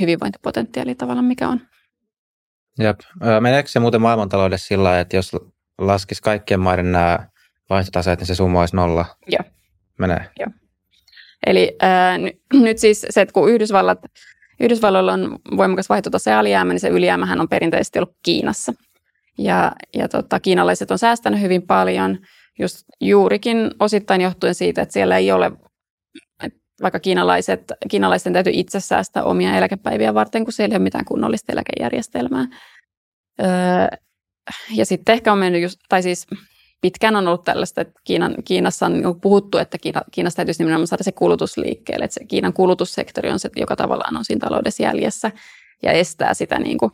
hyvinvointipotentiaalia 0.00 0.94
tavallaan, 0.94 1.24
mikä 1.24 1.48
on. 1.48 1.60
Jep. 2.78 3.00
Meneekö 3.40 3.68
se 3.68 3.80
muuten 3.80 4.02
maailmantaloudessa 4.02 4.66
sillä 4.66 5.00
että 5.00 5.16
jos 5.16 5.32
laskisi 5.78 6.22
kaikkien 6.22 6.60
maiden 6.60 6.92
nämä 6.92 7.18
vaihtotaseet, 7.70 8.18
niin 8.18 8.26
se 8.26 8.34
summa 8.34 8.60
olisi 8.60 8.76
nolla? 8.76 9.04
Joo. 9.26 9.50
Menee? 9.98 10.30
Joo. 10.38 10.48
Eli 11.46 11.76
äh, 11.82 12.18
n- 12.18 12.62
nyt 12.62 12.78
siis 12.78 13.06
se, 13.10 13.20
että 13.20 13.32
kun 13.32 13.50
Yhdysvallat, 13.50 13.98
Yhdysvalloilla 14.60 15.12
on 15.12 15.38
voimakas 15.56 15.88
vaihtotase 15.88 16.32
alijäämä, 16.32 16.72
niin 16.72 16.80
se 16.80 16.88
ylijäämähän 16.88 17.40
on 17.40 17.48
perinteisesti 17.48 17.98
ollut 17.98 18.16
Kiinassa. 18.22 18.72
Ja, 19.38 19.72
ja 19.94 20.08
tota, 20.08 20.40
kiinalaiset 20.40 20.90
on 20.90 20.98
säästänyt 20.98 21.40
hyvin 21.40 21.62
paljon, 21.62 22.18
just 22.58 22.76
juurikin 23.00 23.70
osittain 23.80 24.20
johtuen 24.20 24.54
siitä, 24.54 24.82
että 24.82 24.92
siellä 24.92 25.16
ei 25.16 25.32
ole, 25.32 25.52
vaikka 26.82 27.00
kiinalaiset, 27.00 27.72
kiinalaisten 27.88 28.32
täytyy 28.32 28.52
itse 28.56 28.80
säästää 28.80 29.24
omia 29.24 29.56
eläkepäiviä 29.56 30.14
varten, 30.14 30.44
kun 30.44 30.52
siellä 30.52 30.72
ei 30.72 30.76
ole 30.76 30.82
mitään 30.82 31.04
kunnollista 31.04 31.52
eläkejärjestelmää. 31.52 32.46
Öö, 33.40 33.98
ja 34.70 34.86
sitten 34.86 35.12
ehkä 35.12 35.32
on 35.32 35.38
mennyt 35.38 35.62
just, 35.62 35.80
tai 35.88 36.02
siis 36.02 36.26
pitkään 36.80 37.16
on 37.16 37.28
ollut 37.28 37.44
tällaista, 37.44 37.80
että 37.80 38.00
Kiinan, 38.04 38.34
Kiinassa 38.44 38.86
on 38.86 39.20
puhuttu, 39.20 39.58
että 39.58 39.78
Kiina, 39.78 40.02
Kiinassa 40.10 40.36
täytyisi 40.36 40.62
nimenomaan 40.62 40.86
saada 40.86 41.04
se 41.04 41.12
kulutus 41.12 41.56
liikkeelle, 41.56 42.04
että 42.04 42.14
se 42.14 42.24
Kiinan 42.24 42.52
kulutussektori 42.52 43.30
on 43.30 43.38
se, 43.38 43.50
joka 43.56 43.76
tavallaan 43.76 44.16
on 44.16 44.24
siinä 44.24 44.46
taloudessa 44.48 44.82
jäljessä 44.82 45.30
ja 45.82 45.92
estää 45.92 46.34
sitä 46.34 46.58
niin 46.58 46.78
kuin 46.78 46.92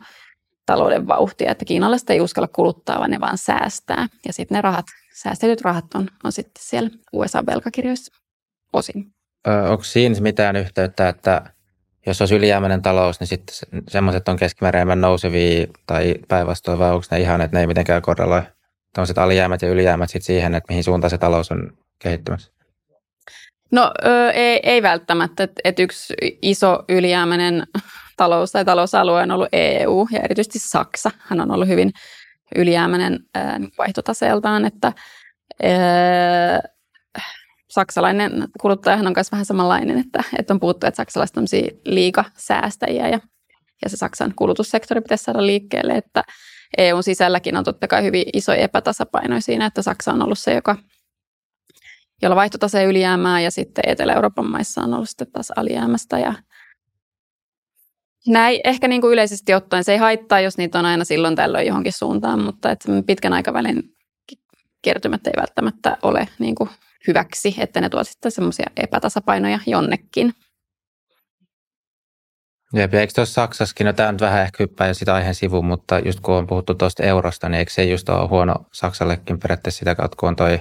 talouden 0.65 1.07
vauhtia, 1.07 1.51
että 1.51 1.65
kiinalaiset 1.65 2.09
ei 2.09 2.21
uskalla 2.21 2.47
kuluttaa, 2.47 2.99
vaan 2.99 3.11
ne 3.11 3.19
vaan 3.19 3.37
säästää. 3.37 4.07
Ja 4.25 4.33
sitten 4.33 4.55
ne 4.55 4.61
rahat, 4.61 4.85
säästetyt 5.15 5.61
rahat 5.61 5.85
on, 5.95 6.09
on 6.23 6.31
sitten 6.31 6.63
siellä 6.63 6.89
USA-velkakirjoissa 7.13 8.13
osin. 8.73 9.12
Ö, 9.47 9.69
onko 9.69 9.83
siinä 9.83 10.15
mitään 10.19 10.55
yhteyttä, 10.55 11.09
että 11.09 11.41
jos 12.05 12.21
olisi 12.21 12.35
ylijäämäinen 12.35 12.81
talous, 12.81 13.19
niin 13.19 13.27
sitten 13.27 13.55
semmoiset 13.89 14.27
on 14.27 14.37
keskimäärin 14.37 15.01
nousevia 15.01 15.67
tai 15.87 16.15
päinvastoin, 16.27 16.79
vai 16.79 16.91
onko 16.91 17.05
ne 17.11 17.19
ihan, 17.19 17.41
että 17.41 17.57
ne 17.57 17.61
ei 17.61 17.67
mitenkään 17.67 18.01
korreloi 18.01 18.41
tämmöiset 18.93 19.17
alijäämät 19.17 19.61
ja 19.61 19.69
ylijäämät 19.69 20.09
sit 20.09 20.23
siihen, 20.23 20.55
että 20.55 20.71
mihin 20.71 20.83
suuntaan 20.83 21.11
se 21.11 21.17
talous 21.17 21.51
on 21.51 21.77
kehittymässä? 21.99 22.51
No 23.71 23.91
ö, 24.05 24.31
ei, 24.31 24.59
ei 24.63 24.81
välttämättä. 24.83 25.43
että 25.43 25.61
et 25.63 25.79
yksi 25.79 26.13
iso 26.41 26.83
ylijäämäinen 26.89 27.63
talous 28.17 28.51
tai 28.51 28.65
talousalue 28.65 29.21
on 29.21 29.31
ollut 29.31 29.49
EU 29.51 30.07
ja 30.11 30.19
erityisesti 30.19 30.59
Saksa. 30.59 31.11
Hän 31.19 31.41
on 31.41 31.51
ollut 31.51 31.67
hyvin 31.67 31.91
ylijäämäinen 32.55 33.19
ää, 33.35 33.59
vaihtotaseeltaan, 33.77 34.65
että 34.65 34.93
ää, 35.63 36.61
saksalainen 37.73 38.47
kuluttajahan 38.61 39.07
on 39.07 39.13
myös 39.15 39.31
vähän 39.31 39.45
samanlainen, 39.45 39.97
että, 39.97 40.23
että 40.39 40.53
on 40.53 40.59
puhuttu, 40.59 40.87
että 40.87 40.97
saksalaiset 40.97 41.37
on 41.37 41.45
liikasäästäjiä 41.85 43.07
ja, 43.07 43.19
ja 43.83 43.89
se 43.89 43.97
Saksan 43.97 44.33
kulutussektori 44.35 45.01
pitäisi 45.01 45.23
saada 45.23 45.45
liikkeelle, 45.45 45.93
että 45.93 46.23
EUn 46.77 47.03
sisälläkin 47.03 47.57
on 47.57 47.63
totta 47.63 47.87
kai 47.87 48.03
hyvin 48.03 48.25
iso 48.33 48.53
epätasapaino 48.53 49.41
siinä, 49.41 49.65
että 49.65 49.81
Saksa 49.81 50.13
on 50.13 50.21
ollut 50.21 50.39
se, 50.39 50.53
joka, 50.53 50.77
jolla 52.21 52.35
vaihtotase 52.35 52.83
ylijäämää 52.83 53.41
ja 53.41 53.51
sitten 53.51 53.83
Etelä-Euroopan 53.87 54.51
maissa 54.51 54.81
on 54.81 54.93
ollut 54.93 55.09
sitten 55.09 55.31
taas 55.31 55.51
alijäämästä 55.55 56.19
ja 56.19 56.33
näin 58.27 58.59
ehkä 58.63 58.87
niin 58.87 59.01
kuin 59.01 59.13
yleisesti 59.13 59.53
ottaen. 59.53 59.83
Se 59.83 59.91
ei 59.91 59.97
haittaa, 59.97 60.39
jos 60.39 60.57
niitä 60.57 60.79
on 60.79 60.85
aina 60.85 61.05
silloin 61.05 61.35
tällöin 61.35 61.67
johonkin 61.67 61.93
suuntaan, 61.93 62.43
mutta 62.43 62.71
että 62.71 62.91
pitkän 63.07 63.33
aikavälin 63.33 63.83
kertymät 64.81 65.27
ei 65.27 65.33
välttämättä 65.37 65.97
ole 66.03 66.27
niin 66.39 66.55
kuin 66.55 66.69
hyväksi, 67.07 67.55
että 67.57 67.81
ne 67.81 67.89
tuovat 67.89 68.07
sitten 68.07 68.31
semmoisia 68.31 68.65
epätasapainoja 68.77 69.59
jonnekin. 69.65 70.33
Jep, 72.73 72.93
eikö 72.93 73.13
tuossa 73.15 73.33
Saksassakin, 73.33 73.85
no 73.85 73.93
tämä 73.93 74.11
nyt 74.11 74.21
vähän 74.21 74.41
ehkä 74.41 74.63
hyppää 74.63 74.87
jo 74.87 74.93
sitä 74.93 75.13
aiheen 75.13 75.35
sivuun, 75.35 75.65
mutta 75.65 75.99
just 75.99 76.19
kun 76.19 76.35
on 76.35 76.47
puhuttu 76.47 76.75
tuosta 76.75 77.03
eurosta, 77.03 77.49
niin 77.49 77.59
eikö 77.59 77.71
se 77.71 77.83
just 77.83 78.09
ole 78.09 78.27
huono 78.27 78.55
Saksallekin 78.73 79.39
periaatteessa 79.39 79.79
sitä 79.79 79.95
kautta, 79.95 80.17
kun 80.19 80.29
on 80.29 80.35
toi, 80.35 80.59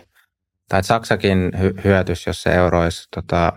tai 0.69 0.79
että 0.79 0.87
Saksakin 0.87 1.51
hy- 1.55 1.85
hyötys, 1.85 2.27
jos 2.27 2.43
se 2.43 2.51
euro 2.51 2.81
olisi 2.81 3.09
tota, 3.15 3.53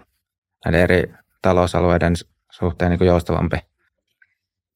näiden 0.65 0.82
eri 0.82 1.04
talousalueiden 1.41 2.13
suhteen 2.52 2.91
niin 2.91 2.98
kuin 2.98 3.08
joustavampi? 3.08 3.58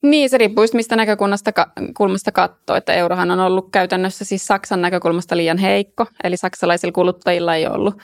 Niin, 0.01 0.29
se 0.29 0.37
riippuu 0.37 0.63
just 0.63 0.73
mistä 0.73 0.95
näkökulmasta 0.95 1.51
kulmasta 1.97 2.31
katsoo, 2.31 2.75
että 2.75 2.93
eurohan 2.93 3.31
on 3.31 3.39
ollut 3.39 3.71
käytännössä 3.71 4.25
siis 4.25 4.47
Saksan 4.47 4.81
näkökulmasta 4.81 5.37
liian 5.37 5.57
heikko, 5.57 6.05
eli 6.23 6.37
saksalaisilla 6.37 6.91
kuluttajilla 6.91 7.55
ei 7.55 7.67
ollut 7.67 7.95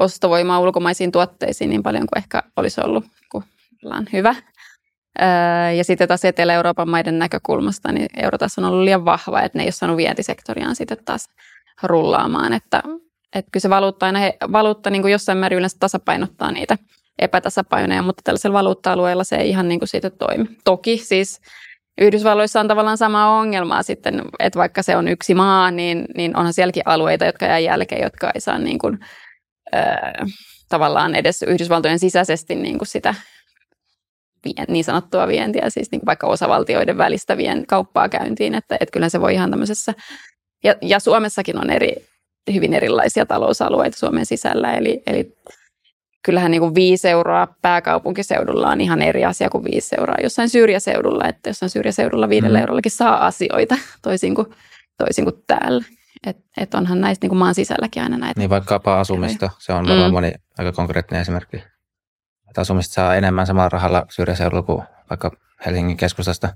ostovoimaa 0.00 0.60
ulkomaisiin 0.60 1.12
tuotteisiin 1.12 1.70
niin 1.70 1.82
paljon 1.82 2.06
kuin 2.06 2.18
ehkä 2.18 2.42
olisi 2.56 2.80
ollut 2.84 3.04
kun 3.30 3.44
hyvä. 4.12 4.34
Ja 5.76 5.84
sitten 5.84 6.08
taas 6.08 6.24
Etelä-Euroopan 6.24 6.90
maiden 6.90 7.18
näkökulmasta, 7.18 7.92
niin 7.92 8.06
euro 8.16 8.38
taas 8.38 8.58
on 8.58 8.64
ollut 8.64 8.84
liian 8.84 9.04
vahva, 9.04 9.42
että 9.42 9.58
ne 9.58 9.62
ei 9.62 9.66
ole 9.66 9.72
saanut 9.72 9.96
vientisektoriaan 9.96 10.76
sitten 10.76 10.98
taas 11.04 11.28
rullaamaan, 11.82 12.52
että, 12.52 12.82
että 13.34 13.50
kyllä 13.50 13.62
se 13.62 13.70
valuutta 13.70 14.06
aina, 14.06 14.18
valuutta 14.52 14.90
niin 14.90 15.02
kuin 15.02 15.12
jossain 15.12 15.38
määrin 15.38 15.58
yleensä 15.58 15.76
tasapainottaa 15.80 16.52
niitä– 16.52 16.78
epätasapainoja, 17.22 18.02
mutta 18.02 18.20
tällaisella 18.24 18.58
valuutta-alueella 18.58 19.24
se 19.24 19.36
ei 19.36 19.48
ihan 19.48 19.68
niin 19.68 19.80
kuin 19.80 19.88
siitä 19.88 20.10
toimi. 20.10 20.44
Toki 20.64 20.98
siis 20.98 21.40
Yhdysvalloissa 22.00 22.60
on 22.60 22.68
tavallaan 22.68 22.98
sama 22.98 23.38
ongelma 23.38 23.82
sitten, 23.82 24.22
että 24.38 24.58
vaikka 24.58 24.82
se 24.82 24.96
on 24.96 25.08
yksi 25.08 25.34
maa, 25.34 25.70
niin, 25.70 26.04
niin 26.16 26.36
onhan 26.36 26.52
sielläkin 26.52 26.82
alueita, 26.86 27.24
jotka 27.24 27.46
jää 27.46 27.58
jälkeen, 27.58 28.02
jotka 28.02 28.30
ei 28.34 28.40
saa 28.40 28.58
niin 28.58 28.78
kuin, 28.78 28.98
äh, 29.74 30.32
tavallaan 30.68 31.14
edes 31.14 31.42
Yhdysvaltojen 31.42 31.98
sisäisesti 31.98 32.54
niin 32.54 32.78
kuin 32.78 32.88
sitä 32.88 33.14
niin 34.68 34.84
sanottua 34.84 35.28
vientiä, 35.28 35.70
siis 35.70 35.90
niin 35.90 36.00
kuin 36.00 36.06
vaikka 36.06 36.26
osavaltioiden 36.26 36.98
välistä 36.98 37.36
vien 37.36 37.66
kauppaa 37.66 38.08
käyntiin, 38.08 38.54
että, 38.54 38.76
että 38.80 38.92
kyllä 38.92 39.08
se 39.08 39.20
voi 39.20 39.34
ihan 39.34 39.50
tämmöisessä, 39.50 39.94
ja, 40.64 40.74
ja 40.82 41.00
Suomessakin 41.00 41.58
on 41.58 41.70
eri, 41.70 41.92
hyvin 42.52 42.74
erilaisia 42.74 43.26
talousalueita 43.26 43.98
Suomen 43.98 44.26
sisällä, 44.26 44.74
eli, 44.74 45.02
eli 45.06 45.36
kyllähän 46.22 46.50
niin 46.50 46.60
kuin 46.60 46.74
viisi 46.74 47.08
euroa 47.08 47.48
pääkaupunkiseudulla 47.62 48.68
on 48.68 48.80
ihan 48.80 49.02
eri 49.02 49.24
asia 49.24 49.50
kuin 49.50 49.64
viisi 49.64 49.96
euroa 49.98 50.16
jossain 50.22 50.48
syrjäseudulla, 50.48 51.28
että 51.28 51.50
jossain 51.50 51.70
syrjäseudulla 51.70 52.28
viidellä 52.28 52.58
mm. 52.58 52.60
eurollakin 52.60 52.92
saa 52.92 53.26
asioita 53.26 53.76
toisin 54.02 54.34
kuin, 54.34 54.46
toisin 54.98 55.24
kuin 55.24 55.42
täällä. 55.46 55.84
Että 56.26 56.42
et 56.56 56.74
onhan 56.74 57.00
näistä 57.00 57.24
niin 57.24 57.28
kuin 57.28 57.38
maan 57.38 57.54
sisälläkin 57.54 58.02
aina 58.02 58.18
näitä. 58.18 58.40
Niin 58.40 58.50
vaikkapa 58.50 59.00
asumista, 59.00 59.50
se 59.58 59.72
on 59.72 59.88
varmaan 59.88 60.10
mm. 60.10 60.12
moni 60.12 60.32
aika 60.58 60.72
konkreettinen 60.72 61.22
esimerkki. 61.22 61.56
Että 62.48 62.60
asumista 62.60 62.94
saa 62.94 63.16
enemmän 63.16 63.46
samalla 63.46 63.68
rahalla 63.68 64.06
syrjäseudulla 64.10 64.62
kuin 64.62 64.82
vaikka 65.10 65.30
Helsingin 65.66 65.96
keskustasta. 65.96 66.48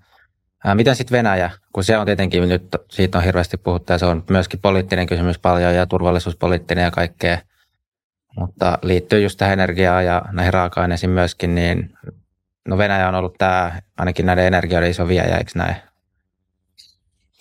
Ää, 0.65 0.75
miten 0.75 0.97
sitten 0.97 1.19
Venäjä, 1.19 1.51
kun 1.73 1.85
se 1.85 1.99
on 1.99 2.07
tietenkin 2.07 2.49
nyt, 2.49 2.77
siitä 2.91 3.19
on 3.19 3.25
hirveästi 3.25 3.57
puhuttu 3.57 3.93
ja 3.93 3.99
se 3.99 4.07
on 4.07 4.25
myöskin 4.31 4.61
poliittinen 4.61 5.07
kysymys 5.07 5.39
paljon 5.39 5.75
ja 5.75 5.87
turvallisuuspoliittinen 5.87 6.85
ja 6.85 6.91
kaikkea– 6.91 7.39
mutta 8.37 8.79
liittyy 8.83 9.21
just 9.21 9.39
tähän 9.39 9.53
energiaan 9.53 10.05
ja 10.05 10.23
näihin 10.33 10.55
raaka-aineisiin 10.55 11.11
myöskin, 11.11 11.55
niin 11.55 11.93
no 12.69 12.79
Venäjä 12.79 13.09
on 13.09 13.15
ollut 13.15 13.39
tämä 13.39 13.81
ainakin 13.99 14.27
näiden 14.27 14.47
energioiden 14.47 14.91
iso 14.91 15.09
viejä, 15.09 15.37
eikö 15.37 15.51
näin? 15.55 15.77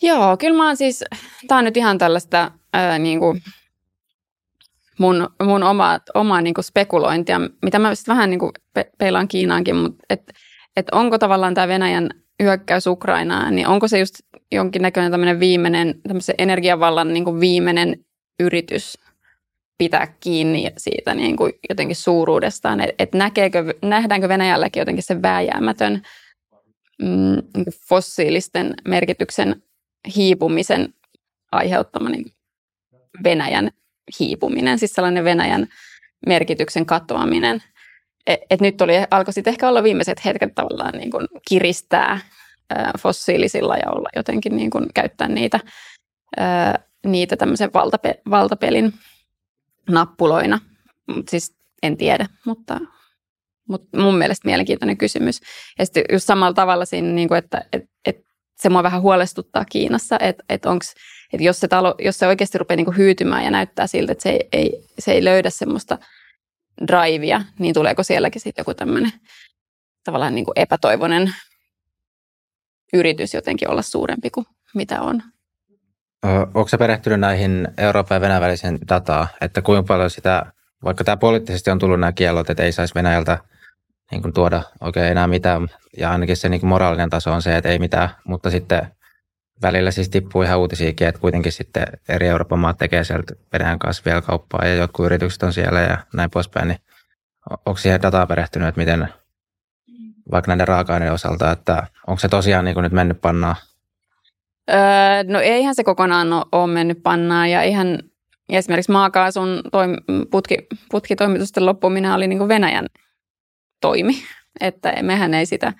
Joo, 0.01 0.37
kyllä 0.37 0.57
mä 0.57 0.67
oon 0.67 0.77
siis, 0.77 1.03
tämä 1.47 1.59
on 1.59 1.65
nyt 1.65 1.77
ihan 1.77 1.97
tällaista 1.97 2.51
ää, 2.73 2.99
niin 2.99 3.19
kuin 3.19 3.41
mun, 4.99 5.29
mun 5.43 5.63
omaa, 5.63 5.99
omaa 6.13 6.41
niin 6.41 6.53
kuin 6.53 6.65
spekulointia, 6.65 7.41
mitä 7.61 7.79
mä 7.79 7.95
sitten 7.95 8.15
vähän 8.15 8.29
niin 8.29 8.39
kuin 8.39 8.51
pe- 8.73 8.91
peilaan 8.97 9.27
Kiinaankin, 9.27 9.75
mutta 9.75 10.03
et, 10.09 10.33
et 10.77 10.87
onko 10.91 11.17
tavallaan 11.17 11.53
tämä 11.53 11.67
Venäjän 11.67 12.09
hyökkäys 12.43 12.87
Ukrainaan, 12.87 13.55
niin 13.55 13.67
onko 13.67 13.87
se 13.87 13.99
just 13.99 14.15
jonkinnäköinen 14.51 15.11
tämmöinen 15.11 15.39
viimeinen, 15.39 15.95
tämmöisen 16.07 16.35
energiavallan 16.37 17.13
niin 17.13 17.25
kuin 17.25 17.39
viimeinen 17.39 18.05
yritys 18.39 19.04
pitää 19.77 20.15
kiinni 20.19 20.71
siitä 20.77 21.13
niin 21.13 21.37
kuin 21.37 21.53
jotenkin 21.69 21.95
suuruudestaan, 21.95 22.79
että 22.79 22.95
et 22.99 23.13
näkeekö, 23.13 23.73
nähdäänkö 23.81 24.29
Venäjälläkin 24.29 24.81
jotenkin 24.81 25.03
se 25.03 25.21
vääjäämätön 25.21 26.01
mm, 27.01 27.37
niin 27.57 27.65
fossiilisten 27.89 28.73
merkityksen 28.87 29.63
hiipumisen 30.15 30.93
aiheuttama 31.51 32.09
niin 32.09 32.25
Venäjän 33.23 33.71
hiipuminen, 34.19 34.79
siis 34.79 34.93
sellainen 34.93 35.23
Venäjän 35.23 35.67
merkityksen 36.27 36.85
katoaminen. 36.85 37.63
että 38.27 38.45
et 38.49 38.61
nyt 38.61 38.81
oli, 38.81 38.93
alkoi 39.11 39.33
sitten 39.33 39.51
ehkä 39.51 39.69
olla 39.69 39.83
viimeiset 39.83 40.25
hetket 40.25 40.55
tavallaan 40.55 40.93
niin 40.93 41.11
kuin 41.11 41.27
kiristää 41.47 42.19
fossiilisilla 42.99 43.77
ja 43.77 43.91
olla 43.91 44.09
jotenkin 44.15 44.55
niin 44.55 44.69
kuin 44.69 44.85
käyttää 44.93 45.27
niitä, 45.27 45.59
niitä 47.05 47.37
tämmöisen 47.37 47.73
valtape, 47.73 48.21
valtapelin 48.29 48.93
nappuloina. 49.89 50.59
Siis 51.29 51.55
en 51.83 51.97
tiedä, 51.97 52.27
mutta, 52.45 52.79
mutta 53.69 53.97
mun 53.97 54.17
mielestä 54.17 54.47
mielenkiintoinen 54.47 54.97
kysymys. 54.97 55.41
Ja 55.79 55.85
sitten 55.85 56.03
just 56.11 56.25
samalla 56.25 56.53
tavalla 56.53 56.85
siinä, 56.85 57.07
niin 57.07 57.27
kuin, 57.27 57.37
että 57.37 57.65
et, 57.73 57.83
et 58.05 58.17
se 58.59 58.69
mua 58.69 58.83
vähän 58.83 59.01
huolestuttaa 59.01 59.65
Kiinassa, 59.65 60.19
että 60.19 60.43
et 60.49 60.65
onks, 60.65 60.93
että 61.33 61.43
jos 61.43 61.59
se, 61.59 61.67
talo, 61.67 61.95
jos 61.99 62.19
se 62.19 62.27
oikeasti 62.27 62.57
rupeaa 62.57 62.75
niin 62.75 62.85
kuin 62.85 62.97
hyytymään 62.97 63.43
ja 63.43 63.51
näyttää 63.51 63.87
siltä, 63.87 64.11
että 64.11 64.23
se 64.23 64.29
ei, 64.29 64.47
ei, 64.51 64.83
se 64.99 65.11
ei 65.11 65.23
löydä 65.23 65.49
semmoista 65.49 65.97
drivea, 66.87 67.41
niin 67.59 67.73
tuleeko 67.73 68.03
sielläkin 68.03 68.41
sitten 68.41 68.61
joku 68.61 68.73
tämmöinen 68.73 69.11
tavallaan 70.03 70.35
niin 70.35 70.45
kuin 70.45 70.59
epätoivoinen 70.59 71.35
yritys 72.93 73.33
jotenkin 73.33 73.69
olla 73.69 73.81
suurempi 73.81 74.29
kuin 74.29 74.45
mitä 74.75 75.01
on. 75.01 75.23
Onko 76.53 76.67
se 76.67 76.77
perehtynyt 76.77 77.19
näihin 77.19 77.67
Euroopan 77.77 78.15
ja 78.15 78.21
Venäjän 78.21 78.41
välisen 78.41 78.79
dataa, 78.89 79.27
että 79.41 79.61
kuinka 79.61 79.83
paljon 79.83 80.09
sitä, 80.09 80.45
vaikka 80.83 81.03
tämä 81.03 81.17
poliittisesti 81.17 81.71
on 81.71 81.79
tullut 81.79 81.99
nämä 81.99 82.11
kiellot, 82.11 82.49
että 82.49 82.63
ei 82.63 82.71
saisi 82.71 82.95
Venäjältä 82.95 83.37
niin 84.11 84.21
kuin 84.21 84.33
tuoda 84.33 84.61
oikein 84.81 85.05
enää 85.05 85.27
mitään, 85.27 85.67
ja 85.97 86.11
ainakin 86.11 86.37
se 86.37 86.49
niin 86.49 86.59
kuin 86.59 86.69
moraalinen 86.69 87.09
taso 87.09 87.31
on 87.31 87.41
se, 87.41 87.57
että 87.57 87.69
ei 87.69 87.79
mitään, 87.79 88.09
mutta 88.23 88.49
sitten 88.49 88.87
välillä 89.61 89.91
siis 89.91 90.09
tippuu 90.09 90.41
ihan 90.41 90.59
uutisiakin, 90.59 91.07
että 91.07 91.21
kuitenkin 91.21 91.51
sitten 91.51 91.85
eri 92.09 92.27
Euroopan 92.27 92.59
maat 92.59 92.77
tekee 92.77 93.03
sieltä 93.03 93.33
Venäjän 93.53 93.79
kanssa 93.79 94.03
vielä 94.05 94.21
kauppaa, 94.21 94.65
ja 94.65 94.75
jotkut 94.75 95.05
yritykset 95.05 95.43
on 95.43 95.53
siellä 95.53 95.81
ja 95.81 95.97
näin 96.13 96.29
poispäin, 96.29 96.67
niin 96.67 96.79
onko 97.49 97.77
siihen 97.77 98.01
dataa 98.01 98.27
perehtynyt, 98.27 98.67
että 98.67 98.81
miten 98.81 99.09
vaikka 100.31 100.51
näiden 100.51 100.67
raaka-aineiden 100.67 101.13
osalta, 101.13 101.51
että 101.51 101.87
onko 102.07 102.19
se 102.19 102.27
tosiaan 102.27 102.65
niin 102.65 102.73
kuin 102.73 102.83
nyt 102.83 102.91
mennyt 102.91 103.21
pannaan? 103.21 103.55
Öö, 104.71 105.23
no 105.27 105.39
eihän 105.39 105.75
se 105.75 105.83
kokonaan 105.83 106.27
ole 106.51 106.73
mennyt 106.73 107.03
pannaan 107.03 107.51
ja 107.51 107.63
ihan 107.63 107.99
esimerkiksi 108.49 108.91
maakaasun 108.91 109.61
toim- 109.65 110.25
putki, 110.31 110.57
putkitoimitusten 110.91 111.65
loppuminen 111.65 112.11
oli 112.11 112.27
niin 112.27 112.37
kuin 112.37 112.49
Venäjän 112.49 112.85
toimi, 113.81 114.13
että 114.61 114.93
mehän 115.01 115.33
ei 115.33 115.45
sitä 115.45 115.73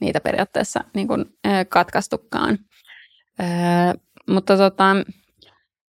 niitä 0.00 0.20
periaatteessa 0.20 0.84
niin 0.94 1.08
kuin, 1.08 1.24
katkaistukaan. 1.68 2.58
Öö, 3.40 3.46
mutta 4.30 4.56
tota, 4.56 4.96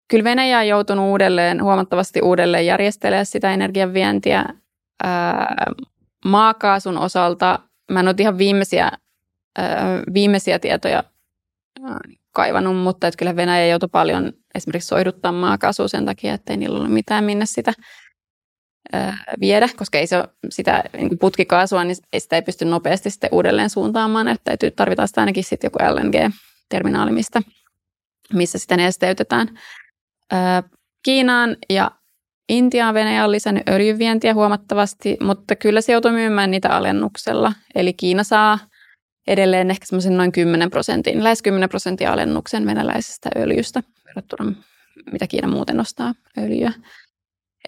kyllä 0.08 0.24
Venäjä 0.24 0.60
on 0.60 0.68
joutunut 0.68 1.06
uudelleen, 1.06 1.64
huomattavasti 1.64 2.22
uudelleen 2.22 2.66
järjestelemään 2.66 3.26
sitä 3.26 3.54
energianvientiä. 3.54 4.46
Öö, 5.06 5.10
maakaasun 6.26 6.98
osalta 6.98 7.60
mä 7.92 8.00
en 8.00 8.08
ole 8.08 8.16
ihan 8.20 8.38
viimeisiä, 8.38 8.92
viimeisiä 10.14 10.60
tietoja 10.60 11.04
kaivannut, 12.32 12.78
mutta 12.78 13.08
että 13.08 13.18
kyllä 13.18 13.36
Venäjä 13.36 13.68
joutui 13.68 13.90
paljon 13.92 14.34
esimerkiksi 14.56 14.88
soiduttaa 14.88 15.32
maakaasua 15.32 15.88
sen 15.88 16.06
takia, 16.06 16.34
että 16.34 16.54
ei 16.54 16.58
niillä 16.58 16.78
ollut 16.78 16.94
mitään 16.94 17.24
minne 17.24 17.46
sitä 17.46 17.74
viedä, 19.40 19.70
koska 19.78 19.98
ei 19.98 20.08
se 20.08 20.18
ole 20.18 20.30
sitä 20.50 20.84
niin 20.98 21.10
kuin 21.10 21.20
putkikaasua, 21.20 21.84
niin 21.84 21.96
sitä 22.18 22.36
ei 22.36 22.42
pysty 22.42 22.66
nopeasti 22.66 23.10
sitten 23.10 23.30
uudelleen 23.34 23.70
suuntaamaan, 23.70 24.28
että 24.28 24.44
täytyy, 24.44 24.72
tarvitaan 24.72 25.08
sitä 25.08 25.22
ainakin 25.22 25.44
sitten 25.44 25.68
joku 25.68 25.80
LNG-terminaali, 25.80 27.12
mistä, 27.12 27.42
missä 28.34 28.58
sitä 28.58 28.78
nesteytetään. 28.78 29.60
Kiinaan 31.04 31.58
ja 31.70 31.92
Intiaan 32.50 32.94
Venäjä 32.94 33.24
on 33.24 33.32
lisännyt 33.32 33.70
öljyvientiä 33.70 34.34
huomattavasti, 34.34 35.18
mutta 35.22 35.56
kyllä 35.56 35.82
se 35.82 35.92
joutuu 35.92 36.12
myymään 36.12 36.52
niitä 36.52 36.70
alennuksella. 36.70 37.54
Eli 37.76 37.94
Kiina 37.94 38.24
saa 38.24 38.60
edelleen 39.28 39.72
ehkä 39.72 39.86
semmoisen 39.86 40.18
noin 40.18 40.32
10 40.32 40.70
prosentin, 40.70 41.24
lähes 41.24 41.42
10 41.42 41.70
prosentin 41.70 42.10
alennuksen 42.10 42.66
venäläisestä 42.66 43.30
öljystä 43.38 43.84
verrattuna 44.06 44.54
mitä 45.12 45.28
Kiina 45.28 45.48
muuten 45.48 45.80
ostaa 45.80 46.14
öljyä. 46.38 46.72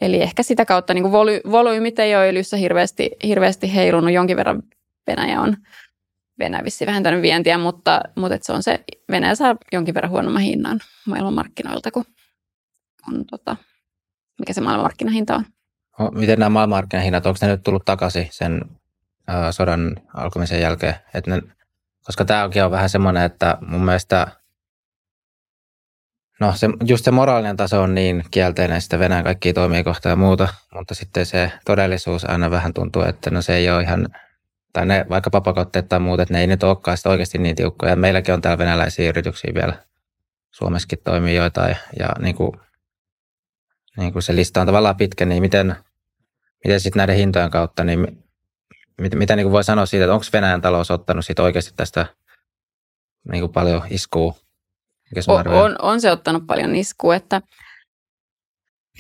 Eli 0.02 0.22
ehkä 0.22 0.44
sitä 0.44 0.66
kautta 0.66 0.94
niin 0.94 1.12
voly, 1.12 1.42
volyymit 1.52 2.00
ei 2.00 2.16
ole 2.16 2.30
öljyssä 2.30 2.58
hirveästi, 2.58 3.12
hirveästi 3.24 3.76
heilunut. 3.76 4.14
Jonkin 4.14 4.38
verran 4.38 4.64
Venäjä 5.08 5.42
on 5.42 5.58
Venäjä 6.40 6.64
vissi 6.64 6.86
vähentänyt 6.86 7.22
vientiä, 7.22 7.58
mutta, 7.58 8.02
mutta 8.16 8.38
se 8.42 8.54
on 8.54 8.64
se, 8.64 8.84
Venäjä 9.12 9.36
saa 9.36 9.56
jonkin 9.72 9.94
verran 9.94 10.12
huonomman 10.12 10.42
hinnan 10.42 10.80
maailmanmarkkinoilta 11.08 11.92
kuin, 11.92 12.06
kuin 13.06 13.26
tota, 13.26 13.56
mikä 14.40 14.54
se 14.54 14.62
maailmanmarkkinahinta 14.62 15.36
on. 15.36 15.46
Miten 16.16 16.40
nämä 16.40 16.50
maailmanmarkkinahinnat, 16.50 17.26
onko 17.26 17.38
ne 17.42 17.48
nyt 17.48 17.64
tullut 17.64 17.86
takaisin 17.86 18.28
sen 18.32 18.62
sodan 19.52 19.96
alkamisen 20.14 20.62
jälkeen? 20.62 20.96
Et 21.14 21.28
ne, 21.28 21.42
koska 22.06 22.26
tämä 22.26 22.44
onkin 22.44 22.64
on 22.64 22.72
vähän 22.72 22.90
semmoinen, 22.90 23.24
että 23.24 23.58
mun 23.62 23.86
mielestä 23.86 24.28
No 26.42 26.54
se, 26.56 26.68
just 26.86 27.06
se 27.06 27.12
moraalinen 27.12 27.58
taso 27.58 27.82
on 27.82 27.96
niin 27.96 28.24
kielteinen 28.32 28.82
sitä 28.82 29.00
Venäjän 29.00 29.24
kaikkia 29.24 29.54
toimia 29.54 29.84
kohta 29.84 30.10
ja 30.10 30.16
muuta, 30.16 30.48
mutta 30.74 30.96
sitten 30.96 31.26
se 31.26 31.52
todellisuus 31.66 32.26
aina 32.26 32.52
vähän 32.52 32.74
tuntuu, 32.74 33.02
että 33.02 33.30
no 33.30 33.42
se 33.42 33.56
ei 33.56 33.70
ole 33.70 33.84
ihan, 33.84 34.08
tai 34.74 34.86
ne 34.86 35.06
vaikka 35.10 35.30
papakotteet 35.30 35.90
tai 35.90 36.00
muut, 36.00 36.20
että 36.20 36.34
ne 36.34 36.42
ei 36.42 36.48
nyt 36.48 36.64
olekaan 36.64 36.98
sitä 36.98 37.10
oikeasti 37.10 37.38
niin 37.38 37.56
tiukkoja. 37.56 37.96
Meilläkin 37.96 38.34
on 38.34 38.42
täällä 38.42 38.58
venäläisiä 38.58 39.10
yrityksiä 39.10 39.52
vielä, 39.56 39.74
Suomessakin 40.52 41.00
toimii 41.04 41.36
joitain 41.36 41.76
ja 42.00 42.10
niin 42.20 42.36
kuin 42.36 42.52
niin 43.98 44.14
kuin 44.14 44.24
se 44.24 44.36
lista 44.36 44.62
on 44.62 44.68
tavallaan 44.68 44.98
pitkä, 44.98 45.26
niin 45.26 45.42
miten, 45.42 45.76
miten 46.64 46.80
sitten 46.80 46.98
näiden 46.98 47.16
hintojen 47.16 47.52
kautta, 47.52 47.84
niin 47.84 48.21
mit, 49.02 49.16
mitä 49.16 49.36
niin 49.36 49.46
kuin 49.46 49.52
voi 49.52 49.64
sanoa 49.64 49.86
siitä, 49.86 50.06
että 50.06 50.14
onko 50.14 50.26
Venäjän 50.34 50.62
talous 50.62 50.92
ottanut 50.92 51.26
siitä 51.26 51.44
oikeasti 51.44 51.74
tästä 51.76 52.06
niin 53.32 53.42
kuin 53.42 53.52
paljon 53.52 53.82
iskua? 53.90 54.34
On, 55.28 55.48
on, 55.48 55.76
on 55.82 56.02
se 56.02 56.12
ottanut 56.12 56.48
paljon 56.48 56.76
iskua, 56.76 57.16
että 57.16 57.42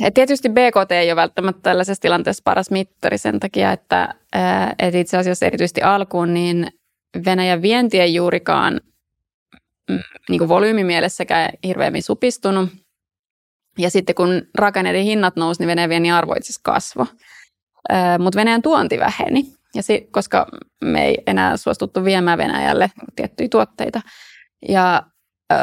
et 0.03 0.13
tietysti 0.13 0.49
BKT 0.49 0.91
ei 0.91 1.11
ole 1.11 1.15
välttämättä 1.15 1.61
tällaisessa 1.61 2.01
tilanteessa 2.01 2.41
paras 2.45 2.71
mittari 2.71 3.17
sen 3.17 3.39
takia, 3.39 3.71
että 3.71 4.13
et 4.79 4.95
itse 4.95 5.17
asiassa 5.17 5.45
erityisesti 5.45 5.81
alkuun 5.81 6.33
niin 6.33 6.67
Venäjän 7.25 7.61
vienti 7.61 7.99
ei 7.99 8.13
juurikaan 8.13 8.81
mm, 9.89 9.99
niin 10.29 10.47
volyymimielessäkään 10.47 11.49
hirveämmin 11.63 12.03
supistunut. 12.03 12.69
Ja 13.77 13.89
sitten 13.89 14.15
kun 14.15 14.41
raaka-aineiden 14.55 15.03
hinnat 15.03 15.35
nousi, 15.35 15.61
niin 15.61 15.67
Venäjän 15.67 15.89
viennin 15.89 16.13
arvo 16.13 16.33
itse 16.33 16.53
kasvoi. 16.63 17.05
Mutta 18.19 18.39
Venäjän 18.39 18.61
tuonti 18.61 18.99
väheni, 18.99 19.53
ja 19.75 19.83
si- 19.83 20.07
koska 20.11 20.47
me 20.83 21.05
ei 21.05 21.17
enää 21.27 21.57
suostuttu 21.57 22.03
viemään 22.03 22.37
Venäjälle 22.37 22.91
tiettyjä 23.15 23.49
tuotteita. 23.51 24.01
Ja 24.69 25.03
ö, 25.53 25.55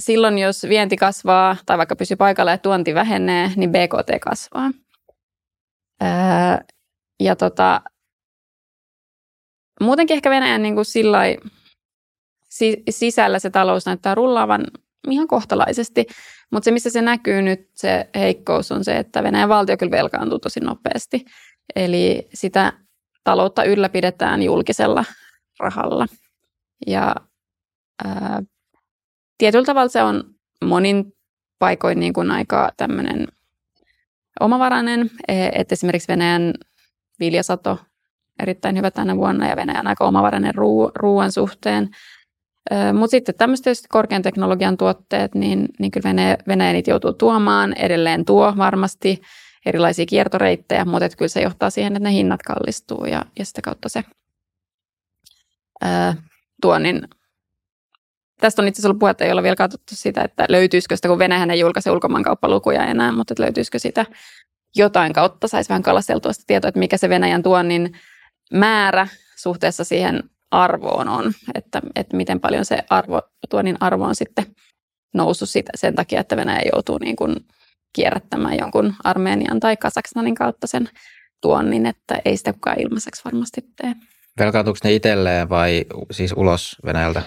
silloin, 0.00 0.38
jos 0.38 0.62
vienti 0.68 0.96
kasvaa 0.96 1.56
tai 1.66 1.78
vaikka 1.78 1.96
pysyy 1.96 2.16
paikalla 2.16 2.50
ja 2.50 2.58
tuonti 2.58 2.94
vähenee, 2.94 3.50
niin 3.56 3.72
BKT 3.72 4.20
kasvaa. 4.20 4.70
Ö, 6.02 6.06
ja 7.20 7.36
tota, 7.36 7.80
muutenkin 9.80 10.14
ehkä 10.14 10.30
Venäjän 10.30 10.62
niin 10.62 10.74
kuin 10.74 10.84
sillai, 10.84 11.36
sisällä 12.90 13.38
se 13.38 13.50
talous 13.50 13.86
näyttää 13.86 14.14
rullaavan 14.14 14.64
ihan 15.10 15.28
kohtalaisesti. 15.28 16.06
Mutta 16.52 16.64
se, 16.64 16.70
missä 16.70 16.90
se 16.90 17.02
näkyy 17.02 17.42
nyt, 17.42 17.70
se 17.74 18.08
heikkous 18.14 18.72
on 18.72 18.84
se, 18.84 18.96
että 18.96 19.22
Venäjän 19.22 19.48
valtio 19.48 19.76
kyllä 19.76 19.90
velkaantuu 19.90 20.38
tosi 20.38 20.60
nopeasti. 20.60 21.24
Eli 21.76 22.28
sitä 22.34 22.72
taloutta 23.24 23.64
ylläpidetään 23.64 24.42
julkisella 24.42 25.04
rahalla. 25.60 26.06
Ja 26.86 27.14
ää, 28.04 28.42
tietyllä 29.38 29.64
tavalla 29.64 29.88
se 29.88 30.02
on 30.02 30.24
monin 30.64 31.12
paikoin 31.58 32.00
niin 32.00 32.12
kuin 32.12 32.30
aika 32.30 32.70
tämmöinen 32.76 33.28
omavarainen, 34.40 35.10
e, 35.28 35.46
että 35.52 35.72
esimerkiksi 35.72 36.08
Venäjän 36.08 36.54
viljasato 37.20 37.78
erittäin 38.42 38.76
hyvä 38.76 38.90
tänä 38.90 39.16
vuonna 39.16 39.48
ja 39.48 39.56
Venäjän 39.56 39.86
aika 39.86 40.04
omavarainen 40.04 40.54
ruu, 40.54 40.90
ruoan 40.94 41.32
suhteen. 41.32 41.90
Mutta 42.92 43.10
sitten 43.10 43.34
tämmöiset 43.34 43.78
korkean 43.88 44.22
teknologian 44.22 44.76
tuotteet, 44.76 45.34
niin, 45.34 45.68
niin 45.78 45.90
kyllä 45.90 46.08
Venäjä, 46.08 46.36
Venäjä 46.48 46.72
niitä 46.72 46.90
joutuu 46.90 47.12
tuomaan, 47.12 47.72
edelleen 47.72 48.24
tuo 48.24 48.54
varmasti 48.56 49.20
erilaisia 49.66 50.06
kiertoreittejä, 50.06 50.84
mutta 50.84 51.08
kyllä 51.08 51.28
se 51.28 51.42
johtaa 51.42 51.70
siihen, 51.70 51.96
että 51.96 52.08
ne 52.08 52.14
hinnat 52.14 52.42
kallistuu 52.42 53.04
ja, 53.04 53.24
ja 53.38 53.44
sitä 53.44 53.62
kautta 53.62 53.88
se 53.88 54.04
ää, 55.80 56.14
tuonnin 56.62 57.08
Tästä 58.40 58.62
on 58.62 58.68
itse 58.68 58.76
asiassa 58.80 58.88
ollut 58.88 58.98
puhetta, 58.98 59.24
ei 59.24 59.32
ole 59.32 59.42
vielä 59.42 59.56
katsottu 59.56 59.94
sitä, 59.94 60.22
että 60.22 60.46
löytyisikö 60.48 60.96
sitä, 60.96 61.08
kun 61.08 61.18
Venäjä 61.18 61.52
ei 61.52 61.60
julkaise 61.60 61.90
ulkomaankauppalukuja 61.90 62.86
enää, 62.86 63.12
mutta 63.12 63.32
että 63.32 63.42
löytyisikö 63.42 63.78
sitä 63.78 64.06
jotain 64.76 65.12
kautta, 65.12 65.48
saisi 65.48 65.68
vähän 65.68 65.82
kalasteltua 65.82 66.32
sitä 66.32 66.44
tietoa, 66.46 66.68
että 66.68 66.78
mikä 66.78 66.96
se 66.96 67.08
Venäjän 67.08 67.42
tuonnin 67.42 67.98
määrä 68.52 69.08
suhteessa 69.36 69.84
siihen 69.84 70.22
arvoon 70.50 71.08
on, 71.08 71.32
että, 71.54 71.82
että 71.96 72.16
miten 72.16 72.40
paljon 72.40 72.64
se 72.64 72.78
arvo, 72.90 73.22
tuonin 73.50 73.76
arvo 73.80 74.04
on 74.04 74.14
sitten 74.14 74.46
noussut 75.14 75.48
sitä, 75.48 75.72
sen 75.74 75.94
takia, 75.94 76.20
että 76.20 76.36
Venäjä 76.36 76.70
joutuu 76.72 76.98
niin 76.98 77.16
kuin 77.16 77.36
kierrättämään 77.94 78.58
jonkun 78.58 78.94
Armenian 79.04 79.60
tai 79.60 79.76
Kasakstanin 79.76 80.34
kautta 80.34 80.66
sen 80.66 80.88
tuonnin, 81.40 81.86
että 81.86 82.18
ei 82.24 82.36
sitä 82.36 82.52
kukaan 82.52 82.80
ilmaiseksi 82.80 83.24
varmasti 83.24 83.60
tee. 83.76 83.94
Velkaantuuko 84.38 84.78
ne 84.84 84.92
itselleen 84.92 85.48
vai 85.48 85.84
siis 86.10 86.34
ulos 86.36 86.76
Venäjältä? 86.84 87.22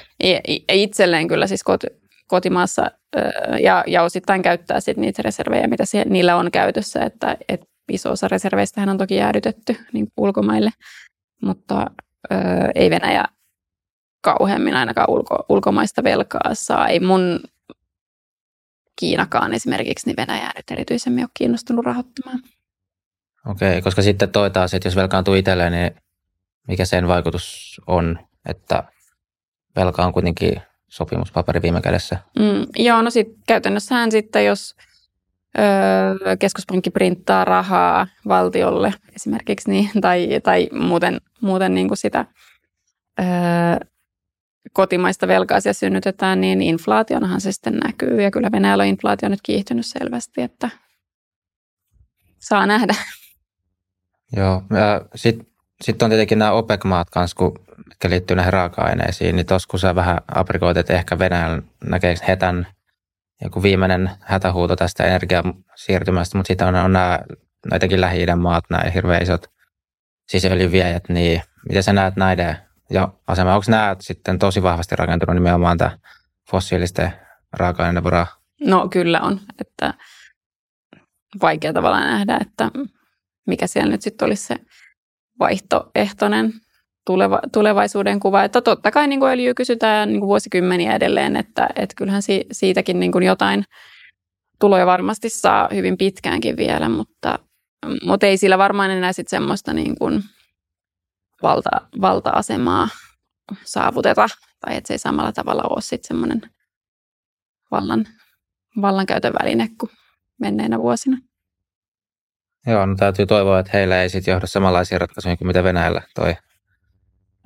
Itselleen 0.71 1.27
kyllä 1.27 1.47
siis 1.47 1.63
koti, 1.63 1.87
kotimaassa 2.27 2.91
ja, 3.61 3.83
ja 3.87 4.03
osittain 4.03 4.41
käyttää 4.41 4.79
sit 4.79 4.97
niitä 4.97 5.21
reservejä, 5.21 5.67
mitä 5.67 5.85
siellä, 5.85 6.11
niillä 6.11 6.35
on 6.35 6.51
käytössä, 6.51 6.99
että, 7.03 7.37
että 7.49 7.65
iso 7.91 8.11
osa 8.11 8.27
reserveistä 8.27 8.81
on 8.81 8.97
toki 8.97 9.15
jäädytetty 9.15 9.75
niin 9.93 10.07
ulkomaille, 10.17 10.69
mutta 11.41 11.85
ö, 12.31 12.35
ei 12.75 12.89
Venäjä 12.89 13.25
kauheammin 14.21 14.73
ainakaan 14.73 15.09
ulko, 15.09 15.45
ulkomaista 15.49 16.03
velkaa 16.03 16.51
saa. 16.53 16.87
Ei 16.87 16.99
mun 16.99 17.39
Kiinakaan 18.99 19.53
esimerkiksi, 19.53 20.07
niin 20.07 20.15
Venäjä 20.17 20.51
nyt 20.55 20.71
erityisemmin 20.71 21.23
ole 21.23 21.29
kiinnostunut 21.33 21.85
rahoittamaan. 21.85 22.39
Okei, 23.45 23.81
koska 23.81 24.01
sitten 24.01 24.29
toi 24.29 24.51
taas, 24.51 24.73
että 24.73 24.87
jos 24.87 24.95
velkaantuu 24.95 25.33
itselleen, 25.33 25.71
niin 25.71 25.91
mikä 26.67 26.85
sen 26.85 27.07
vaikutus 27.07 27.77
on, 27.87 28.19
että 28.49 28.83
velka 29.75 30.05
on 30.05 30.13
kuitenkin 30.13 30.61
sopimuspaperi 30.87 31.61
viime 31.61 31.81
kädessä? 31.81 32.17
Mm, 32.39 32.65
joo, 32.75 33.01
no 33.01 33.09
sitten 33.09 33.43
käytännössähän 33.47 34.11
sitten, 34.11 34.45
jos 34.45 34.75
öö, 35.59 36.37
keskuspankki 36.37 36.89
printtaa 36.89 37.45
rahaa 37.45 38.07
valtiolle 38.27 38.93
esimerkiksi, 39.15 39.69
niin, 39.69 39.89
tai, 40.01 40.29
tai 40.43 40.69
muuten, 40.71 41.21
muuten 41.41 41.75
niin 41.75 41.87
kuin 41.87 41.97
sitä 41.97 42.25
öö, 43.19 43.25
kotimaista 44.73 45.27
velkaa 45.27 45.59
synnytetään, 45.71 46.41
niin 46.41 46.61
inflaationahan 46.61 47.41
se 47.41 47.51
sitten 47.51 47.77
näkyy. 47.77 48.21
Ja 48.21 48.31
kyllä 48.31 48.51
Venäjällä 48.51 48.81
on 48.81 48.87
inflaatio 48.87 49.29
nyt 49.29 49.39
kiihtynyt 49.43 49.85
selvästi, 49.85 50.41
että 50.41 50.69
saa 52.39 52.65
nähdä. 52.65 52.95
Joo, 54.35 54.63
sitten 55.15 55.47
sit 55.81 56.01
on 56.01 56.09
tietenkin 56.09 56.39
nämä 56.39 56.51
OPEC-maat 56.51 57.09
kanssa, 57.09 57.37
kun, 57.37 57.59
mitkä 57.87 58.09
liittyy 58.09 58.35
näihin 58.35 58.53
raaka-aineisiin, 58.53 59.35
niin 59.35 59.45
tuossa 59.45 59.67
kun 59.69 59.79
sä 59.79 59.95
vähän 59.95 60.17
aprikoit, 60.35 60.77
että 60.77 60.93
ehkä 60.93 61.19
Venäjällä 61.19 61.61
näkeekö 61.83 62.21
hetän 62.27 62.67
joku 63.43 63.63
viimeinen 63.63 64.09
hätähuuto 64.21 64.75
tästä 64.75 65.03
energiasiirtymästä, 65.03 66.37
mutta 66.37 66.47
sitten 66.47 66.67
on, 66.67 66.75
on 66.75 66.93
nämä 66.93 67.19
jotenkin 67.71 68.01
lähi 68.01 68.25
maat, 68.35 68.63
nämä 68.69 68.89
hirveän 68.89 69.23
isot 69.23 69.47
siis 70.29 70.45
öljyviejät, 70.45 71.09
niin 71.09 71.41
miten 71.69 71.83
sä 71.83 71.93
näet 71.93 72.15
näiden 72.15 72.57
ja 72.89 73.13
asema. 73.27 73.55
Onko 73.55 73.65
nämä 73.67 73.95
sitten 73.99 74.39
tosi 74.39 74.63
vahvasti 74.63 74.95
rakentunut 74.95 75.35
nimenomaan 75.35 75.77
tämä 75.77 75.97
fossiilisten 76.51 77.13
raaka-aineiden 77.53 78.03
varaa? 78.03 78.27
No 78.61 78.87
kyllä 78.89 79.19
on, 79.21 79.39
että 79.61 79.93
vaikea 81.41 81.73
tavallaan 81.73 82.07
nähdä, 82.07 82.39
että 82.41 82.71
mikä 83.47 83.67
siellä 83.67 83.91
nyt 83.91 84.01
sitten 84.01 84.25
olisi 84.25 84.43
se 84.43 84.55
vaihtoehtoinen 85.39 86.53
tuleva, 87.05 87.39
tulevaisuuden 87.53 88.19
kuva. 88.19 88.43
Että 88.43 88.61
totta 88.61 88.91
kai 88.91 89.07
niin 89.07 89.23
öljyä 89.23 89.53
kysytään 89.53 90.09
niin 90.09 90.19
kuin 90.19 90.27
vuosikymmeniä 90.27 90.95
edelleen, 90.95 91.35
että, 91.35 91.69
että 91.75 91.95
kyllähän 91.95 92.21
si, 92.21 92.45
siitäkin 92.51 92.99
niin 92.99 93.11
kuin 93.11 93.23
jotain 93.23 93.63
tuloja 94.59 94.85
varmasti 94.85 95.29
saa 95.29 95.69
hyvin 95.73 95.97
pitkäänkin 95.97 96.57
vielä, 96.57 96.89
mutta, 96.89 97.39
mutta 98.03 98.25
ei 98.25 98.37
sillä 98.37 98.57
varmaan 98.57 98.91
enää 98.91 99.13
sitten 99.13 99.37
semmoista 99.37 99.73
niin 99.73 99.97
kuin 99.99 100.23
valta, 101.43 101.69
valta-asemaa 102.01 102.89
saavuteta, 103.63 104.27
tai 104.59 104.75
että 104.75 104.87
se 104.87 104.93
ei 104.93 104.97
samalla 104.97 105.31
tavalla 105.31 105.63
ole 105.69 105.81
sitten 105.81 106.07
semmoinen 106.07 106.41
vallan, 107.71 108.05
vallankäytön 108.81 109.33
väline 109.33 109.69
kuin 109.79 109.91
menneinä 110.39 110.79
vuosina. 110.79 111.17
Joo, 112.67 112.85
no 112.85 112.95
täytyy 112.95 113.25
toivoa, 113.25 113.59
että 113.59 113.71
heillä 113.73 114.01
ei 114.01 114.09
sitten 114.09 114.31
johda 114.31 114.47
samanlaisia 114.47 114.99
ratkaisuja 114.99 115.37
kuin 115.37 115.47
mitä 115.47 115.63
Venäjällä 115.63 116.01
toi. 116.15 116.35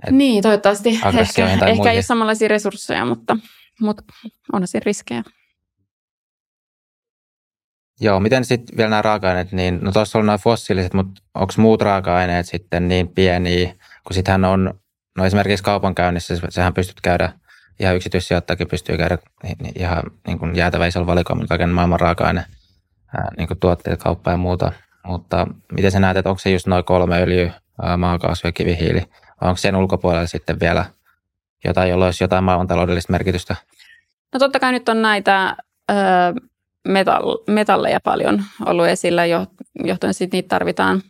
Et 0.07 0.11
niin, 0.11 0.43
toivottavasti. 0.43 0.89
Ehkä, 0.89 1.47
ehkä 1.67 1.91
ei 1.91 1.97
ole 1.97 2.01
samanlaisia 2.01 2.47
resursseja, 2.47 3.05
mutta, 3.05 3.37
mutta 3.81 4.03
on 4.53 4.67
siinä 4.67 4.83
riskejä. 4.85 5.23
Joo, 7.99 8.19
miten 8.19 8.45
sitten 8.45 8.77
vielä 8.77 8.89
nämä 8.89 9.01
raaka-aineet, 9.01 9.51
niin 9.51 9.79
no 9.81 9.91
tuossa 9.91 10.19
on 10.19 10.25
nämä 10.25 10.37
fossiiliset, 10.37 10.93
mutta 10.93 11.21
onko 11.33 11.53
muut 11.57 11.81
raaka-aineet 11.81 12.45
sitten 12.45 12.87
niin 12.87 13.07
pieniä, 13.07 13.75
kun 14.03 14.13
sittenhän 14.13 14.45
on, 14.45 14.73
no 15.17 15.25
esimerkiksi 15.25 15.63
kaupankäynnissä, 15.63 16.35
sehän 16.49 16.73
pystyt 16.73 17.01
käydä, 17.01 17.33
ihan 17.79 17.95
yksityissijoittajakin 17.95 18.67
pystyy 18.67 18.97
käydä 18.97 19.17
ihan 19.75 20.03
niin 20.27 20.39
kuin 20.39 20.55
jäätävä 20.55 20.87
isolla 20.87 21.07
valikoimalla 21.07 21.47
kaiken 21.47 21.69
maailman 21.69 21.99
raaka-aine, 21.99 22.45
niin 23.37 23.47
kuin 23.47 23.59
tuotteet, 23.59 24.03
kauppa 24.03 24.31
ja 24.31 24.37
muuta. 24.37 24.71
Mutta 25.05 25.47
miten 25.71 25.91
sä 25.91 25.99
näet, 25.99 26.17
että 26.17 26.29
onko 26.29 26.39
se 26.39 26.51
just 26.51 26.67
noin 26.67 26.83
kolme 26.83 27.21
öljy, 27.21 27.51
maakaasu 27.97 28.47
ja 28.47 28.51
kivihiili, 28.51 29.01
vai 29.41 29.49
onko 29.49 29.57
sen 29.57 29.75
ulkopuolella 29.75 30.27
sitten 30.27 30.59
vielä 30.59 30.85
jotain, 31.65 31.89
jolla 31.89 32.05
olisi 32.05 32.23
jotain 32.23 32.43
maailmantaloudellista 32.43 33.11
merkitystä? 33.11 33.55
No 34.33 34.39
totta 34.39 34.59
kai 34.59 34.71
nyt 34.71 34.89
on 34.89 35.01
näitä 35.01 35.57
metall, 36.87 37.37
metalleja 37.47 37.99
paljon 37.99 38.43
ollut 38.65 38.87
esillä, 38.87 39.25
johtuen 39.83 40.13
siitä 40.13 40.37
niitä 40.37 40.47
tarvitaan 40.47 41.01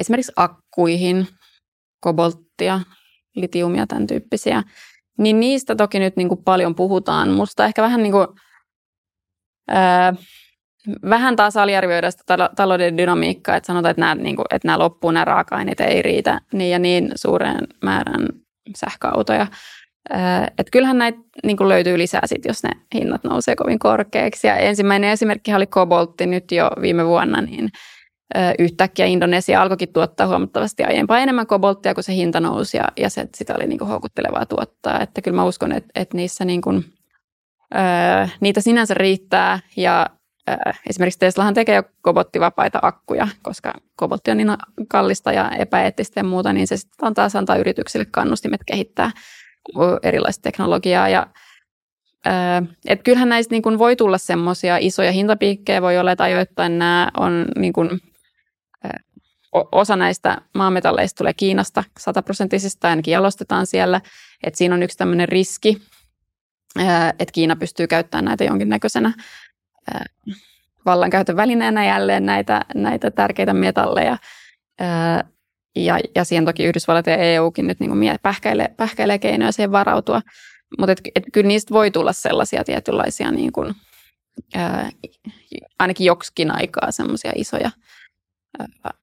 esimerkiksi 0.00 0.32
akkuihin, 0.36 1.28
kobolttia, 2.00 2.80
litiumia, 3.36 3.86
tämän 3.86 4.06
tyyppisiä. 4.06 4.62
Niin 5.18 5.40
niistä 5.40 5.76
toki 5.76 5.98
nyt 5.98 6.16
niin 6.16 6.28
kuin 6.28 6.44
paljon 6.44 6.74
puhutaan. 6.74 7.30
Musta 7.30 7.64
ehkä 7.64 7.82
vähän 7.82 8.02
niin 8.02 8.12
kuin, 8.12 8.26
ää, 9.68 10.14
vähän 11.10 11.36
taas 11.36 11.56
aliarvioida 11.56 12.10
sitä 12.10 12.50
talouden 12.56 12.98
dynamiikkaa, 12.98 13.56
että 13.56 13.66
sanotaan, 13.66 13.90
että 13.90 14.00
nämä, 14.00 14.14
niin 14.14 14.36
kuin, 14.36 14.46
että 14.50 14.68
nämä 14.68 14.78
loppuu, 14.78 15.10
nämä 15.10 15.24
raaka-aineet 15.24 15.80
ei 15.80 16.02
riitä 16.02 16.40
niin 16.52 16.70
ja 16.70 16.78
niin 16.78 17.12
suureen 17.14 17.66
määrän 17.82 18.28
sähköautoja. 18.76 19.46
Että 20.58 20.70
kyllähän 20.72 20.98
näitä 20.98 21.18
niin 21.44 21.56
kuin 21.56 21.68
löytyy 21.68 21.98
lisää 21.98 22.22
sit, 22.24 22.44
jos 22.44 22.62
ne 22.62 22.70
hinnat 22.94 23.24
nousee 23.24 23.56
kovin 23.56 23.78
korkeaksi. 23.78 24.46
Ja 24.46 24.56
ensimmäinen 24.56 25.10
esimerkki 25.10 25.54
oli 25.54 25.66
koboltti 25.66 26.26
nyt 26.26 26.52
jo 26.52 26.70
viime 26.80 27.06
vuonna, 27.06 27.40
niin 27.40 27.70
yhtäkkiä 28.58 29.06
Indonesia 29.06 29.62
alkoikin 29.62 29.92
tuottaa 29.92 30.26
huomattavasti 30.26 30.84
aiempaa 30.84 31.18
enemmän 31.18 31.46
kobolttia, 31.46 31.94
kun 31.94 32.02
se 32.02 32.14
hinta 32.14 32.40
nousi 32.40 32.76
ja, 32.76 32.84
ja 32.96 33.10
se, 33.10 33.28
sitä 33.34 33.54
oli 33.54 33.66
niin 33.66 33.78
kuin 33.78 33.88
houkuttelevaa 33.88 34.46
tuottaa. 34.46 35.00
Että 35.00 35.22
kyllä 35.22 35.36
mä 35.36 35.44
uskon, 35.44 35.72
että, 35.72 35.90
että 35.94 36.16
niissä 36.16 36.44
niin 36.44 36.60
kuin, 36.60 36.84
ää, 37.74 38.28
niitä 38.40 38.60
sinänsä 38.60 38.94
riittää 38.94 39.58
ja 39.76 40.06
ää, 40.46 40.74
esimerkiksi 40.90 41.18
Teslahan 41.18 41.54
tekee 41.54 41.76
jo 41.76 41.82
kobolttivapaita 42.02 42.78
akkuja, 42.82 43.28
koska 43.42 43.74
koboltti 43.96 44.30
on 44.30 44.36
niin 44.36 44.56
kallista 44.88 45.32
ja 45.32 45.50
epäeettistä 45.58 46.20
ja 46.20 46.24
muuta, 46.24 46.52
niin 46.52 46.66
se 46.66 46.76
sitten 46.76 47.14
taas 47.14 47.36
antaa 47.36 47.56
yrityksille 47.56 48.06
kannustimet 48.10 48.60
kehittää 48.66 49.10
erilaista 50.02 50.42
teknologiaa 50.42 51.08
ja 51.08 51.26
et 52.86 53.02
kyllähän 53.02 53.28
näistä 53.28 53.54
niin 53.54 53.62
kun 53.62 53.78
voi 53.78 53.96
tulla 53.96 54.18
semmoisia 54.18 54.76
isoja 54.80 55.12
hintapiikkejä, 55.12 55.82
voi 55.82 55.98
olla, 55.98 56.12
että 56.12 56.24
ajoittain 56.24 56.78
nämä 56.78 57.08
on 57.16 57.44
niin 57.58 57.72
kun, 57.72 58.00
osa 59.52 59.96
näistä 59.96 60.40
maametalleista 60.54 61.18
tulee 61.18 61.34
Kiinasta 61.34 61.84
sataprosenttisista, 61.98 62.88
ainakin 62.88 63.12
jalostetaan 63.12 63.66
siellä, 63.66 64.00
että 64.44 64.58
siinä 64.58 64.74
on 64.74 64.82
yksi 64.82 64.98
tämmöinen 64.98 65.28
riski, 65.28 65.82
että 67.18 67.32
Kiina 67.32 67.56
pystyy 67.56 67.86
käyttämään 67.86 68.24
näitä 68.24 68.44
jonkinnäköisenä 68.44 69.12
vallankäytön 70.86 71.36
välineenä 71.36 71.86
jälleen 71.86 72.26
näitä, 72.26 72.64
näitä 72.74 73.10
tärkeitä 73.10 73.52
metalleja. 73.54 74.18
Ja, 75.76 75.98
ja 76.14 76.24
siihen 76.24 76.44
toki 76.44 76.64
Yhdysvallat 76.64 77.06
ja 77.06 77.16
EUkin 77.16 77.66
nyt 77.66 77.80
niin 77.80 77.90
kuin 77.90 78.18
pähkäilee, 78.22 78.68
pähkäilee 78.76 79.18
keinoja 79.18 79.52
siihen 79.52 79.72
varautua. 79.72 80.20
Mutta 80.78 80.92
et, 80.92 81.00
et 81.14 81.24
kyllä 81.32 81.48
niistä 81.48 81.74
voi 81.74 81.90
tulla 81.90 82.12
sellaisia 82.12 82.64
tietynlaisia, 82.64 83.30
niin 83.30 83.52
kuin, 83.52 83.74
ää, 84.54 84.90
ainakin 85.78 86.04
joksikin 86.04 86.50
aikaa 86.50 86.90
semmoisia 86.90 87.32
isoja 87.34 87.70
ää, 88.58 88.94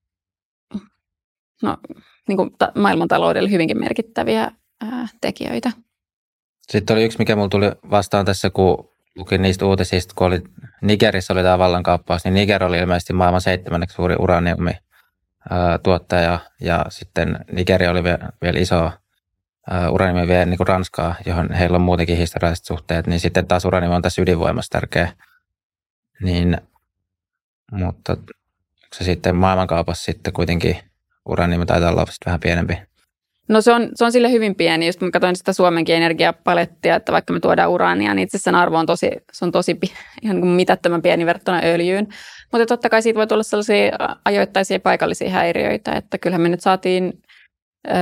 no, 1.62 1.78
niin 2.28 2.38
kuin 2.38 2.50
ta- 2.58 2.72
maailmantaloudelle 2.76 3.52
hyvinkin 3.52 3.80
merkittäviä 3.80 4.52
ää, 4.82 5.08
tekijöitä. 5.22 5.72
Sitten 6.62 6.94
oli 6.94 7.06
yksi, 7.06 7.18
mikä 7.20 7.36
mulla 7.36 7.50
tuli 7.50 7.72
vastaan 7.92 8.26
tässä, 8.26 8.50
kun 8.50 8.90
lukin 9.16 9.42
niistä 9.42 9.66
uutisista, 9.66 10.14
kun 10.18 10.28
oli 10.28 10.42
Nigerissä 10.82 11.34
oli 11.34 11.44
tämä 11.44 11.60
vallankaappaus, 11.60 12.24
niin 12.24 12.34
Niger 12.34 12.64
oli 12.64 12.78
ilmeisesti 12.78 13.14
maailman 13.14 13.42
seitsemänneksi 13.42 13.96
suuri 13.96 14.16
uraniumi 14.20 14.72
tuottaja 15.84 16.40
ja 16.62 16.86
sitten 16.90 17.40
Nigeria 17.52 17.92
oli 17.92 18.04
vielä 18.04 18.60
iso 18.60 18.92
uraniumi 19.92 20.28
vielä 20.28 20.46
niin 20.46 20.58
kuin 20.58 20.68
Ranskaa, 20.68 21.16
johon 21.26 21.54
heillä 21.54 21.76
on 21.76 21.82
muutenkin 21.82 22.18
historialliset 22.18 22.66
suhteet, 22.66 23.08
niin 23.08 23.20
sitten 23.20 23.48
taas 23.48 23.66
uraniumi 23.66 23.96
on 23.96 24.02
tässä 24.02 24.22
ydinvoimassa 24.22 24.72
tärkeä. 24.72 25.14
Niin, 26.22 26.58
mutta 27.72 28.18
se 28.96 29.04
sitten 29.04 29.36
maailmankaupassa 29.36 30.04
sitten 30.04 30.34
kuitenkin 30.34 30.78
uraniumi 31.30 31.66
taitaa 31.66 31.92
olla 31.92 32.06
vähän 32.26 32.40
pienempi? 32.40 32.78
No 33.50 33.62
se 33.62 33.74
on, 33.74 33.90
se 33.96 34.06
on 34.06 34.12
sille 34.12 34.32
hyvin 34.32 34.56
pieni, 34.56 34.86
jos 34.86 35.02
mä 35.02 35.12
katsoin 35.12 35.36
sitä 35.36 35.54
Suomenkin 35.54 35.96
energiapalettia, 35.96 36.96
että 36.96 37.12
vaikka 37.12 37.34
me 37.34 37.40
tuodaan 37.40 37.70
uraania, 37.70 38.14
niin 38.14 38.24
itse 38.24 38.38
sen 38.38 38.56
arvo 38.56 38.78
on 38.78 38.86
tosi, 38.86 39.12
se 39.32 39.46
on 39.46 39.52
tosi 39.52 39.80
ihan 40.24 40.42
niin 40.42 40.48
mitättömän 40.48 41.02
pieni 41.02 41.26
verrattuna 41.26 41.62
öljyyn. 41.64 42.08
Mutta 42.52 42.66
totta 42.66 42.90
kai 42.90 43.02
siitä 43.02 43.18
voi 43.18 43.28
tulla 43.28 43.44
sellaisia 43.44 43.92
ajoittaisia 44.26 44.80
paikallisia 44.80 45.30
häiriöitä, 45.30 45.92
että 45.92 46.18
kyllähän 46.18 46.42
me 46.42 46.50
nyt 46.50 46.62
saatiin 46.62 47.14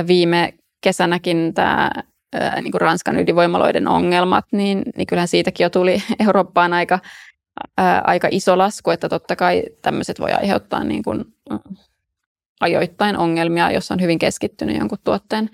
viime 0.06 0.54
kesänäkin 0.80 1.54
tämä 1.54 1.90
niin 2.62 2.72
kuin 2.72 2.80
Ranskan 2.80 3.18
ydinvoimaloiden 3.18 3.88
ongelmat, 3.88 4.44
niin, 4.52 4.82
niin 4.96 5.06
kyllähän 5.06 5.28
siitäkin 5.28 5.64
jo 5.64 5.70
tuli 5.70 6.02
Eurooppaan 6.26 6.72
aika, 6.72 6.98
ää, 7.78 8.02
aika 8.04 8.28
iso 8.30 8.58
lasku, 8.58 8.90
että 8.90 9.08
totta 9.08 9.36
kai 9.36 9.62
tämmöiset 9.82 10.20
voi 10.20 10.32
aiheuttaa 10.32 10.84
niin 10.84 11.02
kuin, 11.02 11.24
ajoittain 12.60 13.16
ongelmia, 13.16 13.70
jos 13.70 13.90
on 13.90 14.00
hyvin 14.00 14.18
keskittynyt 14.18 14.78
jonkun 14.78 14.98
tuotteen 15.04 15.50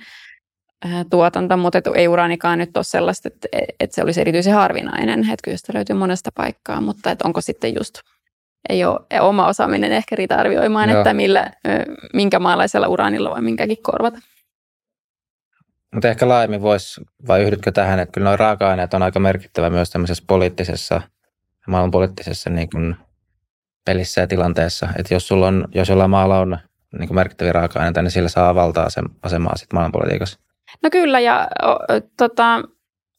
tuotanto, 1.11 1.57
mutta 1.57 1.79
ei 1.95 2.09
uraanikaan 2.09 2.59
nyt 2.59 2.77
ole 2.77 2.85
sellaista, 2.85 3.29
että, 3.29 3.49
että 3.81 3.95
se 3.95 4.03
olisi 4.03 4.21
erityisen 4.21 4.55
harvinainen. 4.55 5.21
Että 5.21 5.45
kyllä 5.45 5.57
sitä 5.57 5.73
löytyy 5.75 5.97
monesta 5.97 6.31
paikkaa, 6.35 6.81
mutta 6.81 7.11
että 7.11 7.29
onko 7.29 7.41
sitten 7.41 7.75
just, 7.75 7.99
ei 8.69 8.85
ole 8.85 9.21
oma 9.21 9.47
osaaminen 9.47 9.93
ehkä 9.93 10.17
riitä 10.17 10.37
arvioimaan, 10.37 10.91
Joo. 10.91 10.99
että 10.99 11.15
millä, 11.15 11.51
minkä 12.15 12.39
maalaisella 12.39 12.89
uraanilla 12.89 13.31
voi 13.31 13.41
minkäkin 13.41 13.83
korvata. 13.83 14.19
Mutta 15.95 16.09
ehkä 16.09 16.29
laajemmin 16.29 16.63
voisi, 16.63 17.01
vai 17.29 17.43
yhdytkö 17.43 17.73
tähän, 17.73 17.99
että 17.99 18.13
kyllä 18.13 18.29
nuo 18.29 18.37
raaka-aineet 18.37 18.95
on 18.95 19.03
aika 19.03 19.21
merkittävä 19.21 19.71
myös 19.71 19.91
tämmöisessä 19.91 20.25
poliittisessa, 20.27 21.01
maailmanpoliittisessa 21.67 22.51
niin 22.51 22.71
kuin 22.71 22.97
pelissä 23.85 24.21
ja 24.21 24.27
tilanteessa. 24.27 24.89
Että 24.99 25.15
jos, 25.15 25.29
sulla 25.29 25.47
on, 25.47 25.69
jos 25.75 25.89
jollain 25.89 26.11
maalla 26.11 26.39
on 26.39 26.59
niin 26.99 27.09
kuin 27.09 27.15
merkittäviä 27.15 27.53
raaka-aineita, 27.53 28.03
niin 28.03 28.11
sillä 28.11 28.29
saa 28.29 28.55
valtaa 28.55 28.89
asemaa 29.23 29.57
sitten 29.57 29.77
maailmanpolitiikassa. 29.77 30.39
No 30.83 30.91
kyllä, 30.91 31.21
ja 31.21 31.49
o, 31.63 31.77
tota, 32.17 32.63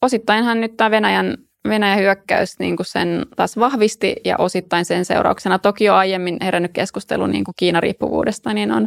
osittainhan 0.02 0.60
nyt 0.60 0.76
tämä 0.76 0.90
Venäjän, 0.90 1.36
Venäjän 1.68 1.98
hyökkäys 1.98 2.58
niin 2.58 2.76
kuin 2.76 2.86
sen 2.86 3.26
taas 3.36 3.56
vahvisti, 3.58 4.16
ja 4.24 4.36
osittain 4.38 4.84
sen 4.84 5.04
seurauksena 5.04 5.58
toki 5.58 5.84
jo 5.84 5.94
aiemmin 5.94 6.36
herännyt 6.42 6.72
keskustelu 6.72 7.26
niin 7.26 7.44
kuin 7.44 7.54
Kiina-riippuvuudesta, 7.58 8.54
niin 8.54 8.72
on, 8.72 8.86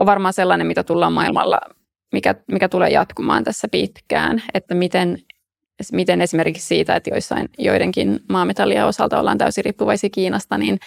on 0.00 0.06
varmaan 0.06 0.32
sellainen, 0.32 0.66
mitä 0.66 0.82
tullaan 0.82 1.12
maailmalla, 1.12 1.60
mikä, 2.12 2.34
mikä 2.52 2.68
tulee 2.68 2.90
jatkumaan 2.90 3.44
tässä 3.44 3.68
pitkään, 3.70 4.42
että 4.54 4.74
miten, 4.74 5.18
miten 5.92 6.20
esimerkiksi 6.20 6.66
siitä, 6.66 6.96
että 6.96 7.10
joissain 7.10 7.48
joidenkin 7.58 8.20
maametallia 8.28 8.86
osalta 8.86 9.20
ollaan 9.20 9.38
täysin 9.38 9.64
riippuvaisia 9.64 10.10
Kiinasta, 10.10 10.58
niin– 10.58 10.78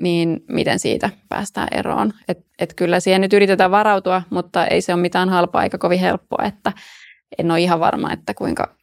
niin 0.00 0.44
miten 0.48 0.78
siitä 0.78 1.10
päästään 1.28 1.68
eroon. 1.72 2.12
Et, 2.28 2.38
et 2.58 2.74
kyllä 2.74 3.00
siihen 3.00 3.20
nyt 3.20 3.32
yritetään 3.32 3.70
varautua, 3.70 4.22
mutta 4.30 4.66
ei 4.66 4.80
se 4.80 4.94
ole 4.94 5.02
mitään 5.02 5.28
halpaa 5.28 5.64
eikä 5.64 5.78
kovin 5.78 6.00
helppoa, 6.00 6.44
että 6.44 6.72
en 7.38 7.50
ole 7.50 7.60
ihan 7.60 7.80
varma, 7.80 8.12
että 8.12 8.34
kuinka, 8.34 8.76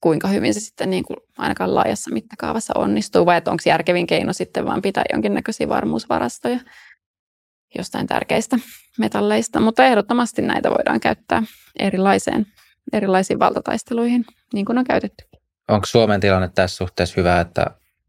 kuinka 0.00 0.28
hyvin 0.28 0.54
se 0.54 0.60
sitten 0.60 0.90
niin 0.90 1.04
kuin 1.04 1.16
ainakaan 1.38 1.74
laajassa 1.74 2.10
mittakaavassa 2.10 2.74
onnistuu, 2.76 3.26
vai 3.26 3.36
että 3.36 3.50
onko 3.50 3.62
järkevin 3.66 4.06
keino 4.06 4.32
sitten 4.32 4.66
vaan 4.66 4.82
pitää 4.82 5.04
jonkinnäköisiä 5.12 5.68
varmuusvarastoja 5.68 6.60
jostain 7.78 8.06
tärkeistä 8.06 8.58
metalleista, 8.98 9.60
mutta 9.60 9.84
ehdottomasti 9.84 10.42
näitä 10.42 10.70
voidaan 10.70 11.00
käyttää 11.00 11.42
erilaiseen, 11.78 12.46
erilaisiin 12.92 13.38
valtataisteluihin, 13.38 14.24
niin 14.52 14.64
kuin 14.64 14.78
on 14.78 14.84
käytetty. 14.84 15.24
Onko 15.68 15.86
Suomen 15.86 16.20
tilanne 16.20 16.50
tässä 16.54 16.76
suhteessa 16.76 17.14
hyvä, 17.16 17.40
että, 17.40 17.66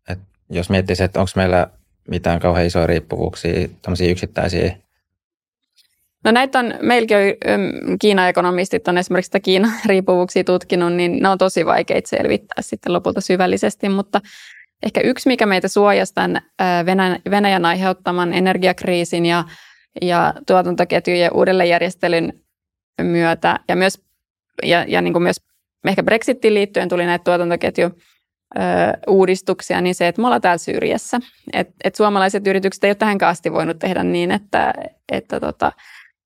että 0.10 0.26
jos 0.50 0.70
miettii, 0.70 0.96
että 1.00 1.20
onko 1.20 1.32
meillä 1.36 1.68
mitään 2.10 2.40
kauhean 2.40 2.66
isoja 2.66 2.88
riippuvuuksia, 2.88 3.68
tämmöisiä 3.82 4.12
yksittäisiä? 4.12 4.78
No 6.24 6.32
näitä 6.32 6.60
on, 6.60 6.74
meilläkin 6.82 7.18
on 7.18 7.98
Kiina-ekonomistit 8.00 8.88
on 8.88 8.98
esimerkiksi 8.98 9.28
sitä 9.28 9.40
Kiinan 9.40 9.74
riippuvuuksia 9.86 10.44
tutkinut, 10.44 10.94
niin 10.94 11.20
ne 11.20 11.30
on 11.30 11.38
tosi 11.38 11.66
vaikeita 11.66 12.10
selvittää 12.10 12.62
sitten 12.62 12.94
lopulta 12.94 13.22
syvällisesti, 13.22 13.90
mutta 13.90 14.22
ehkä 14.86 15.02
yksi, 15.02 15.30
mikä 15.30 15.46
meitä 15.46 15.68
suojasi 15.68 16.14
tämän 16.14 16.42
Venäjän, 17.32 17.66
aiheuttaman 17.66 18.34
energiakriisin 18.34 19.26
ja, 19.26 19.44
ja 20.02 20.34
tuotantoketjujen 20.48 21.34
uudelleenjärjestelyn 21.34 22.34
myötä 23.02 23.60
ja 23.68 23.76
myös, 23.76 24.02
ja, 24.64 24.86
ja 24.88 25.02
niin 25.02 25.14
kuin 25.14 25.24
myös 25.24 25.38
ehkä 25.88 26.04
Brexitin 26.04 26.54
liittyen 26.54 26.90
tuli 26.90 27.06
näitä 27.06 27.24
uudistuksia, 29.08 29.82
niin 29.82 29.96
se, 29.96 30.08
että 30.08 30.22
me 30.22 30.28
ollaan 30.28 30.42
täällä 30.42 30.58
syrjässä. 30.58 31.20
Et, 31.54 31.70
et 31.84 31.96
suomalaiset 31.96 32.48
yritykset 32.48 32.84
ei 32.84 32.90
ole 32.90 32.96
tähän 32.96 33.18
asti 33.24 33.54
voinut 33.54 33.80
tehdä 33.80 34.04
niin, 34.04 34.32
että, 34.32 34.74
että 35.12 35.40
tota, 35.40 35.72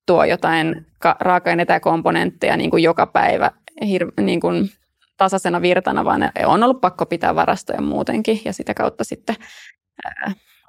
tuo 0.05 0.23
jotain 0.23 0.86
ka- 0.99 1.15
raaka-aineita 1.19 1.73
ja 1.73 1.80
komponentteja 1.80 2.57
niin 2.57 2.69
kuin 2.69 2.84
joka 2.84 3.07
päivä 3.07 3.51
hir- 3.82 4.23
niin 4.23 4.39
kuin 4.39 4.69
tasaisena 5.17 5.61
virtana, 5.61 6.05
vaan 6.05 6.32
on 6.45 6.63
ollut 6.63 6.82
pakko 6.82 7.05
pitää 7.05 7.36
varastoja 7.36 7.82
muutenkin 7.82 8.41
ja 8.45 8.53
sitä 8.53 8.73
kautta 8.73 9.03
sitten 9.03 9.36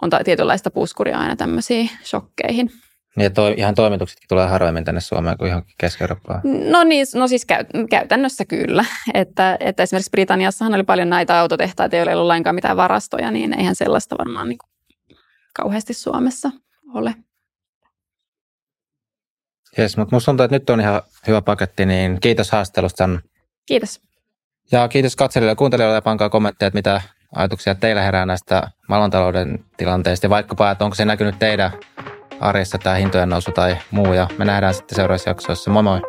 on 0.03 0.11
tietynlaista 0.25 0.71
puskuria 0.71 1.19
aina 1.19 1.37
tämmöisiin 1.37 1.91
shokkeihin. 2.05 2.71
Ja 3.17 3.31
toi, 3.31 3.55
ihan 3.57 3.75
toimituksetkin 3.75 4.29
tulee 4.29 4.47
harvemmin 4.47 4.85
tänne 4.85 5.01
Suomeen 5.01 5.39
kuin 5.39 5.49
ihan 5.49 5.63
Keski-Eurooppaan. 5.79 6.41
No 6.45 6.85
niin, 6.85 7.07
no 7.15 7.29
siis 7.29 7.45
käy, 7.45 7.65
käytännössä 7.91 8.45
kyllä. 8.45 8.85
Että, 9.15 9.57
että 9.61 9.83
esimerkiksi 9.83 10.11
Britanniassahan 10.11 10.75
oli 10.75 10.85
paljon 10.85 11.11
näitä 11.11 11.41
autotehtaita, 11.41 11.97
joilla 11.97 12.11
ei 12.11 12.15
ollut 12.15 12.27
lainkaan 12.27 12.55
mitään 12.55 12.77
varastoja, 12.77 13.31
niin 13.31 13.59
eihän 13.59 13.75
sellaista 13.75 14.19
varmaan 14.19 14.49
niin 14.49 14.59
kuin 14.59 14.71
kauheasti 15.57 15.95
Suomessa 15.95 16.51
ole. 16.95 17.15
Jes, 19.79 19.97
mutta 19.97 20.17
musta 20.17 20.27
tuntuu, 20.27 20.45
että 20.45 20.57
nyt 20.57 20.71
on 20.71 20.81
ihan 20.81 21.03
hyvä 21.27 21.43
paketti, 21.43 21.87
niin 21.87 22.21
kiitos 22.21 22.51
haastattelusta. 22.51 23.09
Kiitos. 23.67 24.01
Ja 24.73 24.89
kiitos 24.89 25.17
katselijoille 25.17 25.53
ja 25.53 25.57
kuuntelijoille 25.57 25.95
ja 25.95 26.03
pankaa 26.03 26.31
kommentteja, 26.31 26.67
että 26.67 26.79
mitä 26.79 27.03
ajatuksia 27.35 27.75
teillä 27.75 28.03
herää 28.03 28.27
näistä 28.27 28.63
maailmantalouden 28.89 29.65
tilanteista 29.77 30.27
ja 30.27 30.31
vaikkapa, 30.31 30.71
että 30.71 30.85
onko 30.85 30.95
se 30.95 31.05
näkynyt 31.05 31.39
teidän 31.39 31.71
arjessa 32.41 32.79
tämä 32.79 32.97
hintojen 32.97 33.29
nousu 33.29 33.53
tai 33.53 33.77
muu. 33.91 34.13
Ja 34.13 34.29
me 34.39 34.45
nähdään 34.45 34.75
sitten 34.75 34.97
seuraavassa 34.97 35.31
jaksossa. 35.31 35.71
Moi 35.71 35.83
moi! 35.83 36.01